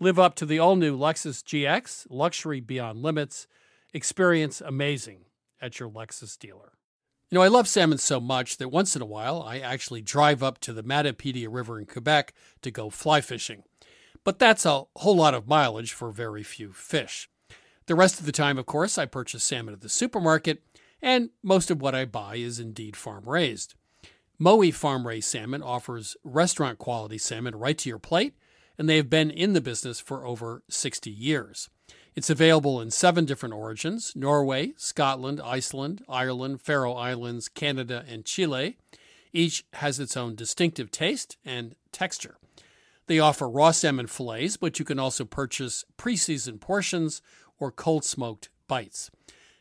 Live 0.00 0.18
up 0.18 0.34
to 0.34 0.46
the 0.46 0.58
all 0.58 0.74
new 0.74 0.98
Lexus 0.98 1.42
GX, 1.42 2.08
luxury 2.10 2.60
beyond 2.60 3.00
limits. 3.00 3.46
Experience 3.92 4.60
amazing 4.60 5.26
at 5.62 5.78
your 5.78 5.88
Lexus 5.88 6.36
dealer. 6.36 6.72
You 7.30 7.36
know, 7.36 7.42
I 7.42 7.48
love 7.48 7.68
salmon 7.68 7.98
so 7.98 8.18
much 8.18 8.56
that 8.56 8.70
once 8.70 8.96
in 8.96 9.02
a 9.02 9.06
while 9.06 9.40
I 9.40 9.60
actually 9.60 10.02
drive 10.02 10.42
up 10.42 10.58
to 10.60 10.72
the 10.72 10.82
Matapedia 10.82 11.46
River 11.48 11.78
in 11.78 11.86
Quebec 11.86 12.34
to 12.62 12.72
go 12.72 12.90
fly 12.90 13.20
fishing. 13.20 13.62
But 14.24 14.40
that's 14.40 14.66
a 14.66 14.84
whole 14.96 15.16
lot 15.16 15.32
of 15.32 15.46
mileage 15.46 15.92
for 15.92 16.10
very 16.10 16.42
few 16.42 16.72
fish. 16.72 17.30
The 17.86 17.94
rest 17.94 18.18
of 18.18 18.26
the 18.26 18.32
time, 18.32 18.58
of 18.58 18.66
course, 18.66 18.98
I 18.98 19.06
purchase 19.06 19.44
salmon 19.44 19.74
at 19.74 19.80
the 19.80 19.88
supermarket, 19.88 20.60
and 21.00 21.30
most 21.42 21.70
of 21.70 21.80
what 21.80 21.94
I 21.94 22.04
buy 22.04 22.36
is 22.36 22.58
indeed 22.58 22.96
farm 22.96 23.28
raised. 23.28 23.74
Mowi 24.40 24.74
farm 24.74 25.06
raised 25.06 25.28
salmon 25.28 25.62
offers 25.62 26.16
restaurant 26.24 26.78
quality 26.78 27.18
salmon 27.18 27.54
right 27.54 27.78
to 27.78 27.88
your 27.88 28.00
plate 28.00 28.34
and 28.78 28.88
they 28.88 28.96
have 28.96 29.10
been 29.10 29.30
in 29.30 29.52
the 29.52 29.60
business 29.60 30.00
for 30.00 30.26
over 30.26 30.62
60 30.68 31.10
years. 31.10 31.68
It's 32.14 32.30
available 32.30 32.80
in 32.80 32.90
seven 32.90 33.24
different 33.24 33.54
origins 33.54 34.14
Norway, 34.14 34.72
Scotland, 34.76 35.40
Iceland, 35.42 36.04
Ireland, 36.08 36.60
Faroe 36.60 36.94
Islands, 36.94 37.48
Canada, 37.48 38.04
and 38.08 38.24
Chile. 38.24 38.76
Each 39.32 39.64
has 39.74 39.98
its 39.98 40.16
own 40.16 40.36
distinctive 40.36 40.90
taste 40.92 41.36
and 41.44 41.74
texture. 41.90 42.36
They 43.06 43.18
offer 43.18 43.48
raw 43.48 43.72
salmon 43.72 44.06
fillets, 44.06 44.56
but 44.56 44.78
you 44.78 44.84
can 44.84 44.98
also 44.98 45.24
purchase 45.24 45.84
pre 45.96 46.16
seasoned 46.16 46.60
portions 46.60 47.20
or 47.58 47.72
cold 47.72 48.04
smoked 48.04 48.48
bites. 48.68 49.10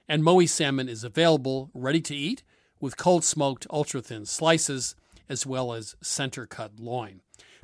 And 0.07 0.23
Mowi 0.23 0.47
salmon 0.47 0.89
is 0.89 1.03
available 1.03 1.71
ready 1.73 2.01
to 2.01 2.15
eat 2.15 2.43
with 2.79 2.97
cold 2.97 3.23
smoked 3.23 3.65
ultra 3.69 4.01
thin 4.01 4.25
slices 4.25 4.95
as 5.27 5.45
well 5.45 5.73
as 5.73 5.95
center 6.01 6.45
cut 6.45 6.79
loin. 6.79 7.21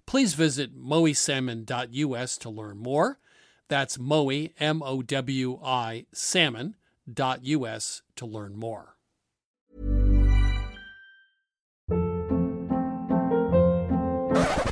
Please 0.09 0.33
visit 0.33 0.75
mowisalmon.us 0.75 2.37
to 2.39 2.49
learn 2.49 2.79
more. 2.79 3.19
That's 3.67 3.99
Mowi, 3.99 4.53
M 4.59 4.81
O 4.81 5.03
W 5.03 5.59
I, 5.63 6.07
salmon.us 6.11 8.01
to 8.15 8.25
learn 8.25 8.55
more. 8.55 8.95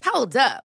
Hold 0.05 0.35
up. 0.35 0.66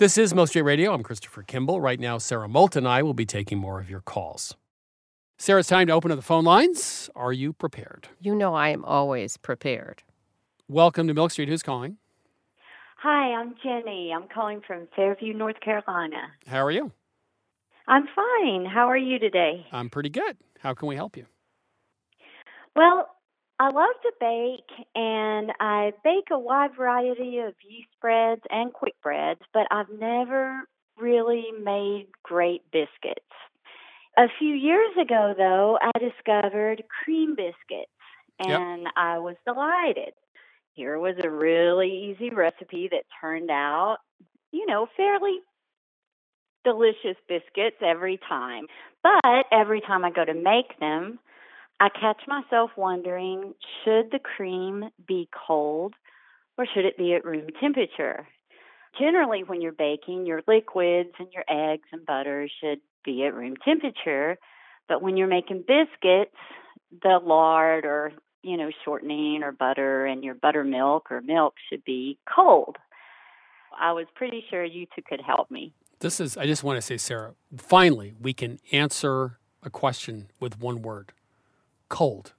This 0.00 0.16
is 0.16 0.34
Milk 0.34 0.48
Street 0.48 0.62
Radio. 0.62 0.94
I'm 0.94 1.02
Christopher 1.02 1.42
Kimball. 1.42 1.78
Right 1.78 2.00
now, 2.00 2.16
Sara 2.16 2.48
Moulton 2.48 2.86
and 2.86 2.88
I 2.88 3.02
will 3.02 3.12
be 3.12 3.26
taking 3.26 3.58
more 3.58 3.78
of 3.78 3.90
your 3.90 4.00
calls. 4.00 4.56
Sara, 5.36 5.60
it's 5.60 5.68
time 5.68 5.88
to 5.88 5.92
open 5.92 6.10
up 6.10 6.16
the 6.16 6.22
phone 6.22 6.42
lines. 6.42 7.10
Are 7.14 7.34
you 7.34 7.52
prepared? 7.52 8.08
You 8.18 8.34
know 8.34 8.54
I 8.54 8.70
am 8.70 8.82
always 8.86 9.36
prepared. 9.36 10.02
Welcome 10.68 11.06
to 11.08 11.12
Milk 11.12 11.32
Street. 11.32 11.50
Who's 11.50 11.62
calling? 11.62 11.98
Hi, 13.02 13.34
I'm 13.34 13.54
Jenny. 13.62 14.10
I'm 14.16 14.26
calling 14.34 14.62
from 14.66 14.88
Fairview, 14.96 15.34
North 15.34 15.60
Carolina. 15.60 16.28
How 16.46 16.64
are 16.64 16.70
you? 16.70 16.92
I'm 17.86 18.08
fine. 18.16 18.64
How 18.64 18.88
are 18.88 18.96
you 18.96 19.18
today? 19.18 19.66
I'm 19.70 19.90
pretty 19.90 20.08
good. 20.08 20.38
How 20.60 20.72
can 20.72 20.88
we 20.88 20.96
help 20.96 21.14
you? 21.14 21.26
Well, 22.74 23.06
I 23.60 23.66
love 23.66 23.94
to 24.04 24.12
bake, 24.18 24.86
and 24.94 25.52
I 25.60 25.92
bake 26.02 26.28
a 26.32 26.38
wide 26.38 26.70
variety 26.74 27.40
of 27.40 27.52
yeast 27.62 27.90
breads 28.00 28.40
and 28.50 28.72
quick 28.72 28.94
breads, 29.02 29.42
but 29.52 29.66
I've 29.70 29.90
never 29.90 30.62
really 30.98 31.44
made 31.62 32.06
great 32.22 32.62
biscuits. 32.72 33.20
A 34.16 34.28
few 34.38 34.54
years 34.54 34.96
ago, 34.98 35.34
though, 35.36 35.78
I 35.82 35.90
discovered 35.98 36.84
cream 37.04 37.34
biscuits, 37.36 37.92
and 38.38 38.86
I 38.96 39.18
was 39.18 39.36
delighted. 39.46 40.14
Here 40.72 40.98
was 40.98 41.16
a 41.22 41.28
really 41.28 42.14
easy 42.16 42.30
recipe 42.30 42.88
that 42.90 43.04
turned 43.20 43.50
out, 43.50 43.98
you 44.52 44.64
know, 44.64 44.86
fairly 44.96 45.38
delicious 46.64 47.16
biscuits 47.28 47.76
every 47.82 48.18
time. 48.26 48.68
But 49.02 49.44
every 49.52 49.82
time 49.82 50.02
I 50.02 50.10
go 50.10 50.24
to 50.24 50.32
make 50.32 50.80
them, 50.80 51.18
I 51.80 51.88
catch 51.88 52.20
myself 52.28 52.70
wondering 52.76 53.54
should 53.82 54.10
the 54.12 54.18
cream 54.18 54.90
be 55.08 55.30
cold 55.46 55.94
or 56.58 56.66
should 56.66 56.84
it 56.84 56.98
be 56.98 57.14
at 57.14 57.24
room 57.24 57.46
temperature? 57.58 58.28
Generally, 58.98 59.44
when 59.44 59.62
you're 59.62 59.72
baking, 59.72 60.26
your 60.26 60.42
liquids 60.46 61.12
and 61.18 61.28
your 61.32 61.44
eggs 61.48 61.88
and 61.90 62.04
butter 62.04 62.48
should 62.60 62.80
be 63.02 63.24
at 63.24 63.34
room 63.34 63.54
temperature. 63.64 64.36
But 64.88 65.00
when 65.00 65.16
you're 65.16 65.26
making 65.26 65.64
biscuits, 65.66 66.36
the 67.02 67.18
lard 67.24 67.86
or 67.86 68.12
you 68.42 68.58
know 68.58 68.70
shortening 68.84 69.42
or 69.42 69.52
butter 69.52 70.04
and 70.04 70.22
your 70.22 70.34
buttermilk 70.34 71.10
or 71.10 71.22
milk 71.22 71.54
should 71.70 71.84
be 71.84 72.18
cold. 72.32 72.76
I 73.80 73.92
was 73.92 74.06
pretty 74.14 74.44
sure 74.50 74.64
you 74.64 74.86
two 74.94 75.02
could 75.08 75.22
help 75.22 75.50
me. 75.50 75.72
This 76.00 76.20
is, 76.20 76.36
I 76.36 76.46
just 76.46 76.64
want 76.64 76.76
to 76.76 76.82
say, 76.82 76.96
Sara, 76.96 77.34
finally, 77.56 78.14
we 78.20 78.34
can 78.34 78.58
answer 78.72 79.38
a 79.62 79.70
question 79.70 80.30
with 80.40 80.58
one 80.58 80.82
word 80.82 81.12
cold. 81.90 82.32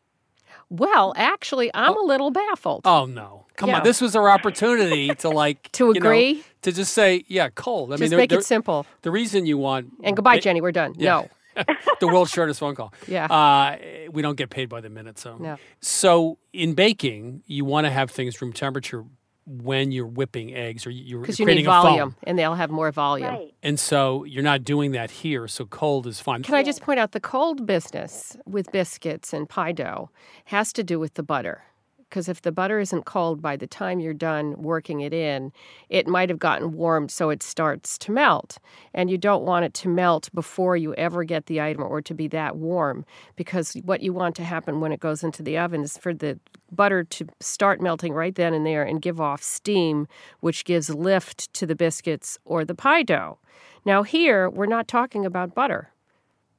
Well, 0.69 1.13
actually, 1.17 1.69
I'm 1.73 1.95
a 1.97 2.01
little 2.01 2.31
baffled. 2.31 2.81
Oh, 2.85 3.05
no. 3.05 3.45
Come 3.57 3.69
Yeah. 3.69 3.77
on. 3.79 3.83
This 3.83 3.99
was 4.01 4.15
our 4.15 4.29
opportunity 4.29 5.13
to 5.15 5.29
like, 5.29 5.69
To 5.73 5.87
you 5.93 5.99
know, 5.99 6.09
agree? 6.09 6.43
to 6.63 6.71
just 6.71 6.93
say, 6.93 7.25
yeah, 7.27 7.49
cold. 7.49 7.91
I 7.91 7.95
Just 7.95 8.01
mean, 8.01 8.09
there- 8.11 8.19
make 8.19 8.31
it 8.31 8.43
simple. 8.45 8.85
The 9.01 9.11
reason 9.11 9.45
you 9.45 9.57
want. 9.57 9.91
And 10.03 10.15
goodbye, 10.15 10.39
Jenny. 10.39 10.61
We're 10.61 10.71
done. 10.71 10.95
No. 10.97 11.27
the 11.99 12.07
world's 12.07 12.31
shortest 12.31 12.61
phone 12.61 12.75
call. 12.75 12.93
Yeah. 13.07 13.25
Uh, 13.25 13.77
we 14.11 14.21
don't 14.21 14.37
get 14.37 14.49
paid 14.49 14.69
by 14.69 14.79
the 14.79 14.89
minute, 14.89 15.19
so. 15.19 15.35
No. 15.37 15.57
So 15.81 16.37
in 16.53 16.73
baking, 16.73 17.43
you 17.45 17.65
want 17.65 17.85
to 17.85 17.91
have 17.91 18.09
things 18.09 18.41
room 18.41 18.53
temperature 18.53 19.03
when 19.51 19.91
you're 19.91 20.07
whipping 20.07 20.55
eggs 20.55 20.87
or 20.87 20.89
you're 20.91 21.21
Because 21.21 21.39
you 21.39 21.45
creating 21.45 21.65
need 21.65 21.69
a 21.69 21.73
foam. 21.73 21.83
volume, 21.83 22.15
and 22.23 22.39
they'll 22.39 22.55
have 22.55 22.69
more 22.69 22.91
volume. 22.91 23.27
Right. 23.27 23.53
And 23.61 23.79
so 23.79 24.23
you're 24.23 24.43
not 24.43 24.63
doing 24.63 24.91
that 24.91 25.11
here, 25.11 25.47
so 25.47 25.65
cold 25.65 26.07
is 26.07 26.19
fine. 26.19 26.43
Can 26.43 26.55
I 26.55 26.63
just 26.63 26.81
point 26.81 26.99
out 26.99 27.11
the 27.11 27.19
cold 27.19 27.65
business 27.65 28.37
with 28.45 28.71
biscuits 28.71 29.33
and 29.33 29.47
pie 29.49 29.71
dough 29.73 30.09
has 30.45 30.71
to 30.73 30.83
do 30.83 30.99
with 30.99 31.15
the 31.15 31.23
butter. 31.23 31.63
Because 32.11 32.27
if 32.27 32.41
the 32.41 32.51
butter 32.51 32.77
isn't 32.77 33.05
cold 33.05 33.41
by 33.41 33.55
the 33.55 33.65
time 33.65 34.01
you're 34.01 34.13
done 34.13 34.61
working 34.61 34.99
it 34.99 35.13
in, 35.13 35.53
it 35.87 36.07
might 36.07 36.27
have 36.27 36.39
gotten 36.39 36.73
warmed 36.73 37.09
so 37.09 37.29
it 37.29 37.41
starts 37.41 37.97
to 37.99 38.11
melt. 38.11 38.57
And 38.93 39.09
you 39.09 39.17
don't 39.17 39.45
want 39.45 39.63
it 39.63 39.73
to 39.75 39.87
melt 39.87 40.29
before 40.33 40.75
you 40.75 40.93
ever 40.95 41.23
get 41.23 41.45
the 41.45 41.61
item 41.61 41.83
or 41.83 42.01
to 42.01 42.13
be 42.13 42.27
that 42.27 42.57
warm. 42.57 43.05
Because 43.37 43.75
what 43.85 44.01
you 44.01 44.11
want 44.11 44.35
to 44.35 44.43
happen 44.43 44.81
when 44.81 44.91
it 44.91 44.99
goes 44.99 45.23
into 45.23 45.41
the 45.41 45.57
oven 45.57 45.83
is 45.83 45.97
for 45.97 46.13
the 46.13 46.37
butter 46.69 47.05
to 47.05 47.27
start 47.39 47.79
melting 47.79 48.11
right 48.11 48.35
then 48.35 48.53
and 48.53 48.65
there 48.65 48.83
and 48.83 49.01
give 49.01 49.21
off 49.21 49.41
steam, 49.41 50.05
which 50.41 50.65
gives 50.65 50.89
lift 50.89 51.53
to 51.53 51.65
the 51.65 51.75
biscuits 51.75 52.37
or 52.43 52.65
the 52.65 52.75
pie 52.75 53.03
dough. 53.03 53.39
Now, 53.85 54.03
here, 54.03 54.49
we're 54.49 54.65
not 54.65 54.89
talking 54.89 55.25
about 55.25 55.55
butter. 55.55 55.91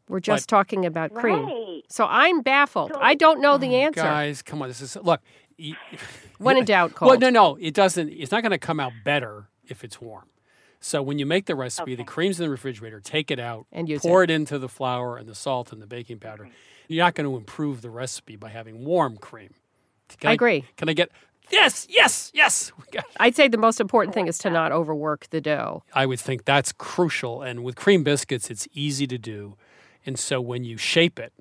We're 0.09 0.21
just 0.21 0.49
talking 0.49 0.85
about 0.85 1.15
cream. 1.15 1.47
Right. 1.47 1.83
So 1.89 2.07
I'm 2.07 2.43
baffled. 2.43 2.93
I 3.01 3.15
don't 3.15 3.41
know 3.41 3.57
the 3.57 3.75
oh, 3.75 3.81
answer. 3.81 4.03
Guys, 4.03 4.43
come 4.43 4.61
on. 4.61 4.69
This 4.69 4.83
is 4.83 4.97
look. 4.97 5.23
When 6.39 6.57
in 6.57 6.65
doubt, 6.65 6.95
cold. 6.95 7.11
Well, 7.11 7.19
no, 7.19 7.31
no, 7.31 7.57
it 7.61 7.73
doesn't. 7.75 8.09
It's 8.09 8.33
not 8.33 8.43
going 8.43 8.51
to 8.51 8.59
come 8.59 8.81
out 8.81 8.93
better 9.05 9.49
if 9.69 9.85
it's 9.85 10.01
warm. 10.01 10.25
So 10.81 11.01
when 11.01 11.19
you 11.21 11.27
make 11.27 11.47
the 11.47 11.55
recipe, 11.55 11.95
the 11.95 12.03
cream's 12.03 12.41
in 12.41 12.47
the 12.47 12.51
refrigerator. 12.51 12.99
Take 12.99 13.31
it 13.31 13.39
out 13.39 13.67
And 13.71 13.89
use 13.89 14.03
pour 14.03 14.25
it. 14.25 14.31
into 14.31 14.59
the 14.59 14.69
flour 14.69 15.17
and 15.17 15.29
the 15.29 15.35
salt 15.37 15.73
and 15.73 15.81
the 15.81 15.87
baking 15.87 16.19
powder. 16.19 16.49
You're 16.89 17.05
not 17.05 17.15
going 17.15 17.31
to 17.31 17.37
improve 17.37 17.81
the 17.83 17.91
recipe 17.91 18.35
by 18.35 18.49
having 18.49 18.85
warm 18.85 19.17
cream. 19.17 19.55
Can 20.19 20.31
I 20.31 20.33
agree. 20.33 20.65
Can 20.77 20.89
I 20.89 20.93
get 20.95 21.11
yes, 21.53 21.87
yes, 21.89 22.33
yes? 22.35 22.73
I'd 23.21 23.37
say 23.37 23.47
the 23.47 23.57
most 23.59 23.81
important 23.81 24.13
thing 24.13 24.27
is 24.27 24.39
to 24.39 24.51
not 24.51 24.73
overwork 24.73 25.31
the 25.31 25.41
dough. 25.41 25.85
I 25.95 26.05
would 26.07 26.19
think 26.19 26.45
that's 26.45 26.73
crucial. 26.73 27.43
And 27.43 27.63
with 27.63 27.77
cream 27.77 28.03
biscuits, 28.03 28.51
it's 28.51 28.67
easy 28.75 29.07
to 29.07 29.19
do. 29.19 29.55
And 30.05 30.19
so 30.19 30.41
when 30.41 30.65
you 30.65 30.77
shape 30.77 31.21
it, 31.21 31.33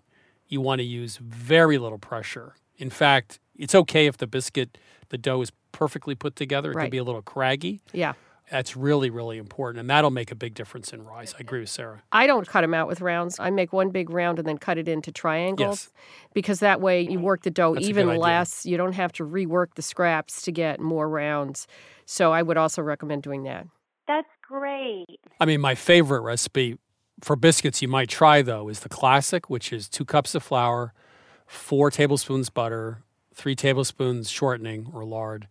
you 0.48 0.62
want 0.62 0.80
to 0.80 0.86
use 0.86 1.18
very 1.18 1.80
little 1.80 1.98
pressure. 1.98 2.54
In 2.78 2.92
fact, 2.92 3.40
it's 3.62 3.76
okay 3.76 4.08
if 4.08 4.18
the 4.18 4.28
biscuit, 4.28 4.78
the 5.10 5.18
dough 5.18 5.42
is 5.42 5.52
perfectly 5.72 6.16
put 6.16 6.36
together. 6.36 6.72
It 6.72 6.76
Right. 6.76 6.84
can 6.86 6.90
be 6.92 6.98
a 6.98 7.04
little 7.04 7.22
craggy. 7.22 7.82
Yeah. 7.94 8.14
That's 8.50 8.76
really, 8.76 9.10
really 9.10 9.38
important. 9.38 9.80
And 9.80 9.90
that'll 9.90 10.10
make 10.12 10.30
a 10.30 10.36
big 10.36 10.56
difference 10.56 10.92
in 10.92 11.06
rise. 11.06 11.34
I 11.36 11.38
agree 11.40 11.62
with 11.62 11.70
Sara. 11.70 12.02
I 12.12 12.28
don't 12.28 12.46
cut 12.46 12.62
them 12.62 12.74
out 12.74 12.88
with 12.88 13.00
rounds. 13.00 13.40
I 13.40 13.50
make 13.50 13.72
one 13.72 13.92
big 13.92 14.10
round 14.10 14.40
and 14.40 14.48
then 14.48 14.58
cut 14.58 14.78
it 14.78 14.90
into 14.90 15.10
triangles 15.12 15.90
because 16.34 16.60
that 16.60 16.82
way 16.82 17.02
you 17.02 17.20
work 17.20 17.44
the 17.44 17.52
dough 17.52 17.76
That's 17.76 17.88
even 17.88 18.08
less. 18.18 18.66
You 18.66 18.76
don't 18.76 18.92
have 18.94 19.14
to 19.14 19.24
rework 19.26 19.76
the 19.76 19.82
scraps 19.82 20.42
to 20.42 20.52
get 20.52 20.82
more 20.82 21.08
rounds. 21.08 21.66
So 22.06 22.34
I 22.34 22.42
would 22.42 22.58
also 22.58 22.82
recommend 22.82 23.24
doing 23.24 23.44
that. 23.44 23.68
That's 24.08 24.28
great. 24.42 25.20
I 25.40 25.46
mean, 25.46 25.62
my 25.62 25.76
favorite 25.76 26.22
recipe 26.22 26.78
for 27.22 27.38
biscuits 27.38 27.82
you 27.82 27.88
might 27.88 28.10
try, 28.10 28.42
though, 28.42 28.68
is 28.68 28.82
the 28.82 28.90
classic, 28.90 29.50
which 29.50 29.72
is 29.72 29.88
two 29.88 30.04
cups 30.04 30.36
of 30.36 30.44
flour, 30.44 30.94
four 31.48 31.90
tablespoons 31.90 32.50
butter, 32.50 33.04
three 33.34 33.56
tablespoons 33.56 34.30
shortening 34.30 34.88
or 34.94 35.06
lard, 35.06 35.48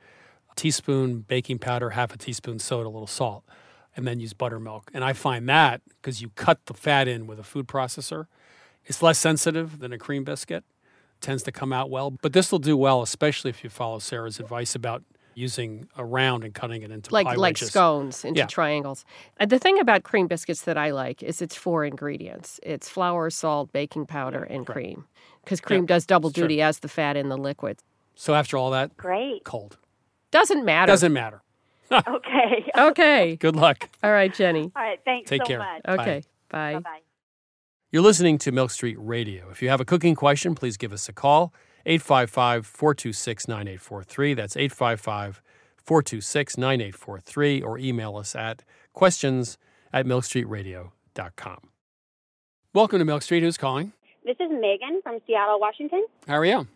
a 0.50 0.54
teaspoon 0.54 1.20
baking 1.20 1.58
powder, 1.58 1.90
half 1.90 2.14
a 2.14 2.18
teaspoon 2.18 2.58
soda, 2.58 2.88
a 2.88 2.90
little 2.90 3.06
salt, 3.06 3.44
and 3.96 4.06
then 4.06 4.20
use 4.20 4.32
buttermilk. 4.32 4.90
And 4.94 5.04
I 5.04 5.12
find 5.12 5.48
that 5.48 5.82
because 5.88 6.20
you 6.22 6.30
cut 6.30 6.66
the 6.66 6.74
fat 6.74 7.08
in 7.08 7.26
with 7.26 7.38
a 7.38 7.44
food 7.44 7.66
processor, 7.66 8.26
it's 8.84 9.02
less 9.02 9.18
sensitive 9.18 9.78
than 9.78 9.92
a 9.92 9.98
cream 9.98 10.24
biscuit, 10.24 10.64
tends 11.20 11.42
to 11.44 11.52
come 11.52 11.72
out 11.72 11.90
well. 11.90 12.10
But 12.10 12.32
this 12.32 12.50
will 12.50 12.58
do 12.58 12.76
well, 12.76 13.02
especially 13.02 13.50
if 13.50 13.62
you 13.62 13.70
follow 13.70 13.98
Sara's 13.98 14.40
advice 14.40 14.74
about 14.74 15.02
using 15.34 15.88
a 15.96 16.04
round 16.04 16.44
and 16.44 16.54
cutting 16.54 16.82
it 16.82 16.90
into 16.90 17.12
like 17.12 17.26
pie 17.26 17.32
like 17.34 17.54
wedges. 17.54 17.68
scones 17.68 18.24
into 18.24 18.38
Yeah. 18.40 18.46
triangles. 18.46 19.04
And 19.38 19.50
the 19.50 19.58
thing 19.58 19.78
about 19.78 20.02
cream 20.02 20.26
biscuits 20.26 20.62
that 20.62 20.76
I 20.78 20.90
like 20.90 21.22
is 21.22 21.40
it's 21.42 21.54
four 21.54 21.84
ingredients. 21.84 22.58
It's 22.62 22.88
flour, 22.88 23.30
salt, 23.30 23.72
baking 23.72 24.06
powder, 24.06 24.42
and 24.44 24.66
cream. 24.66 25.04
Because 25.44 25.60
cream 25.60 25.86
does 25.86 26.04
double 26.06 26.28
it's 26.30 26.34
true. 26.34 26.44
duty 26.44 26.60
as 26.62 26.80
the 26.80 26.88
fat 26.88 27.16
in 27.16 27.28
the 27.28 27.36
liquid. 27.38 27.78
So 28.14 28.34
after 28.34 28.56
all 28.56 28.70
that, 28.72 28.96
Great. 28.96 29.44
cold. 29.44 29.78
Doesn't 30.30 30.64
matter. 30.64 30.90
Doesn't 30.92 31.12
matter. 31.12 31.42
Okay. 31.92 32.70
Okay. 32.78 33.36
Good 33.40 33.56
luck. 33.56 33.88
All 34.04 34.12
right, 34.12 34.32
Jenny. 34.32 34.70
All 34.76 34.82
right. 34.82 35.00
Thanks 35.04 35.28
Take 35.28 35.42
so 35.42 35.46
care. 35.48 35.58
much. 35.58 35.82
Okay. 35.88 36.22
Bye. 36.48 36.78
Bye. 36.78 37.00
You're 37.90 38.02
listening 38.02 38.38
to 38.38 38.52
Milk 38.52 38.70
Street 38.70 38.96
Radio. 39.00 39.50
If 39.50 39.60
you 39.60 39.68
have 39.70 39.80
a 39.80 39.84
cooking 39.84 40.14
question, 40.14 40.54
please 40.54 40.76
give 40.76 40.92
us 40.92 41.08
a 41.08 41.12
call 41.12 41.52
855 41.86 42.66
426 42.66 43.48
9843. 43.48 44.34
That's 44.34 44.56
855 44.56 45.42
426 45.76 46.58
9843, 46.58 47.62
or 47.62 47.78
email 47.78 48.16
us 48.16 48.36
at 48.36 48.62
questions 48.92 49.58
at 49.92 50.06
milkstreetradio.com. 50.06 51.58
Welcome 52.72 52.98
to 53.00 53.04
Milk 53.04 53.22
Street. 53.22 53.42
Who's 53.42 53.56
calling? 53.56 53.92
This 54.24 54.36
is 54.38 54.50
Megan 54.50 55.00
from 55.02 55.18
Seattle, 55.26 55.58
Washington. 55.58 56.04
How 56.28 56.36
are 56.36 56.44
you? 56.44 56.66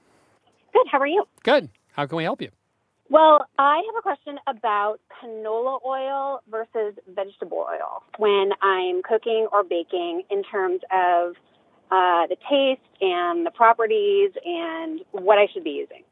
Good. 0.73 0.87
How 0.91 0.99
are 0.99 1.07
you? 1.07 1.25
Good. 1.45 1.69
How 1.93 2.07
can 2.07 2.17
we 2.17 2.25
help 2.25 2.43
you? 2.43 2.51
Well, 3.11 3.47
I 3.59 3.77
have 3.77 3.95
a 3.99 4.03
question 4.03 4.39
about 4.49 4.99
canola 5.23 5.79
oil 5.87 6.41
versus 6.51 6.99
vegetable 7.15 7.59
oil 7.59 8.03
when 8.19 8.51
I'm 8.63 9.03
cooking 9.03 9.47
or 9.53 9.63
baking 9.63 10.23
in 10.31 10.43
terms 10.43 10.81
of 10.91 11.35
uh, 11.95 12.27
the 12.27 12.37
taste 12.51 12.81
and 13.01 13.47
the 13.47 13.51
properties 13.51 14.31
and 14.45 15.01
what 15.13 15.39
I 15.39 15.47
should 15.53 15.65
be 15.65 15.71
using. 15.71 16.03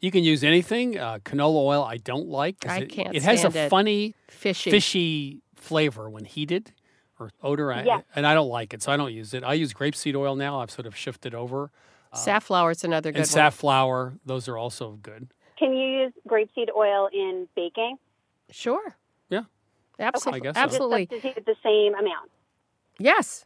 You 0.00 0.10
can 0.10 0.24
use 0.24 0.42
anything. 0.44 0.98
Uh, 0.98 1.18
canola 1.18 1.62
oil, 1.64 1.82
I 1.84 1.96
don't 1.98 2.28
like. 2.28 2.56
I 2.66 2.80
it, 2.80 2.88
can't 2.90 3.14
It 3.14 3.22
has 3.22 3.44
a 3.44 3.48
it. 3.66 3.68
funny, 3.70 4.14
Fishy. 4.28 4.70
fishy 4.70 5.42
flavor 5.54 6.08
when 6.08 6.24
heated 6.24 6.72
or 7.18 7.30
odor. 7.42 7.72
I- 7.72 7.84
Yeah. 7.84 8.00
And 8.16 8.26
I 8.26 8.32
don't 8.34 8.48
like 8.48 8.72
it, 8.74 8.82
so 8.82 8.92
I 8.92 8.96
don't 8.96 9.12
use 9.12 9.34
it. 9.34 9.42
I 9.44 9.54
use 9.54 9.74
grapeseed 9.74 10.14
oil 10.16 10.34
now. 10.36 10.60
I've 10.60 10.70
sort 10.70 10.86
of 10.86 10.96
shifted 10.96 11.34
over. 11.34 11.70
Safflower 12.14 12.72
is 12.72 12.82
another 12.82 13.12
good 13.12 13.18
and 13.20 13.22
one. 13.28 13.32
safflower, 13.38 14.14
those 14.26 14.48
are 14.48 14.56
also 14.58 14.98
good. 15.02 15.28
Can 15.58 15.72
you 15.74 15.86
use 16.04 16.12
grapeseed 16.26 16.68
oil 16.74 17.08
in 17.12 17.46
baking? 17.54 17.98
Sure. 18.50 18.96
Yeah. 19.28 19.42
Absolutely. 19.98 20.40
I 20.40 20.42
guess 20.42 20.56
so. 20.56 20.60
Absolutely. 20.62 21.06
Just 21.06 21.22
substitute 21.22 21.46
the 21.46 21.56
same 21.62 21.94
amount. 21.94 22.30
Yes. 22.98 23.44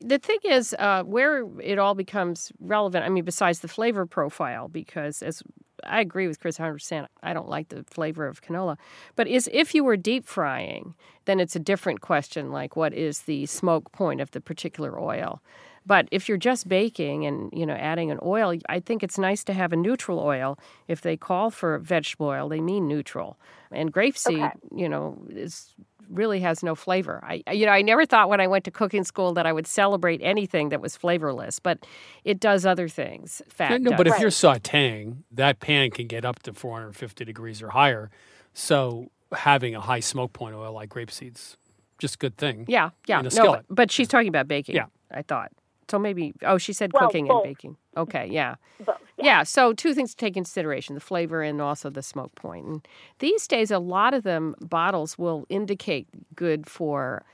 The 0.00 0.18
thing 0.18 0.38
is, 0.44 0.74
uh, 0.78 1.02
where 1.02 1.46
it 1.60 1.78
all 1.78 1.94
becomes 1.94 2.52
relevant, 2.58 3.04
I 3.04 3.10
mean, 3.10 3.24
besides 3.24 3.60
the 3.60 3.68
flavor 3.68 4.06
profile, 4.06 4.68
because 4.68 5.22
as 5.22 5.42
I 5.84 6.00
agree 6.00 6.26
with 6.26 6.40
Chris 6.40 6.58
100%. 6.58 7.06
I 7.22 7.32
don't 7.32 7.48
like 7.48 7.68
the 7.68 7.84
flavor 7.84 8.26
of 8.26 8.42
canola. 8.42 8.76
But 9.16 9.28
is 9.28 9.48
if 9.52 9.74
you 9.74 9.84
were 9.84 9.96
deep 9.96 10.26
frying, 10.26 10.94
then 11.24 11.40
it's 11.40 11.56
a 11.56 11.60
different 11.60 12.00
question 12.00 12.50
like 12.50 12.76
what 12.76 12.92
is 12.94 13.20
the 13.20 13.46
smoke 13.46 13.92
point 13.92 14.20
of 14.20 14.30
the 14.32 14.40
particular 14.40 15.00
oil? 15.00 15.42
But 15.86 16.08
if 16.10 16.28
you're 16.28 16.38
just 16.38 16.68
baking 16.68 17.24
and 17.24 17.50
you 17.52 17.64
know 17.64 17.74
adding 17.74 18.10
an 18.10 18.18
oil, 18.22 18.54
I 18.68 18.80
think 18.80 19.02
it's 19.02 19.18
nice 19.18 19.42
to 19.44 19.52
have 19.52 19.72
a 19.72 19.76
neutral 19.76 20.20
oil. 20.20 20.58
If 20.88 21.00
they 21.00 21.16
call 21.16 21.50
for 21.50 21.78
vegetable 21.78 22.26
oil, 22.26 22.48
they 22.48 22.60
mean 22.60 22.86
neutral. 22.86 23.38
And 23.72 23.92
grapeseed, 23.92 24.44
okay. 24.44 24.58
you 24.74 24.88
know, 24.88 25.16
is 25.30 25.74
really 26.08 26.40
has 26.40 26.62
no 26.62 26.74
flavor. 26.74 27.20
I 27.22 27.42
you 27.52 27.66
know 27.66 27.72
I 27.72 27.82
never 27.82 28.06
thought 28.06 28.28
when 28.28 28.40
I 28.40 28.46
went 28.46 28.64
to 28.64 28.70
cooking 28.70 29.04
school 29.04 29.34
that 29.34 29.46
I 29.46 29.52
would 29.52 29.66
celebrate 29.66 30.20
anything 30.22 30.70
that 30.70 30.80
was 30.80 30.96
flavorless, 30.96 31.58
but 31.58 31.86
it 32.24 32.40
does 32.40 32.64
other 32.66 32.88
things. 32.88 33.42
Fat. 33.48 33.80
No, 33.80 33.90
does. 33.90 33.96
but 33.98 34.06
if 34.06 34.18
you're 34.20 34.30
sautéing, 34.30 35.18
that 35.30 35.60
pan 35.60 35.90
can 35.90 36.06
get 36.06 36.24
up 36.24 36.42
to 36.44 36.52
450 36.52 37.24
degrees 37.24 37.62
or 37.62 37.70
higher. 37.70 38.10
So 38.54 39.10
having 39.32 39.74
a 39.74 39.80
high 39.80 40.00
smoke 40.00 40.32
point 40.32 40.54
oil 40.54 40.72
like 40.72 40.90
grapeseeds, 40.90 41.56
just 41.98 42.16
a 42.16 42.18
good 42.18 42.36
thing. 42.36 42.64
Yeah, 42.68 42.90
yeah. 43.06 43.20
no, 43.20 43.30
but, 43.34 43.64
but, 43.68 43.90
she's 43.90 44.08
talking 44.08 44.28
about 44.28 44.48
baking. 44.48 44.74
Yeah, 44.76 44.86
I 45.10 45.22
thought. 45.22 45.52
So 45.90 45.98
maybe 45.98 46.32
oh 46.42 46.56
she 46.58 46.72
said 46.72 46.92
well, 46.92 47.06
cooking 47.06 47.26
both. 47.26 47.44
and 47.44 47.54
baking. 47.54 47.76
Okay, 47.96 48.28
yeah. 48.30 48.54
Both, 48.78 48.96
yeah. 49.18 49.24
yeah. 49.24 49.42
so 49.42 49.72
two 49.72 49.92
things 49.94 50.10
to 50.10 50.16
take 50.16 50.36
into 50.36 50.48
consideration, 50.48 50.94
the 50.94 51.00
flavor 51.00 51.42
and 51.42 51.60
also 51.60 51.90
the 51.90 52.02
smoke 52.02 52.34
point. 52.36 52.64
And 52.66 52.88
these 53.18 53.46
days 53.48 53.70
a 53.70 53.78
lot 53.78 54.14
of 54.14 54.22
them 54.22 54.54
bottles 54.60 55.18
will 55.18 55.46
indicate 55.48 56.06
good 56.36 56.68
for 56.68 57.24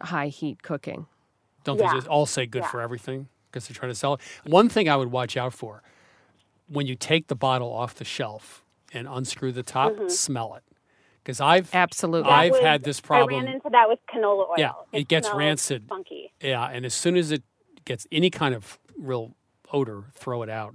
high 0.00 0.28
heat 0.28 0.62
cooking. 0.62 1.06
Don't 1.64 1.78
Yeah. 1.78 1.90
they 1.90 1.96
just 1.98 2.08
all 2.08 2.26
say 2.26 2.46
good 2.46 2.62
Yeah. 2.62 2.68
for 2.70 2.80
everything 2.80 3.28
because 3.50 3.68
they're 3.68 3.74
trying 3.74 3.92
to 3.92 3.94
sell 3.96 4.14
it? 4.14 4.20
One 4.44 4.68
thing 4.68 4.88
I 4.88 4.96
would 4.96 5.12
watch 5.12 5.36
out 5.36 5.52
for 5.54 5.82
when 6.68 6.86
you 6.86 6.94
take 6.96 7.28
the 7.28 7.36
bottle 7.36 7.72
off 7.72 7.94
the 7.94 8.04
shelf 8.04 8.64
and 8.92 9.06
unscrew 9.08 9.52
the 9.52 9.62
top, 9.62 9.92
Mhm. 9.92 10.10
smell 10.10 10.54
it. 10.56 10.62
Because 11.22 11.40
I've 11.40 11.72
absolutely 11.74 12.30
I've 12.30 12.52
was- 12.52 12.60
had 12.60 12.82
this 12.82 13.00
problem. 13.00 13.40
I 13.40 13.44
ran 13.44 13.54
into 13.54 13.68
that 13.70 13.88
with 13.88 13.98
canola 14.12 14.48
oil. 14.50 14.54
Yeah, 14.56 14.72
it 14.92 15.06
gets 15.06 15.30
rancid. 15.32 15.86
Funky. 15.88 16.32
Yeah, 16.40 16.64
and 16.66 16.84
as 16.86 16.94
soon 16.94 17.16
as 17.16 17.30
it 17.30 17.42
gets 17.84 18.06
any 18.12 18.30
kind 18.30 18.54
of 18.54 18.78
real 18.98 19.34
odor, 19.72 20.04
throw 20.14 20.42
it 20.42 20.48
out. 20.50 20.74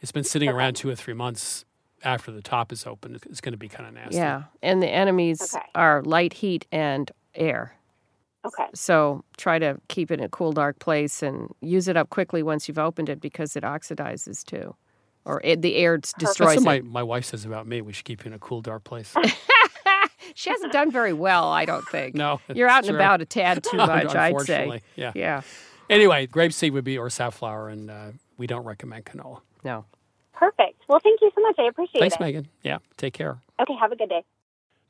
It's 0.00 0.12
been 0.12 0.24
sitting 0.24 0.48
around 0.48 0.74
two 0.76 0.88
or 0.90 0.94
three 0.94 1.14
months 1.14 1.64
after 2.02 2.30
the 2.30 2.42
top 2.42 2.72
is 2.72 2.86
open. 2.86 3.18
It's 3.30 3.40
going 3.40 3.52
to 3.52 3.58
be 3.58 3.68
kind 3.68 3.88
of 3.88 3.94
nasty. 3.94 4.16
Yeah, 4.16 4.44
and 4.62 4.82
the 4.82 4.88
enemies 4.88 5.54
Okay. 5.54 5.64
are 5.74 6.02
light 6.02 6.34
heat 6.34 6.66
and 6.70 7.10
air. 7.34 7.74
Okay. 8.44 8.66
So 8.74 9.24
try 9.38 9.58
to 9.58 9.80
keep 9.88 10.10
it 10.10 10.20
in 10.20 10.24
a 10.26 10.28
cool, 10.28 10.52
dark 10.52 10.78
place 10.78 11.22
and 11.22 11.48
use 11.62 11.88
it 11.88 11.96
up 11.96 12.10
quickly 12.10 12.42
once 12.42 12.68
you've 12.68 12.78
opened 12.78 13.08
it 13.08 13.18
because 13.20 13.56
it 13.56 13.62
oxidizes 13.64 14.44
too, 14.44 14.76
or 15.24 15.40
it, 15.42 15.62
the 15.62 15.76
air 15.76 15.94
s- 15.94 16.12
That's 16.18 16.32
destroys 16.36 16.62
what 16.62 16.76
it. 16.76 16.84
my, 16.84 16.90
my 16.90 17.02
wife 17.02 17.24
says 17.24 17.46
about 17.46 17.66
me. 17.66 17.80
We 17.80 17.94
should 17.94 18.04
keep 18.04 18.22
you 18.24 18.28
in 18.28 18.34
a 18.34 18.38
cool, 18.38 18.60
dark 18.60 18.84
place. 18.84 19.14
She 20.36 20.50
hasn't 20.50 20.72
done 20.72 20.90
very 20.90 21.12
well, 21.12 21.48
I 21.52 21.64
don't 21.64 21.86
think. 21.88 22.14
No, 22.16 22.40
you're 22.52 22.68
out 22.68 22.80
it's 22.80 22.88
and 22.88 22.96
true. 22.96 23.04
about 23.04 23.20
a 23.20 23.24
tad 23.26 23.62
too 23.62 23.76
much, 23.76 24.14
I'd 24.16 24.40
say. 24.40 24.80
Yeah. 24.96 25.12
Yeah. 25.14 25.42
Anyway, 25.90 26.26
grapeseed 26.26 26.72
would 26.72 26.84
be 26.84 26.96
or 26.96 27.10
safflower, 27.10 27.68
and 27.68 27.90
uh, 27.90 28.06
we 28.38 28.46
don't 28.46 28.64
recommend 28.64 29.04
canola. 29.04 29.40
No. 29.64 29.84
Perfect. 30.32 30.82
Well, 30.88 31.00
thank 31.02 31.20
you 31.20 31.30
so 31.34 31.40
much. 31.42 31.56
I 31.58 31.64
appreciate 31.64 32.00
Thanks, 32.00 32.16
it. 32.16 32.18
Thanks, 32.18 32.20
Megan. 32.20 32.48
Yeah, 32.62 32.78
take 32.96 33.14
care. 33.14 33.38
Okay. 33.60 33.74
Have 33.80 33.92
a 33.92 33.96
good 33.96 34.08
day. 34.08 34.24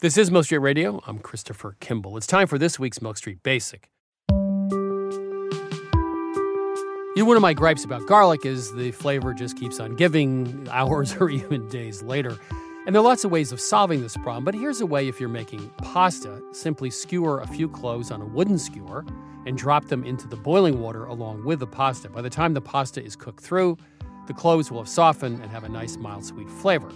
This 0.01 0.17
is 0.17 0.31
Milk 0.31 0.45
Street 0.45 0.59
Radio. 0.59 1.03
I'm 1.07 1.19
Christopher 1.19 1.77
Kimball. 1.81 2.17
It's 2.17 2.27
time 2.27 2.47
for 2.47 2.59
this 2.59 2.79
week's 2.79 3.03
Milk 3.03 3.17
Street 3.17 3.43
Basic. 3.43 3.89
You 7.17 7.23
know, 7.23 7.27
one 7.27 7.37
of 7.37 7.43
my 7.43 7.55
gripes 7.55 7.85
about 7.85 8.07
garlic 8.07 8.45
is 8.45 8.75
the 8.75 8.91
flavor 8.91 9.33
just 9.35 9.57
keeps 9.57 9.79
on 9.79 9.95
giving 9.95 10.67
hours 10.73 11.15
or 11.15 11.31
even 11.31 11.69
days 11.69 12.03
later. 12.03 12.37
And 12.87 12.95
there 12.95 13.01
are 13.01 13.05
lots 13.05 13.25
of 13.25 13.31
ways 13.31 13.53
of 13.53 13.61
solving 13.61 14.03
this 14.03 14.17
problem, 14.17 14.45
but 14.45 14.55
here's 14.55 14.81
a 14.81 14.87
way 14.87 15.09
if 15.09 15.21
you're 15.21 15.29
making 15.29 15.71
pasta. 15.79 16.43
Simply 16.53 16.91
skewer 16.91 17.41
a 17.41 17.47
few 17.47 17.69
cloves 17.69 18.11
on 18.11 18.21
a 18.21 18.27
wooden 18.27 18.59
skewer 18.59 19.07
and 19.47 19.57
drop 19.57 19.87
them 19.87 20.05
into 20.05 20.27
the 20.27 20.37
boiling 20.37 20.81
water 20.81 21.05
along 21.05 21.45
with 21.45 21.61
the 21.61 21.67
pasta. 21.67 22.09
By 22.09 22.23
the 22.23 22.31
time 22.31 22.55
the 22.55 22.61
pasta 22.61 23.03
is 23.03 23.17
cooked 23.17 23.43
through, 23.43 23.77
the 24.27 24.35
cloves 24.35 24.71
will 24.71 24.79
have 24.79 24.89
softened 24.89 25.41
and 25.43 25.51
have 25.51 25.65
a 25.65 25.69
nice 25.69 25.97
mild 25.97 26.25
sweet 26.25 26.51
flavor. 26.51 26.91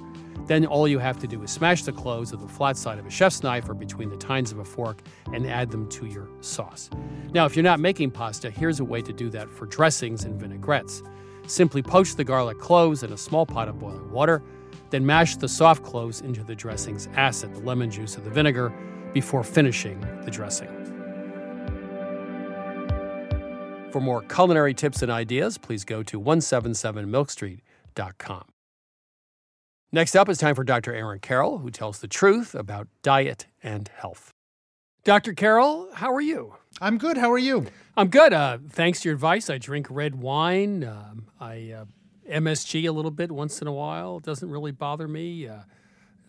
Then 0.46 0.64
all 0.64 0.88
you 0.88 0.98
have 0.98 1.18
to 1.20 1.26
do 1.26 1.42
is 1.42 1.50
smash 1.50 1.82
the 1.82 1.92
cloves 1.92 2.32
with 2.32 2.40
the 2.40 2.48
flat 2.48 2.76
side 2.76 2.98
of 2.98 3.06
a 3.06 3.10
chef's 3.10 3.42
knife 3.42 3.68
or 3.68 3.74
between 3.74 4.08
the 4.08 4.16
tines 4.16 4.50
of 4.50 4.58
a 4.58 4.64
fork 4.64 5.02
and 5.32 5.46
add 5.46 5.70
them 5.70 5.88
to 5.90 6.06
your 6.06 6.28
sauce. 6.40 6.88
Now, 7.34 7.44
if 7.44 7.54
you're 7.54 7.62
not 7.62 7.80
making 7.80 8.12
pasta, 8.12 8.50
here's 8.50 8.80
a 8.80 8.84
way 8.84 9.02
to 9.02 9.12
do 9.12 9.28
that 9.30 9.50
for 9.50 9.66
dressings 9.66 10.24
and 10.24 10.40
vinaigrettes. 10.40 11.02
Simply 11.46 11.82
poach 11.82 12.14
the 12.14 12.24
garlic 12.24 12.58
cloves 12.58 13.02
in 13.02 13.12
a 13.12 13.16
small 13.18 13.44
pot 13.44 13.68
of 13.68 13.78
boiling 13.78 14.10
water, 14.10 14.42
then 14.90 15.04
mash 15.04 15.36
the 15.36 15.48
soft 15.48 15.82
cloves 15.82 16.22
into 16.22 16.42
the 16.42 16.54
dressing's 16.54 17.08
acid, 17.14 17.54
the 17.54 17.60
lemon 17.60 17.90
juice, 17.90 18.16
or 18.16 18.22
the 18.22 18.30
vinegar 18.30 18.72
before 19.12 19.44
finishing 19.44 20.00
the 20.24 20.30
dressing. 20.30 20.77
For 23.90 24.00
more 24.00 24.22
culinary 24.22 24.74
tips 24.74 25.02
and 25.02 25.10
ideas, 25.10 25.56
please 25.56 25.84
go 25.84 26.02
to 26.02 26.20
177milkstreet.com. 26.20 28.44
Next 29.90 30.14
up, 30.14 30.28
it's 30.28 30.38
time 30.38 30.54
for 30.54 30.64
Dr. 30.64 30.94
Aaron 30.94 31.20
Carroll, 31.20 31.56
who 31.58 31.70
tells 31.70 32.00
the 32.00 32.08
truth 32.08 32.54
about 32.54 32.88
diet 33.02 33.46
and 33.62 33.88
health. 33.88 34.34
Dr. 35.04 35.32
Carroll, 35.32 35.88
how 35.94 36.12
are 36.12 36.20
you? 36.20 36.56
I'm 36.82 36.98
good. 36.98 37.16
How 37.16 37.32
are 37.32 37.38
you? 37.38 37.64
I'm 37.96 38.08
good. 38.08 38.34
Uh, 38.34 38.58
thanks 38.68 39.00
to 39.00 39.08
your 39.08 39.14
advice, 39.14 39.48
I 39.48 39.56
drink 39.56 39.86
red 39.88 40.16
wine. 40.16 40.84
Um, 40.84 41.28
I 41.40 41.72
uh, 41.72 41.86
MSG 42.30 42.86
a 42.86 42.92
little 42.92 43.10
bit 43.10 43.32
once 43.32 43.62
in 43.62 43.66
a 43.66 43.72
while. 43.72 44.18
It 44.18 44.24
doesn't 44.24 44.50
really 44.50 44.72
bother 44.72 45.08
me. 45.08 45.48
Uh, 45.48 45.60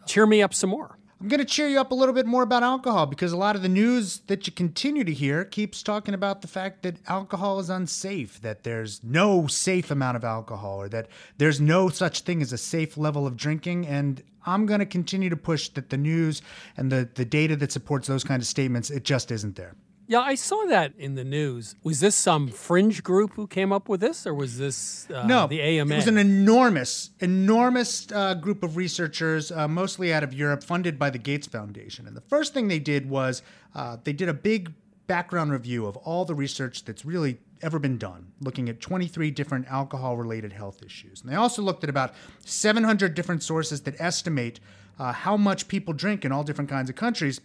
cheer 0.05 0.25
me 0.25 0.41
up 0.41 0.53
some 0.53 0.69
more. 0.69 0.97
I'm 1.21 1.27
going 1.27 1.39
to 1.39 1.45
cheer 1.45 1.67
you 1.67 1.81
up 1.81 1.91
a 1.91 1.95
little 1.95 2.15
bit 2.15 2.25
more 2.25 2.43
about 2.43 2.63
alcohol 2.63 3.05
because 3.05 3.33
a 3.33 3.37
lot 3.37 3.57
of 3.57 3.61
the 3.61 3.67
news 3.67 4.19
that 4.27 4.47
you 4.47 4.53
continue 4.53 5.03
to 5.03 5.11
hear 5.11 5.43
keeps 5.43 5.83
talking 5.83 6.13
about 6.13 6.41
the 6.41 6.47
fact 6.47 6.81
that 6.83 6.95
alcohol 7.09 7.59
is 7.59 7.69
unsafe, 7.69 8.39
that 8.39 8.63
there's 8.63 9.03
no 9.03 9.45
safe 9.45 9.91
amount 9.91 10.15
of 10.15 10.23
alcohol, 10.23 10.81
or 10.81 10.87
that 10.87 11.07
there's 11.37 11.59
no 11.59 11.89
such 11.89 12.21
thing 12.21 12.41
as 12.41 12.53
a 12.53 12.57
safe 12.57 12.97
level 12.97 13.27
of 13.27 13.35
drinking. 13.35 13.85
And 13.85 14.23
I'm 14.45 14.65
going 14.65 14.79
to 14.79 14.85
continue 14.85 15.29
to 15.29 15.35
push 15.35 15.67
that 15.69 15.89
the 15.89 15.97
news 15.97 16.41
and 16.77 16.89
the, 16.89 17.09
the 17.15 17.25
data 17.25 17.57
that 17.57 17.73
supports 17.73 18.07
those 18.07 18.23
kind 18.23 18.41
of 18.41 18.47
statements, 18.47 18.89
it 18.89 19.03
just 19.03 19.29
isn't 19.29 19.57
there. 19.57 19.75
Yeah, 20.09 20.21
I 20.21 20.33
saw 20.33 20.65
that 20.65 20.93
in 20.97 21.13
the 21.13 21.23
news. 21.23 21.75
Was 21.83 21.99
this 21.99 22.15
some 22.15 22.47
fringe 22.47 23.03
group 23.03 23.33
who 23.35 23.45
came 23.45 23.71
up 23.71 23.87
with 23.87 24.01
this, 24.01 24.25
or 24.25 24.33
was 24.33 24.57
this 24.57 25.07
uh, 25.11 25.27
no, 25.27 25.45
the 25.45 25.61
AMA? 25.61 25.93
It 25.93 25.97
was 25.97 26.07
an 26.07 26.17
enormous, 26.17 27.11
enormous 27.19 28.11
uh, 28.11 28.33
group 28.33 28.63
of 28.63 28.75
researchers, 28.75 29.51
uh, 29.51 29.67
mostly 29.67 30.11
out 30.11 30.23
of 30.23 30.33
Europe, 30.33 30.63
funded 30.63 30.97
by 30.97 31.11
the 31.11 31.19
Gates 31.19 31.45
Foundation. 31.45 32.07
And 32.07 32.17
the 32.17 32.21
first 32.21 32.55
thing 32.55 32.69
they 32.69 32.79
did 32.79 33.07
was 33.07 33.43
uh, 33.75 33.97
they 34.03 34.11
did 34.11 34.27
a 34.29 34.33
big 34.33 34.73
background 35.05 35.51
review 35.51 35.85
of 35.85 35.95
all 35.97 36.25
the 36.25 36.33
research 36.33 36.85
that's 36.85 37.05
really 37.05 37.37
ever 37.61 37.77
been 37.77 37.99
done, 37.99 38.31
looking 38.41 38.67
at 38.67 38.81
23 38.81 39.29
different 39.29 39.67
alcohol 39.67 40.17
related 40.17 40.53
health 40.53 40.81
issues. 40.83 41.21
And 41.21 41.31
they 41.31 41.35
also 41.35 41.61
looked 41.61 41.83
at 41.83 41.89
about 41.89 42.15
700 42.45 43.13
different 43.13 43.43
sources 43.43 43.81
that 43.81 43.93
estimate 44.01 44.59
uh, 44.97 45.13
how 45.13 45.37
much 45.37 45.67
people 45.67 45.93
drink 45.93 46.25
in 46.25 46.31
all 46.31 46.43
different 46.43 46.69
kinds 46.71 46.89
of 46.89 46.95
countries. 46.95 47.39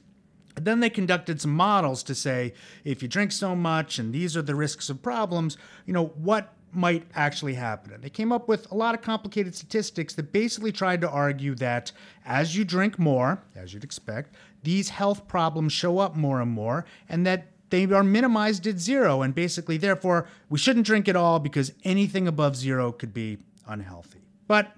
Then 0.56 0.80
they 0.80 0.90
conducted 0.90 1.40
some 1.40 1.54
models 1.54 2.02
to 2.04 2.14
say 2.14 2.54
if 2.84 3.02
you 3.02 3.08
drink 3.08 3.32
so 3.32 3.56
much 3.56 3.98
and 3.98 4.12
these 4.12 4.36
are 4.36 4.42
the 4.42 4.54
risks 4.54 4.88
of 4.88 5.02
problems, 5.02 5.56
you 5.84 5.92
know, 5.92 6.06
what 6.06 6.54
might 6.72 7.04
actually 7.14 7.54
happen. 7.54 7.92
And 7.92 8.02
they 8.02 8.10
came 8.10 8.32
up 8.32 8.48
with 8.48 8.70
a 8.70 8.74
lot 8.74 8.94
of 8.94 9.02
complicated 9.02 9.54
statistics 9.54 10.14
that 10.14 10.32
basically 10.32 10.72
tried 10.72 11.00
to 11.02 11.10
argue 11.10 11.54
that 11.56 11.92
as 12.24 12.56
you 12.56 12.64
drink 12.64 12.98
more, 12.98 13.42
as 13.54 13.72
you'd 13.72 13.84
expect, 13.84 14.34
these 14.62 14.88
health 14.88 15.28
problems 15.28 15.72
show 15.72 15.98
up 15.98 16.16
more 16.16 16.40
and 16.40 16.50
more, 16.50 16.84
and 17.08 17.26
that 17.26 17.48
they 17.70 17.84
are 17.84 18.04
minimized 18.04 18.66
at 18.66 18.78
zero. 18.78 19.22
And 19.22 19.34
basically, 19.34 19.76
therefore, 19.76 20.26
we 20.48 20.58
shouldn't 20.58 20.86
drink 20.86 21.08
at 21.08 21.16
all 21.16 21.38
because 21.38 21.72
anything 21.84 22.26
above 22.26 22.56
zero 22.56 22.92
could 22.92 23.12
be 23.14 23.38
unhealthy. 23.66 24.20
But, 24.46 24.74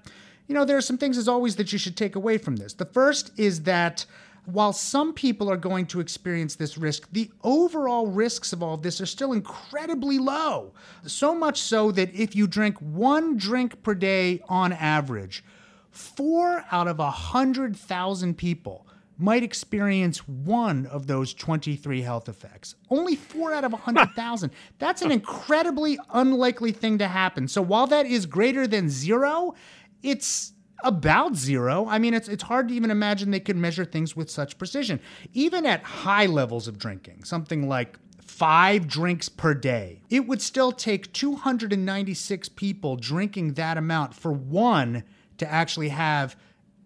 you 0.47 0.55
know, 0.55 0.64
there 0.64 0.77
are 0.77 0.83
some 0.83 0.99
things, 0.99 1.18
as 1.18 1.29
always, 1.29 1.57
that 1.57 1.72
you 1.72 1.79
should 1.79 1.97
take 1.97 2.14
away 2.14 2.39
from 2.39 2.57
this. 2.57 2.74
The 2.74 2.85
first 2.85 3.33
is 3.37 3.62
that 3.62 4.07
while 4.47 4.72
some 4.72 5.12
people 5.12 5.51
are 5.51 5.57
going 5.57 5.86
to 5.86 6.01
experience 6.01 6.55
this 6.55 6.78
risk, 6.78 7.09
the 7.12 7.30
overall 7.42 8.07
risks 8.07 8.53
of 8.53 8.62
all 8.62 8.74
of 8.74 8.82
this 8.82 9.01
are 9.01 9.07
still 9.07 9.32
incredibly 9.32 10.18
low. 10.18 10.72
So 11.05 11.34
much 11.34 11.61
so 11.61 11.90
that 11.92 12.14
if 12.14 12.36
you 12.36 12.47
drink 12.47 12.78
one 12.78 13.36
drink 13.36 13.82
per 13.82 13.94
day 13.94 14.42
on 14.49 14.72
average, 14.72 15.44
four 15.90 16.64
out 16.70 16.88
of 16.88 17.01
a 17.01 17.05
100,000 17.05 18.38
people 18.38 18.86
might 19.18 19.42
experience 19.42 20.28
one 20.28 20.86
of 20.86 21.07
those 21.07 21.32
23 21.32 22.03
health 22.03 22.28
effects. 22.28 22.74
Only 22.90 23.16
four 23.16 23.53
out 23.53 23.64
of 23.64 23.72
100,000. 23.72 24.51
That's 24.78 25.03
an 25.03 25.11
incredibly 25.11 25.99
unlikely 26.12 26.72
thing 26.72 26.99
to 26.99 27.09
happen. 27.09 27.49
So 27.49 27.62
while 27.62 27.86
that 27.88 28.07
is 28.07 28.26
greater 28.26 28.66
than 28.66 28.88
zero, 28.90 29.55
it's 30.03 30.53
about 30.83 31.37
zero. 31.37 31.87
I 31.89 31.99
mean, 31.99 32.14
it's 32.14 32.29
it's 32.29 32.43
hard 32.43 32.68
to 32.68 32.74
even 32.74 32.91
imagine 32.91 33.31
they 33.31 33.41
could 33.41 33.57
measure 33.57 33.85
things 33.85 34.14
with 34.14 34.31
such 34.31 34.59
precision. 34.59 35.01
Even 35.33 35.66
at 35.66 35.83
high 35.83 36.27
levels 36.27 36.68
of 36.68 36.79
drinking, 36.79 37.24
something 37.24 37.68
like 37.68 37.99
five 38.20 38.87
drinks 38.87 39.29
per 39.29 39.55
day, 39.55 40.03
it 40.11 40.27
would 40.27 40.43
still 40.43 40.72
take 40.72 41.12
296 41.12 42.49
people 42.51 42.97
drinking 42.97 43.55
that 43.55 43.79
amount 43.79 44.14
for 44.14 44.33
one 44.33 45.05
to 45.39 45.51
actually 45.51 45.89
have 45.89 46.37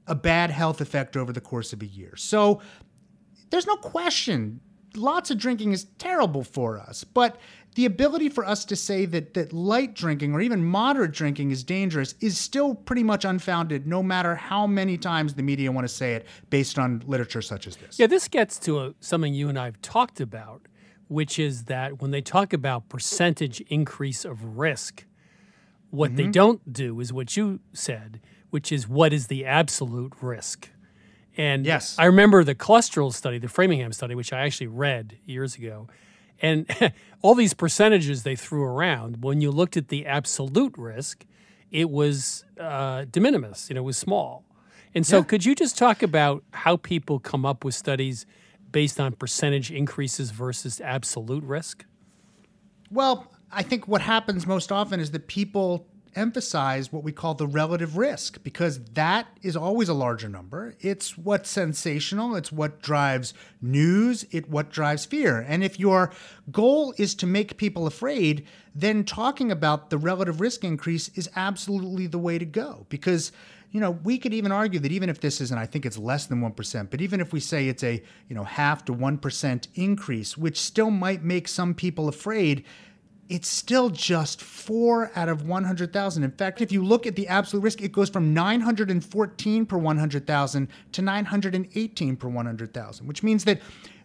a 0.07 0.14
bad 0.14 0.51
health 0.51 0.80
effect 0.80 1.16
over 1.16 1.32
the 1.32 1.41
course 1.41 1.72
of 1.72 1.82
a 1.82 1.86
year. 1.86 2.14
So 2.16 2.61
there's 3.51 3.66
no 3.66 3.76
question 3.76 4.61
lots 4.97 5.30
of 5.30 5.38
drinking 5.38 5.72
is 5.72 5.84
terrible 5.99 6.45
for 6.45 6.78
us, 6.78 7.05
but 7.05 7.36
the 7.77 7.85
ability 7.87 8.29
for 8.29 8.45
us 8.45 8.64
to 8.66 8.75
say 8.77 9.05
that 9.07 9.35
that 9.35 9.53
light 9.53 9.95
drinking 9.95 10.33
or 10.35 10.41
even 10.41 10.64
moderate 10.64 11.12
drinking 11.12 11.51
is 11.53 11.62
dangerous 11.62 12.14
is 12.21 12.37
still 12.37 12.75
pretty 12.75 13.03
much 13.05 13.25
unfounded 13.25 13.87
no 13.87 14.03
matter 14.03 14.35
how 14.35 14.66
many 14.66 14.99
times 14.99 15.35
the 15.35 15.43
media 15.43 15.71
want 15.71 15.87
to 15.87 15.93
say 15.93 16.14
it 16.14 16.27
based 16.51 16.79
on 16.79 17.03
literature 17.07 17.43
such 17.43 17.66
as 17.66 17.77
this. 17.77 17.99
Yeah, 17.99 18.07
this 18.09 18.27
gets 18.29 18.59
to 18.61 18.81
a, 18.81 18.95
something 19.01 19.33
you 19.35 19.49
and 19.49 19.59
I 19.59 19.66
have 19.66 19.81
talked 19.83 20.21
about, 20.21 20.62
which 21.09 21.39
is 21.39 21.64
that 21.64 22.01
when 22.03 22.11
they 22.11 22.21
talk 22.21 22.53
about 22.53 22.89
percentage 22.89 23.61
increase 23.62 24.25
of 24.25 24.59
risk, 24.59 25.05
what 25.91 26.16
they 26.16 26.25
Mhm. 26.27 26.33
don't 26.33 26.73
do 26.73 26.99
is 27.01 27.12
what 27.12 27.37
you 27.37 27.61
said, 27.73 28.21
which 28.51 28.73
is 28.73 28.89
what 28.89 29.12
is 29.12 29.29
the 29.29 29.45
absolute 29.45 30.12
risk. 30.21 30.71
And 31.37 31.64
Yes. 31.64 31.95
I 31.99 32.05
remember 32.07 32.43
the 32.43 32.55
cholesterol 32.57 33.12
study, 33.12 33.39
the 33.39 33.49
Framingham 33.49 33.93
study, 33.93 34.14
which 34.16 34.33
I 34.33 34.41
actually 34.45 34.66
read 34.66 35.18
years 35.25 35.55
ago. 35.57 35.89
And 36.43 36.66
all 37.22 37.34
these 37.34 37.55
percentages 37.55 38.22
they 38.22 38.36
threw 38.36 38.62
around, 38.62 39.22
when 39.22 39.41
you 39.41 39.51
looked 39.51 39.76
at 39.76 39.88
the 39.88 40.07
absolute 40.07 40.76
risk, 40.76 41.24
it 41.70 41.91
was 41.91 42.45
uh, 42.59 43.05
de 43.11 43.20
minimis, 43.20 43.68
you 43.68 43.74
know, 43.74 43.82
it 43.82 43.84
was 43.84 43.99
small. 43.99 44.45
And 44.95 45.07
so, 45.07 45.18
Yeah. 45.18 45.24
could 45.24 45.45
you 45.45 45.55
just 45.55 45.78
talk 45.78 46.03
about 46.03 46.43
how 46.53 46.76
people 46.76 47.20
come 47.20 47.47
up 47.47 47.64
with 47.64 47.74
studies 47.74 48.26
based 48.72 48.99
on 48.99 49.12
percentage 49.12 49.70
increases 49.70 50.30
versus 50.30 50.80
absolute 50.80 51.45
risk? 51.45 51.84
Well, 52.91 53.30
I 53.53 53.62
think 53.62 53.86
what 53.86 54.01
happens 54.01 54.47
most 54.47 54.72
often 54.72 54.99
is 55.01 55.12
that 55.12 55.26
people 55.28 55.86
emphasize 56.14 56.92
what 56.92 57.02
we 57.02 57.12
call 57.12 57.34
the 57.34 57.46
relative 57.46 57.96
risk 57.96 58.42
because 58.42 58.82
that 58.94 59.26
is 59.42 59.56
always 59.56 59.88
a 59.88 59.94
larger 59.94 60.28
number. 60.28 60.74
It's 60.80 61.16
what's 61.16 61.50
sensational, 61.50 62.34
it's 62.36 62.52
what 62.52 62.82
drives 62.82 63.34
news, 63.61 64.24
it 64.30 64.48
what 64.48 64.70
drives 64.70 65.04
fear. 65.04 65.44
And 65.46 65.62
if 65.62 65.78
your 65.78 66.12
goal 66.50 66.94
is 66.98 67.14
to 67.16 67.26
make 67.26 67.56
people 67.56 67.86
afraid, 67.86 68.46
then 68.74 69.04
talking 69.04 69.50
about 69.50 69.90
the 69.90 69.98
relative 69.98 70.40
risk 70.40 70.64
increase 70.64 71.08
is 71.11 71.28
absolutely 71.36 72.06
the 72.06 72.18
way 72.18 72.38
to 72.38 72.44
go 72.44 72.86
because 72.88 73.32
you 73.72 73.80
know, 73.80 73.92
we 73.92 74.18
could 74.18 74.34
even 74.34 74.50
argue 74.50 74.80
that 74.80 74.90
even 74.90 75.08
if 75.08 75.20
this 75.20 75.40
is, 75.40 75.50
and 75.50 75.61
I 75.61 75.66
think 75.66 75.86
it's 75.86 75.96
less 75.96 76.26
than 76.26 76.40
1%, 76.40 76.90
but 76.90 77.00
even 77.00 77.20
if 77.20 77.32
we 77.32 77.38
say 77.38 77.68
it's 77.68 77.84
a, 77.84 78.02
you 78.28 78.34
know, 78.34 78.42
half 78.42 78.84
to 78.86 78.92
1% 78.92 79.68
increase, 79.74 80.36
which 80.36 80.61
still 80.61 80.90
might 80.90 81.22
make 81.22 81.46
some 81.46 81.74
people 81.74 82.08
afraid, 82.08 82.64
it's 83.31 83.49
still 83.49 83.91
just 83.91 84.43
four 84.43 85.12
out 85.14 85.28
of 85.28 85.47
100,000. 85.47 86.24
In 86.24 86.31
fact, 86.33 86.61
if 86.61 86.72
you 86.72 86.85
look 86.85 87.07
at 87.07 87.14
the 87.14 87.28
absolute 87.28 87.62
risk, 87.62 87.81
it 87.81 87.93
goes 87.93 88.11
from 88.11 88.35
914 88.35 89.66
per 89.66 89.78
100,000 89.78 90.68
to 90.91 91.03
918 91.03 92.16
per 92.16 92.28
100,000, 92.28 93.07
which 93.07 93.22
means 93.22 93.45
that 93.45 93.61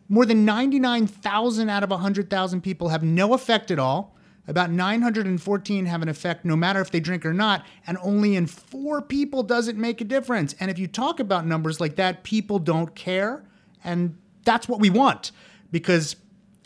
more 0.07 0.27
than 0.27 0.45
99,000 0.45 1.69
out 1.69 1.83
of 1.83 1.89
100,000 1.89 2.61
people 2.61 2.89
have 2.89 3.01
no 3.01 3.33
effect 3.33 3.71
at 3.71 3.79
all. 3.79 4.15
About 4.47 4.69
914 4.69 5.85
have 5.87 6.03
an 6.03 6.07
effect 6.07 6.45
no 6.45 6.55
matter 6.55 6.79
if 6.79 6.91
they 6.91 6.99
drink 6.99 7.25
or 7.25 7.33
not, 7.33 7.65
and 7.87 7.97
only 8.03 8.35
in 8.35 8.45
four 8.45 9.01
people 9.01 9.41
does 9.41 9.67
it 9.67 9.75
make 9.75 10.01
a 10.01 10.05
difference. 10.05 10.53
And 10.59 10.69
if 10.69 10.77
you 10.77 10.85
talk 10.85 11.19
about 11.19 11.47
numbers 11.47 11.81
like 11.81 11.95
that, 11.95 12.21
people 12.21 12.59
don't 12.59 12.93
care. 12.93 13.43
And 13.83 14.19
that's 14.43 14.69
what 14.69 14.79
we 14.79 14.91
want 14.91 15.31
because 15.71 16.15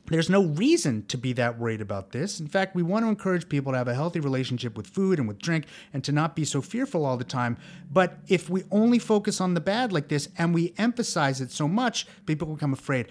there's 0.09 0.29
no 0.29 0.43
reason 0.43 1.05
to 1.07 1.17
be 1.17 1.33
that 1.33 1.57
worried 1.57 1.81
about 1.81 2.11
this. 2.11 2.39
In 2.39 2.47
fact, 2.47 2.75
we 2.75 2.83
want 2.83 3.05
to 3.05 3.09
encourage 3.09 3.47
people 3.47 3.71
to 3.71 3.77
have 3.77 3.87
a 3.87 3.93
healthy 3.93 4.19
relationship 4.19 4.75
with 4.75 4.87
food 4.87 5.19
and 5.19 5.27
with 5.27 5.39
drink 5.39 5.65
and 5.93 6.03
to 6.03 6.11
not 6.11 6.35
be 6.35 6.45
so 6.45 6.61
fearful 6.61 7.05
all 7.05 7.17
the 7.17 7.23
time. 7.23 7.57
But 7.91 8.17
if 8.27 8.49
we 8.49 8.63
only 8.71 8.99
focus 8.99 9.39
on 9.39 9.53
the 9.53 9.61
bad 9.61 9.93
like 9.93 10.07
this 10.07 10.29
and 10.37 10.53
we 10.53 10.73
emphasize 10.77 11.41
it 11.41 11.51
so 11.51 11.67
much, 11.67 12.07
people 12.25 12.47
become 12.53 12.73
afraid. 12.73 13.07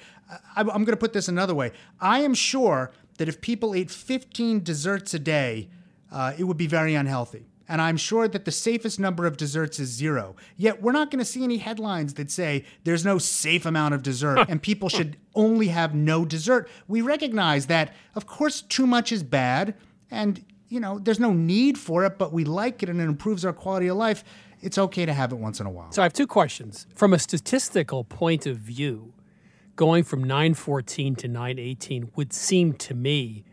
I, 0.56 0.60
am 0.60 0.66
going 0.66 0.86
to 0.86 0.96
put 0.96 1.12
this 1.12 1.28
another 1.28 1.54
way. 1.54 1.72
I 2.00 2.20
am 2.20 2.34
sure 2.34 2.92
that 3.18 3.28
if 3.28 3.40
people 3.40 3.74
ate 3.74 3.90
15 3.90 4.62
desserts 4.62 5.14
a 5.14 5.18
day, 5.18 5.68
uh, 6.10 6.34
it 6.38 6.44
would 6.44 6.56
be 6.56 6.66
very 6.66 6.94
unhealthy. 6.94 7.46
And 7.68 7.82
I'm 7.82 7.96
sure 7.98 8.26
that 8.28 8.44
the 8.44 8.50
safest 8.50 8.98
number 8.98 9.26
of 9.26 9.36
desserts 9.36 9.78
is 9.78 9.90
zero. 9.90 10.36
Yet 10.56 10.80
we're 10.80 10.92
not 10.92 11.10
going 11.10 11.18
to 11.18 11.24
see 11.24 11.44
any 11.44 11.58
headlines 11.58 12.14
that 12.14 12.30
say 12.30 12.64
there's 12.84 13.04
no 13.04 13.18
safe 13.18 13.66
amount 13.66 13.94
of 13.94 14.02
dessert 14.02 14.46
and 14.48 14.62
people 14.62 14.88
should 14.88 15.18
only 15.34 15.68
have 15.68 15.94
no 15.94 16.24
dessert. 16.24 16.68
We 16.88 17.02
recognize 17.02 17.66
that, 17.66 17.94
of 18.14 18.26
course, 18.26 18.62
too 18.62 18.86
much 18.86 19.12
is 19.12 19.22
bad 19.22 19.74
and, 20.10 20.42
you 20.68 20.80
know, 20.80 20.98
there's 20.98 21.20
no 21.20 21.32
need 21.32 21.76
for 21.78 22.04
it, 22.04 22.18
but 22.18 22.32
we 22.32 22.44
like 22.44 22.82
it 22.82 22.88
and 22.88 23.00
it 23.00 23.04
improves 23.04 23.44
our 23.44 23.52
quality 23.52 23.88
of 23.88 23.96
life. 23.96 24.24
It's 24.60 24.78
okay 24.78 25.06
to 25.06 25.12
have 25.12 25.32
it 25.32 25.36
once 25.36 25.60
in 25.60 25.66
a 25.66 25.70
while. 25.70 25.92
So 25.92 26.02
I 26.02 26.04
have 26.04 26.12
two 26.14 26.26
questions. 26.26 26.86
From 26.94 27.12
a 27.12 27.18
statistical 27.18 28.02
point 28.02 28.46
of 28.46 28.56
view, 28.56 29.12
going 29.76 30.02
from 30.02 30.24
914 30.24 31.14
to 31.16 31.28
918 31.28 32.10
would 32.16 32.32
seem 32.32 32.72
to 32.72 32.94
me 32.94 33.44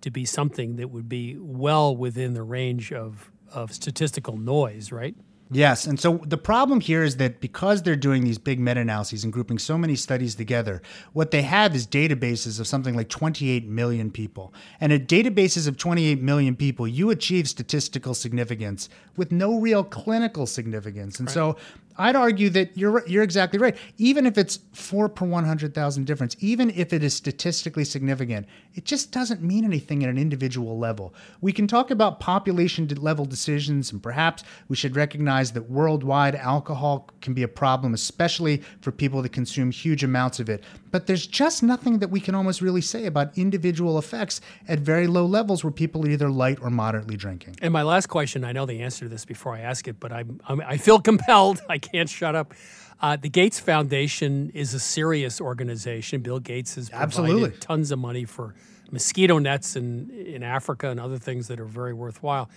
to 0.00 0.10
be 0.10 0.24
something 0.24 0.76
that 0.76 0.90
would 0.90 1.08
be 1.08 1.36
well 1.38 1.94
within 1.96 2.34
the 2.34 2.42
range 2.42 2.92
of, 2.92 3.30
of 3.54 3.72
statistical 3.72 4.36
noise, 4.36 4.92
right? 4.92 5.14
Yes. 5.50 5.86
And 5.86 6.00
so 6.00 6.20
the 6.26 6.38
problem 6.38 6.80
here 6.80 7.02
is 7.02 7.18
that 7.18 7.40
because 7.40 7.82
they're 7.82 7.96
doing 7.96 8.24
these 8.24 8.38
big 8.38 8.58
meta 8.58 8.80
analyses 8.80 9.24
and 9.24 9.32
grouping 9.32 9.58
so 9.58 9.76
many 9.76 9.94
studies 9.94 10.34
together, 10.34 10.80
what 11.12 11.30
they 11.30 11.42
have 11.42 11.74
is 11.74 11.86
databases 11.86 12.58
of 12.58 12.66
something 12.66 12.96
like 12.96 13.08
28 13.08 13.66
million 13.68 14.10
people. 14.10 14.54
And 14.80 14.92
at 14.92 15.06
databases 15.06 15.68
of 15.68 15.76
28 15.76 16.20
million 16.22 16.56
people, 16.56 16.88
you 16.88 17.10
achieve 17.10 17.48
statistical 17.48 18.14
significance 18.14 18.88
with 19.16 19.30
no 19.30 19.60
real 19.60 19.84
clinical 19.84 20.46
significance. 20.46 21.20
And 21.20 21.30
so 21.30 21.56
I'd 21.96 22.16
argue 22.16 22.50
that 22.50 22.76
you're 22.76 23.06
you're 23.06 23.22
exactly 23.22 23.58
right. 23.58 23.76
Even 23.98 24.26
if 24.26 24.36
it's 24.36 24.58
four 24.72 25.08
per 25.08 25.26
one 25.26 25.44
hundred 25.44 25.74
thousand 25.74 26.06
difference, 26.06 26.36
even 26.40 26.70
if 26.70 26.92
it 26.92 27.02
is 27.02 27.14
statistically 27.14 27.84
significant, 27.84 28.46
it 28.74 28.84
just 28.84 29.12
doesn't 29.12 29.42
mean 29.42 29.64
anything 29.64 30.02
at 30.02 30.08
an 30.10 30.18
individual 30.18 30.78
level. 30.78 31.14
We 31.40 31.52
can 31.52 31.66
talk 31.66 31.90
about 31.90 32.20
population 32.20 32.88
level 32.96 33.24
decisions, 33.24 33.92
and 33.92 34.02
perhaps 34.02 34.44
we 34.68 34.76
should 34.76 34.96
recognize 34.96 35.52
that 35.52 35.70
worldwide 35.70 36.34
alcohol 36.34 37.08
can 37.20 37.34
be 37.34 37.42
a 37.42 37.48
problem, 37.48 37.94
especially 37.94 38.62
for 38.80 38.90
people 38.90 39.22
that 39.22 39.32
consume 39.32 39.70
huge 39.70 40.02
amounts 40.02 40.40
of 40.40 40.48
it. 40.48 40.64
But 40.90 41.06
there's 41.06 41.26
just 41.26 41.62
nothing 41.62 41.98
that 41.98 42.08
we 42.08 42.20
can 42.20 42.34
almost 42.34 42.60
really 42.60 42.80
say 42.80 43.06
about 43.06 43.36
individual 43.36 43.98
effects 43.98 44.40
at 44.68 44.78
very 44.78 45.06
low 45.06 45.26
levels 45.26 45.64
where 45.64 45.72
people 45.72 46.06
are 46.06 46.10
either 46.10 46.30
light 46.30 46.58
or 46.60 46.70
moderately 46.70 47.16
drinking. 47.16 47.56
And 47.62 47.72
my 47.72 47.82
last 47.82 48.06
question, 48.06 48.44
I 48.44 48.52
know 48.52 48.66
the 48.66 48.80
answer 48.80 49.04
to 49.04 49.08
this 49.08 49.24
before 49.24 49.54
I 49.54 49.60
ask 49.60 49.88
it, 49.88 49.98
but 49.98 50.12
I'm 50.12 50.40
I 50.48 50.76
feel 50.76 51.00
compelled. 51.00 51.62
I 51.68 51.78
can't 51.92 52.08
shut 52.08 52.34
up. 52.34 52.54
Uh, 53.00 53.16
the 53.16 53.28
Gates 53.28 53.60
Foundation 53.60 54.50
is 54.54 54.72
a 54.72 54.80
serious 54.80 55.40
organization. 55.40 56.22
Bill 56.22 56.38
Gates 56.38 56.76
has 56.76 56.88
provided 56.88 57.06
Absolutely. 57.06 57.50
tons 57.60 57.90
of 57.90 57.98
money 57.98 58.24
for 58.24 58.54
mosquito 58.90 59.38
nets 59.38 59.76
in, 59.76 60.10
in 60.10 60.42
Africa 60.42 60.88
and 60.88 61.00
other 61.00 61.18
things 61.18 61.48
that 61.48 61.60
are 61.60 61.64
very 61.64 61.92
worthwhile. 61.92 62.48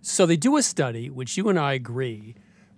So 0.00 0.26
they 0.26 0.36
do 0.36 0.56
a 0.56 0.62
study, 0.62 1.10
which 1.10 1.36
you 1.36 1.48
and 1.48 1.58
I 1.58 1.74
agree, 1.74 2.34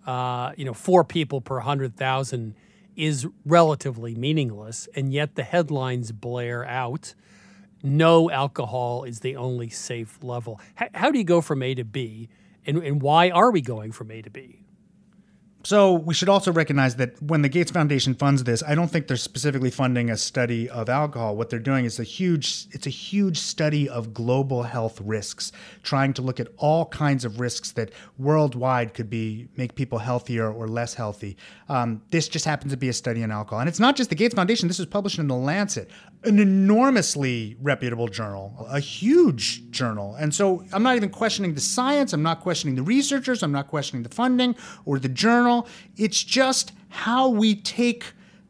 uh, 0.06 0.52
you 0.56 0.64
know, 0.64 0.74
four 0.74 1.04
people 1.04 1.40
per 1.40 1.56
100,000 1.56 2.54
is 2.96 3.26
relatively 3.46 4.14
meaningless, 4.14 4.88
and 4.94 5.12
yet 5.12 5.34
the 5.34 5.42
headlines 5.42 6.12
blare 6.12 6.64
out 6.64 7.14
no 7.84 8.30
alcohol 8.30 9.04
is 9.04 9.20
the 9.20 9.36
only 9.36 9.68
safe 9.68 10.18
level. 10.22 10.58
H- 10.80 10.88
how 10.94 11.10
do 11.10 11.18
you 11.18 11.24
go 11.24 11.42
from 11.42 11.62
A 11.62 11.74
to 11.74 11.84
B, 11.84 12.30
and, 12.66 12.78
and 12.78 13.02
why 13.02 13.28
are 13.28 13.50
we 13.50 13.60
going 13.60 13.92
from 13.92 14.10
A 14.10 14.22
to 14.22 14.30
B? 14.30 14.63
So 15.64 15.94
we 15.94 16.12
should 16.12 16.28
also 16.28 16.52
recognize 16.52 16.96
that 16.96 17.20
when 17.22 17.40
the 17.40 17.48
Gates 17.48 17.70
Foundation 17.70 18.14
funds 18.14 18.44
this, 18.44 18.62
I 18.62 18.74
don't 18.74 18.88
think 18.88 19.06
they're 19.06 19.16
specifically 19.16 19.70
funding 19.70 20.10
a 20.10 20.16
study 20.16 20.68
of 20.68 20.90
alcohol. 20.90 21.36
What 21.36 21.48
they're 21.48 21.58
doing 21.58 21.86
is 21.86 21.98
a 21.98 22.04
huge 22.04 22.66
it's 22.72 22.86
a 22.86 22.90
huge 22.90 23.38
study 23.38 23.88
of 23.88 24.12
global 24.12 24.64
health 24.64 25.00
risks, 25.00 25.52
trying 25.82 26.12
to 26.14 26.22
look 26.22 26.38
at 26.38 26.48
all 26.58 26.84
kinds 26.86 27.24
of 27.24 27.40
risks 27.40 27.72
that 27.72 27.92
worldwide 28.18 28.92
could 28.92 29.08
be 29.08 29.48
make 29.56 29.74
people 29.74 29.98
healthier 29.98 30.52
or 30.52 30.68
less 30.68 30.92
healthy. 30.92 31.38
Um, 31.70 32.02
this 32.10 32.28
just 32.28 32.44
happens 32.44 32.72
to 32.74 32.76
be 32.76 32.90
a 32.90 32.92
study 32.92 33.22
on 33.22 33.30
alcohol, 33.30 33.60
and 33.60 33.68
it's 33.68 33.80
not 33.80 33.96
just 33.96 34.10
the 34.10 34.16
Gates 34.16 34.34
Foundation. 34.34 34.68
This 34.68 34.78
was 34.78 34.86
published 34.86 35.18
in 35.18 35.28
the 35.28 35.34
Lancet, 35.34 35.88
an 36.24 36.38
enormously 36.38 37.56
reputable 37.60 38.08
journal, 38.08 38.66
a 38.70 38.80
huge 38.80 39.70
journal. 39.70 40.14
And 40.14 40.34
so 40.34 40.64
I'm 40.72 40.82
not 40.82 40.96
even 40.96 41.10
questioning 41.10 41.54
the 41.54 41.60
science. 41.60 42.12
I'm 42.12 42.22
not 42.22 42.40
questioning 42.40 42.76
the 42.76 42.82
researchers. 42.82 43.42
I'm 43.42 43.52
not 43.52 43.68
questioning 43.68 44.02
the 44.02 44.08
funding 44.08 44.56
or 44.84 44.98
the 44.98 45.08
journal. 45.08 45.68
It's 45.96 46.22
just 46.22 46.72
how 46.88 47.28
we 47.28 47.54
take 47.54 48.04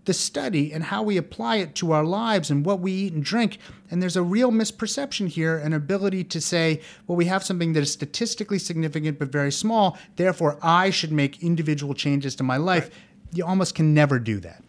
the 0.04 0.14
study 0.14 0.72
and 0.72 0.84
how 0.84 1.02
we 1.02 1.16
apply 1.16 1.56
it 1.56 1.74
to 1.76 1.92
our 1.92 2.04
lives 2.04 2.50
and 2.50 2.64
what 2.64 2.80
we 2.80 2.92
eat 2.92 3.12
and 3.12 3.24
drink. 3.24 3.58
And 3.90 4.02
there's 4.02 4.16
a 4.16 4.22
real 4.22 4.50
misperception 4.50 5.28
here, 5.28 5.56
an 5.56 5.72
ability 5.72 6.24
to 6.24 6.40
say, 6.40 6.80
well, 7.06 7.16
we 7.16 7.26
have 7.26 7.44
something 7.44 7.72
that 7.72 7.80
is 7.82 7.92
statistically 7.92 8.58
significant 8.58 9.18
but 9.18 9.28
very 9.28 9.52
small, 9.52 9.98
therefore 10.16 10.58
I 10.62 10.90
should 10.90 11.12
make 11.12 11.42
individual 11.42 11.94
changes 11.94 12.34
to 12.36 12.42
my 12.42 12.56
life. 12.56 12.90
You 13.32 13.44
almost 13.44 13.74
can 13.74 13.94
never 13.94 14.18
do 14.18 14.40
that. 14.40 14.63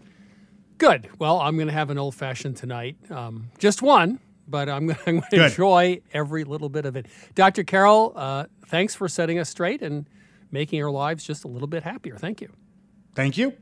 Good. 0.78 1.10
Well, 1.20 1.40
I'm 1.40 1.56
going 1.56 1.68
to 1.68 1.74
have 1.74 1.90
an 1.90 1.98
old 1.98 2.16
fashioned 2.16 2.58
tonight. 2.58 2.98
Um, 3.10 3.50
just 3.58 3.82
one, 3.82 4.20
but 4.48 4.68
I'm 4.70 4.88
going 4.88 5.22
to 5.32 5.46
enjoy 5.46 6.02
every 6.14 6.44
little 6.44 6.70
bit 6.70 6.86
of 6.86 6.96
it. 6.96 7.06
Dr. 7.34 7.64
Carroll, 7.64 8.14
uh, 8.16 8.46
thanks 8.68 8.94
for 8.96 9.08
setting 9.08 9.40
us 9.40 9.50
straight 9.50 9.82
and 9.82 10.08
making 10.52 10.82
our 10.84 10.92
lives 10.92 11.24
just 11.24 11.44
a 11.44 11.48
little 11.48 11.68
bit 11.68 11.84
happier. 11.84 12.18
Thank 12.18 12.42
you. 12.42 12.52
Thank 13.16 13.38
you. 13.38 13.54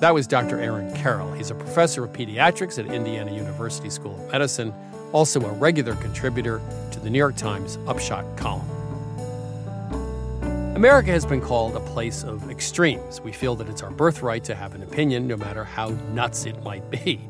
That 0.00 0.12
was 0.12 0.26
Dr. 0.26 0.60
Aaron 0.60 0.94
Carroll. 0.94 1.32
He's 1.32 1.50
a 1.50 1.54
professor 1.54 2.04
of 2.04 2.12
pediatrics 2.12 2.78
at 2.78 2.92
Indiana 2.92 3.32
University 3.32 3.88
School 3.88 4.22
of 4.22 4.32
Medicine, 4.32 4.74
also 5.12 5.40
a 5.40 5.52
regular 5.52 5.94
contributor 5.94 6.60
to 6.90 7.00
the 7.00 7.08
New 7.08 7.16
York 7.18 7.36
Times 7.36 7.78
Upshot 7.86 8.36
column. 8.36 8.73
America 10.74 11.12
has 11.12 11.24
been 11.24 11.40
called 11.40 11.76
a 11.76 11.80
place 11.80 12.24
of 12.24 12.50
extremes. 12.50 13.20
We 13.20 13.30
feel 13.30 13.54
that 13.54 13.68
it's 13.68 13.80
our 13.80 13.92
birthright 13.92 14.42
to 14.44 14.56
have 14.56 14.74
an 14.74 14.82
opinion, 14.82 15.28
no 15.28 15.36
matter 15.36 15.62
how 15.62 15.90
nuts 16.12 16.46
it 16.46 16.60
might 16.64 16.90
be. 16.90 17.20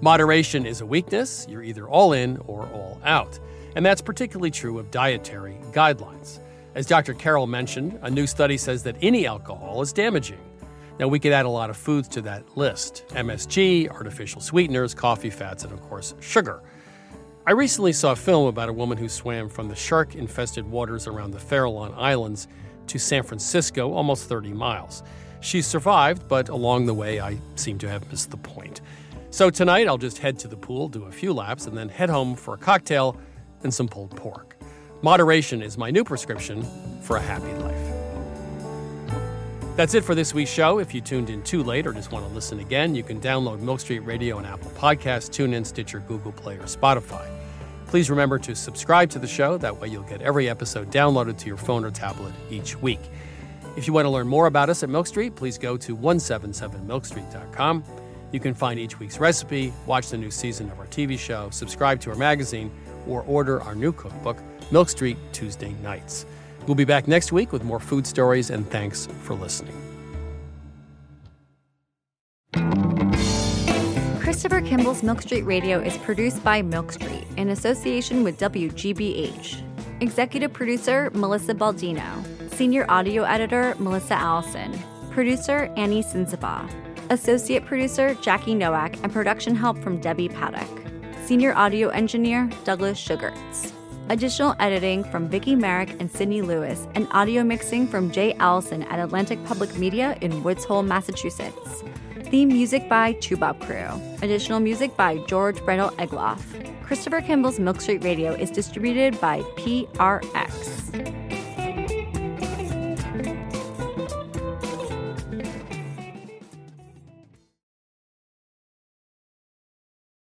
Moderation 0.00 0.64
is 0.64 0.80
a 0.80 0.86
weakness. 0.86 1.44
You're 1.50 1.64
either 1.64 1.88
all 1.88 2.12
in 2.12 2.36
or 2.46 2.68
all 2.68 3.00
out. 3.04 3.40
And 3.74 3.84
that's 3.84 4.00
particularly 4.00 4.52
true 4.52 4.78
of 4.78 4.92
dietary 4.92 5.58
guidelines. 5.72 6.38
As 6.76 6.86
Dr. 6.86 7.14
Carroll 7.14 7.48
mentioned, 7.48 7.98
a 8.02 8.08
new 8.08 8.28
study 8.28 8.56
says 8.56 8.84
that 8.84 8.94
any 9.02 9.26
alcohol 9.26 9.82
is 9.82 9.92
damaging. 9.92 10.38
Now, 11.00 11.08
we 11.08 11.18
could 11.18 11.32
add 11.32 11.46
a 11.46 11.50
lot 11.50 11.70
of 11.70 11.76
foods 11.76 12.06
to 12.10 12.20
that 12.20 12.56
list 12.56 13.02
MSG, 13.08 13.90
artificial 13.90 14.40
sweeteners, 14.40 14.94
coffee 14.94 15.30
fats, 15.30 15.64
and 15.64 15.72
of 15.72 15.82
course, 15.82 16.14
sugar. 16.20 16.62
I 17.44 17.50
recently 17.50 17.92
saw 17.92 18.12
a 18.12 18.16
film 18.16 18.46
about 18.46 18.68
a 18.68 18.72
woman 18.72 18.98
who 18.98 19.08
swam 19.08 19.48
from 19.48 19.68
the 19.68 19.74
shark 19.74 20.14
infested 20.14 20.64
waters 20.70 21.08
around 21.08 21.32
the 21.32 21.40
Farallon 21.40 21.92
Islands 21.96 22.46
to 22.88 22.98
San 22.98 23.22
Francisco, 23.22 23.92
almost 23.92 24.28
30 24.28 24.52
miles. 24.52 25.02
She 25.40 25.62
survived, 25.62 26.28
but 26.28 26.48
along 26.48 26.86
the 26.86 26.94
way, 26.94 27.20
I 27.20 27.38
seem 27.56 27.78
to 27.78 27.88
have 27.88 28.10
missed 28.10 28.30
the 28.30 28.36
point. 28.36 28.80
So 29.30 29.50
tonight, 29.50 29.88
I'll 29.88 29.98
just 29.98 30.18
head 30.18 30.38
to 30.40 30.48
the 30.48 30.56
pool, 30.56 30.88
do 30.88 31.04
a 31.04 31.12
few 31.12 31.32
laps, 31.32 31.66
and 31.66 31.76
then 31.76 31.88
head 31.88 32.08
home 32.08 32.34
for 32.34 32.54
a 32.54 32.58
cocktail 32.58 33.18
and 33.62 33.72
some 33.72 33.88
pulled 33.88 34.16
pork. 34.16 34.56
Moderation 35.02 35.60
is 35.60 35.76
my 35.76 35.90
new 35.90 36.04
prescription 36.04 36.64
for 37.02 37.16
a 37.16 37.20
happy 37.20 37.52
life. 37.54 37.94
That's 39.76 39.94
it 39.94 40.04
for 40.04 40.14
this 40.14 40.32
week's 40.32 40.52
show. 40.52 40.78
If 40.78 40.94
you 40.94 41.00
tuned 41.00 41.30
in 41.30 41.42
too 41.42 41.64
late 41.64 41.84
or 41.86 41.92
just 41.92 42.12
want 42.12 42.24
to 42.26 42.32
listen 42.32 42.60
again, 42.60 42.94
you 42.94 43.02
can 43.02 43.20
download 43.20 43.58
Milk 43.58 43.80
Street 43.80 43.98
Radio 44.00 44.38
on 44.38 44.46
Apple 44.46 44.70
Podcasts, 44.70 45.28
TuneIn, 45.28 45.66
Stitcher, 45.66 45.98
Google 45.98 46.30
Play, 46.30 46.54
or 46.54 46.62
Spotify. 46.62 47.28
Please 47.94 48.10
remember 48.10 48.40
to 48.40 48.56
subscribe 48.56 49.08
to 49.10 49.20
the 49.20 49.26
show. 49.28 49.56
That 49.56 49.80
way, 49.80 49.86
you'll 49.86 50.02
get 50.02 50.20
every 50.20 50.48
episode 50.48 50.90
downloaded 50.90 51.38
to 51.38 51.46
your 51.46 51.56
phone 51.56 51.84
or 51.84 51.92
tablet 51.92 52.34
each 52.50 52.76
week. 52.82 52.98
If 53.76 53.86
you 53.86 53.92
want 53.92 54.06
to 54.06 54.10
learn 54.10 54.26
more 54.26 54.46
about 54.46 54.68
us 54.68 54.82
at 54.82 54.88
Milk 54.88 55.06
Street, 55.06 55.36
please 55.36 55.56
go 55.58 55.76
to 55.76 55.96
177milkstreet.com. 55.96 57.84
You 58.32 58.40
can 58.40 58.52
find 58.52 58.80
each 58.80 58.98
week's 58.98 59.20
recipe, 59.20 59.72
watch 59.86 60.08
the 60.08 60.18
new 60.18 60.32
season 60.32 60.72
of 60.72 60.80
our 60.80 60.88
TV 60.88 61.16
show, 61.16 61.50
subscribe 61.50 62.00
to 62.00 62.10
our 62.10 62.16
magazine, 62.16 62.72
or 63.06 63.22
order 63.28 63.62
our 63.62 63.76
new 63.76 63.92
cookbook, 63.92 64.38
Milk 64.72 64.88
Street 64.88 65.16
Tuesday 65.30 65.72
Nights. 65.80 66.26
We'll 66.66 66.74
be 66.74 66.84
back 66.84 67.06
next 67.06 67.30
week 67.30 67.52
with 67.52 67.62
more 67.62 67.78
food 67.78 68.08
stories, 68.08 68.50
and 68.50 68.68
thanks 68.70 69.06
for 69.22 69.36
listening. 69.36 69.80
Christopher 74.34 74.62
Kimball's 74.62 75.04
Milk 75.04 75.22
Street 75.22 75.42
Radio 75.42 75.78
is 75.78 75.96
produced 75.98 76.42
by 76.42 76.60
Milk 76.60 76.90
Street 76.90 77.24
in 77.36 77.50
association 77.50 78.24
with 78.24 78.36
WGBH. 78.36 79.62
Executive 80.02 80.52
producer 80.52 81.08
Melissa 81.14 81.54
Baldino. 81.54 82.50
Senior 82.50 82.84
audio 82.88 83.22
editor 83.22 83.76
Melissa 83.78 84.14
Allison. 84.14 84.76
Producer 85.12 85.72
Annie 85.76 86.02
Sensabaugh. 86.02 86.68
Associate 87.10 87.64
producer 87.64 88.14
Jackie 88.14 88.56
Noack 88.56 89.00
and 89.04 89.12
production 89.12 89.54
help 89.54 89.78
from 89.78 90.00
Debbie 90.00 90.28
Paddock. 90.28 90.82
Senior 91.24 91.54
audio 91.54 91.90
engineer 91.90 92.50
Douglas 92.64 92.98
Sugarts. 92.98 93.72
Additional 94.08 94.56
editing 94.58 95.04
from 95.04 95.28
Vicki 95.28 95.54
Merrick 95.54 95.94
and 96.00 96.10
Sydney 96.10 96.42
Lewis, 96.42 96.88
and 96.96 97.06
audio 97.12 97.44
mixing 97.44 97.86
from 97.86 98.10
Jay 98.10 98.34
Allison 98.34 98.82
at 98.82 98.98
Atlantic 98.98 99.42
Public 99.44 99.78
Media 99.78 100.18
in 100.22 100.42
Woods 100.42 100.64
Hole, 100.64 100.82
Massachusetts. 100.82 101.84
Theme 102.34 102.48
music 102.48 102.88
by 102.88 103.12
Toubab 103.12 103.60
Krewe. 103.60 104.20
Additional 104.20 104.58
music 104.58 104.96
by 104.96 105.18
George 105.18 105.58
Brandl 105.58 105.94
Egloff. 105.98 106.42
Christopher 106.82 107.20
Kimball's 107.20 107.60
Milk 107.60 107.80
Street 107.80 108.02
Radio 108.02 108.32
is 108.32 108.50
distributed 108.50 109.20
by 109.20 109.42
PRX. 109.56 111.23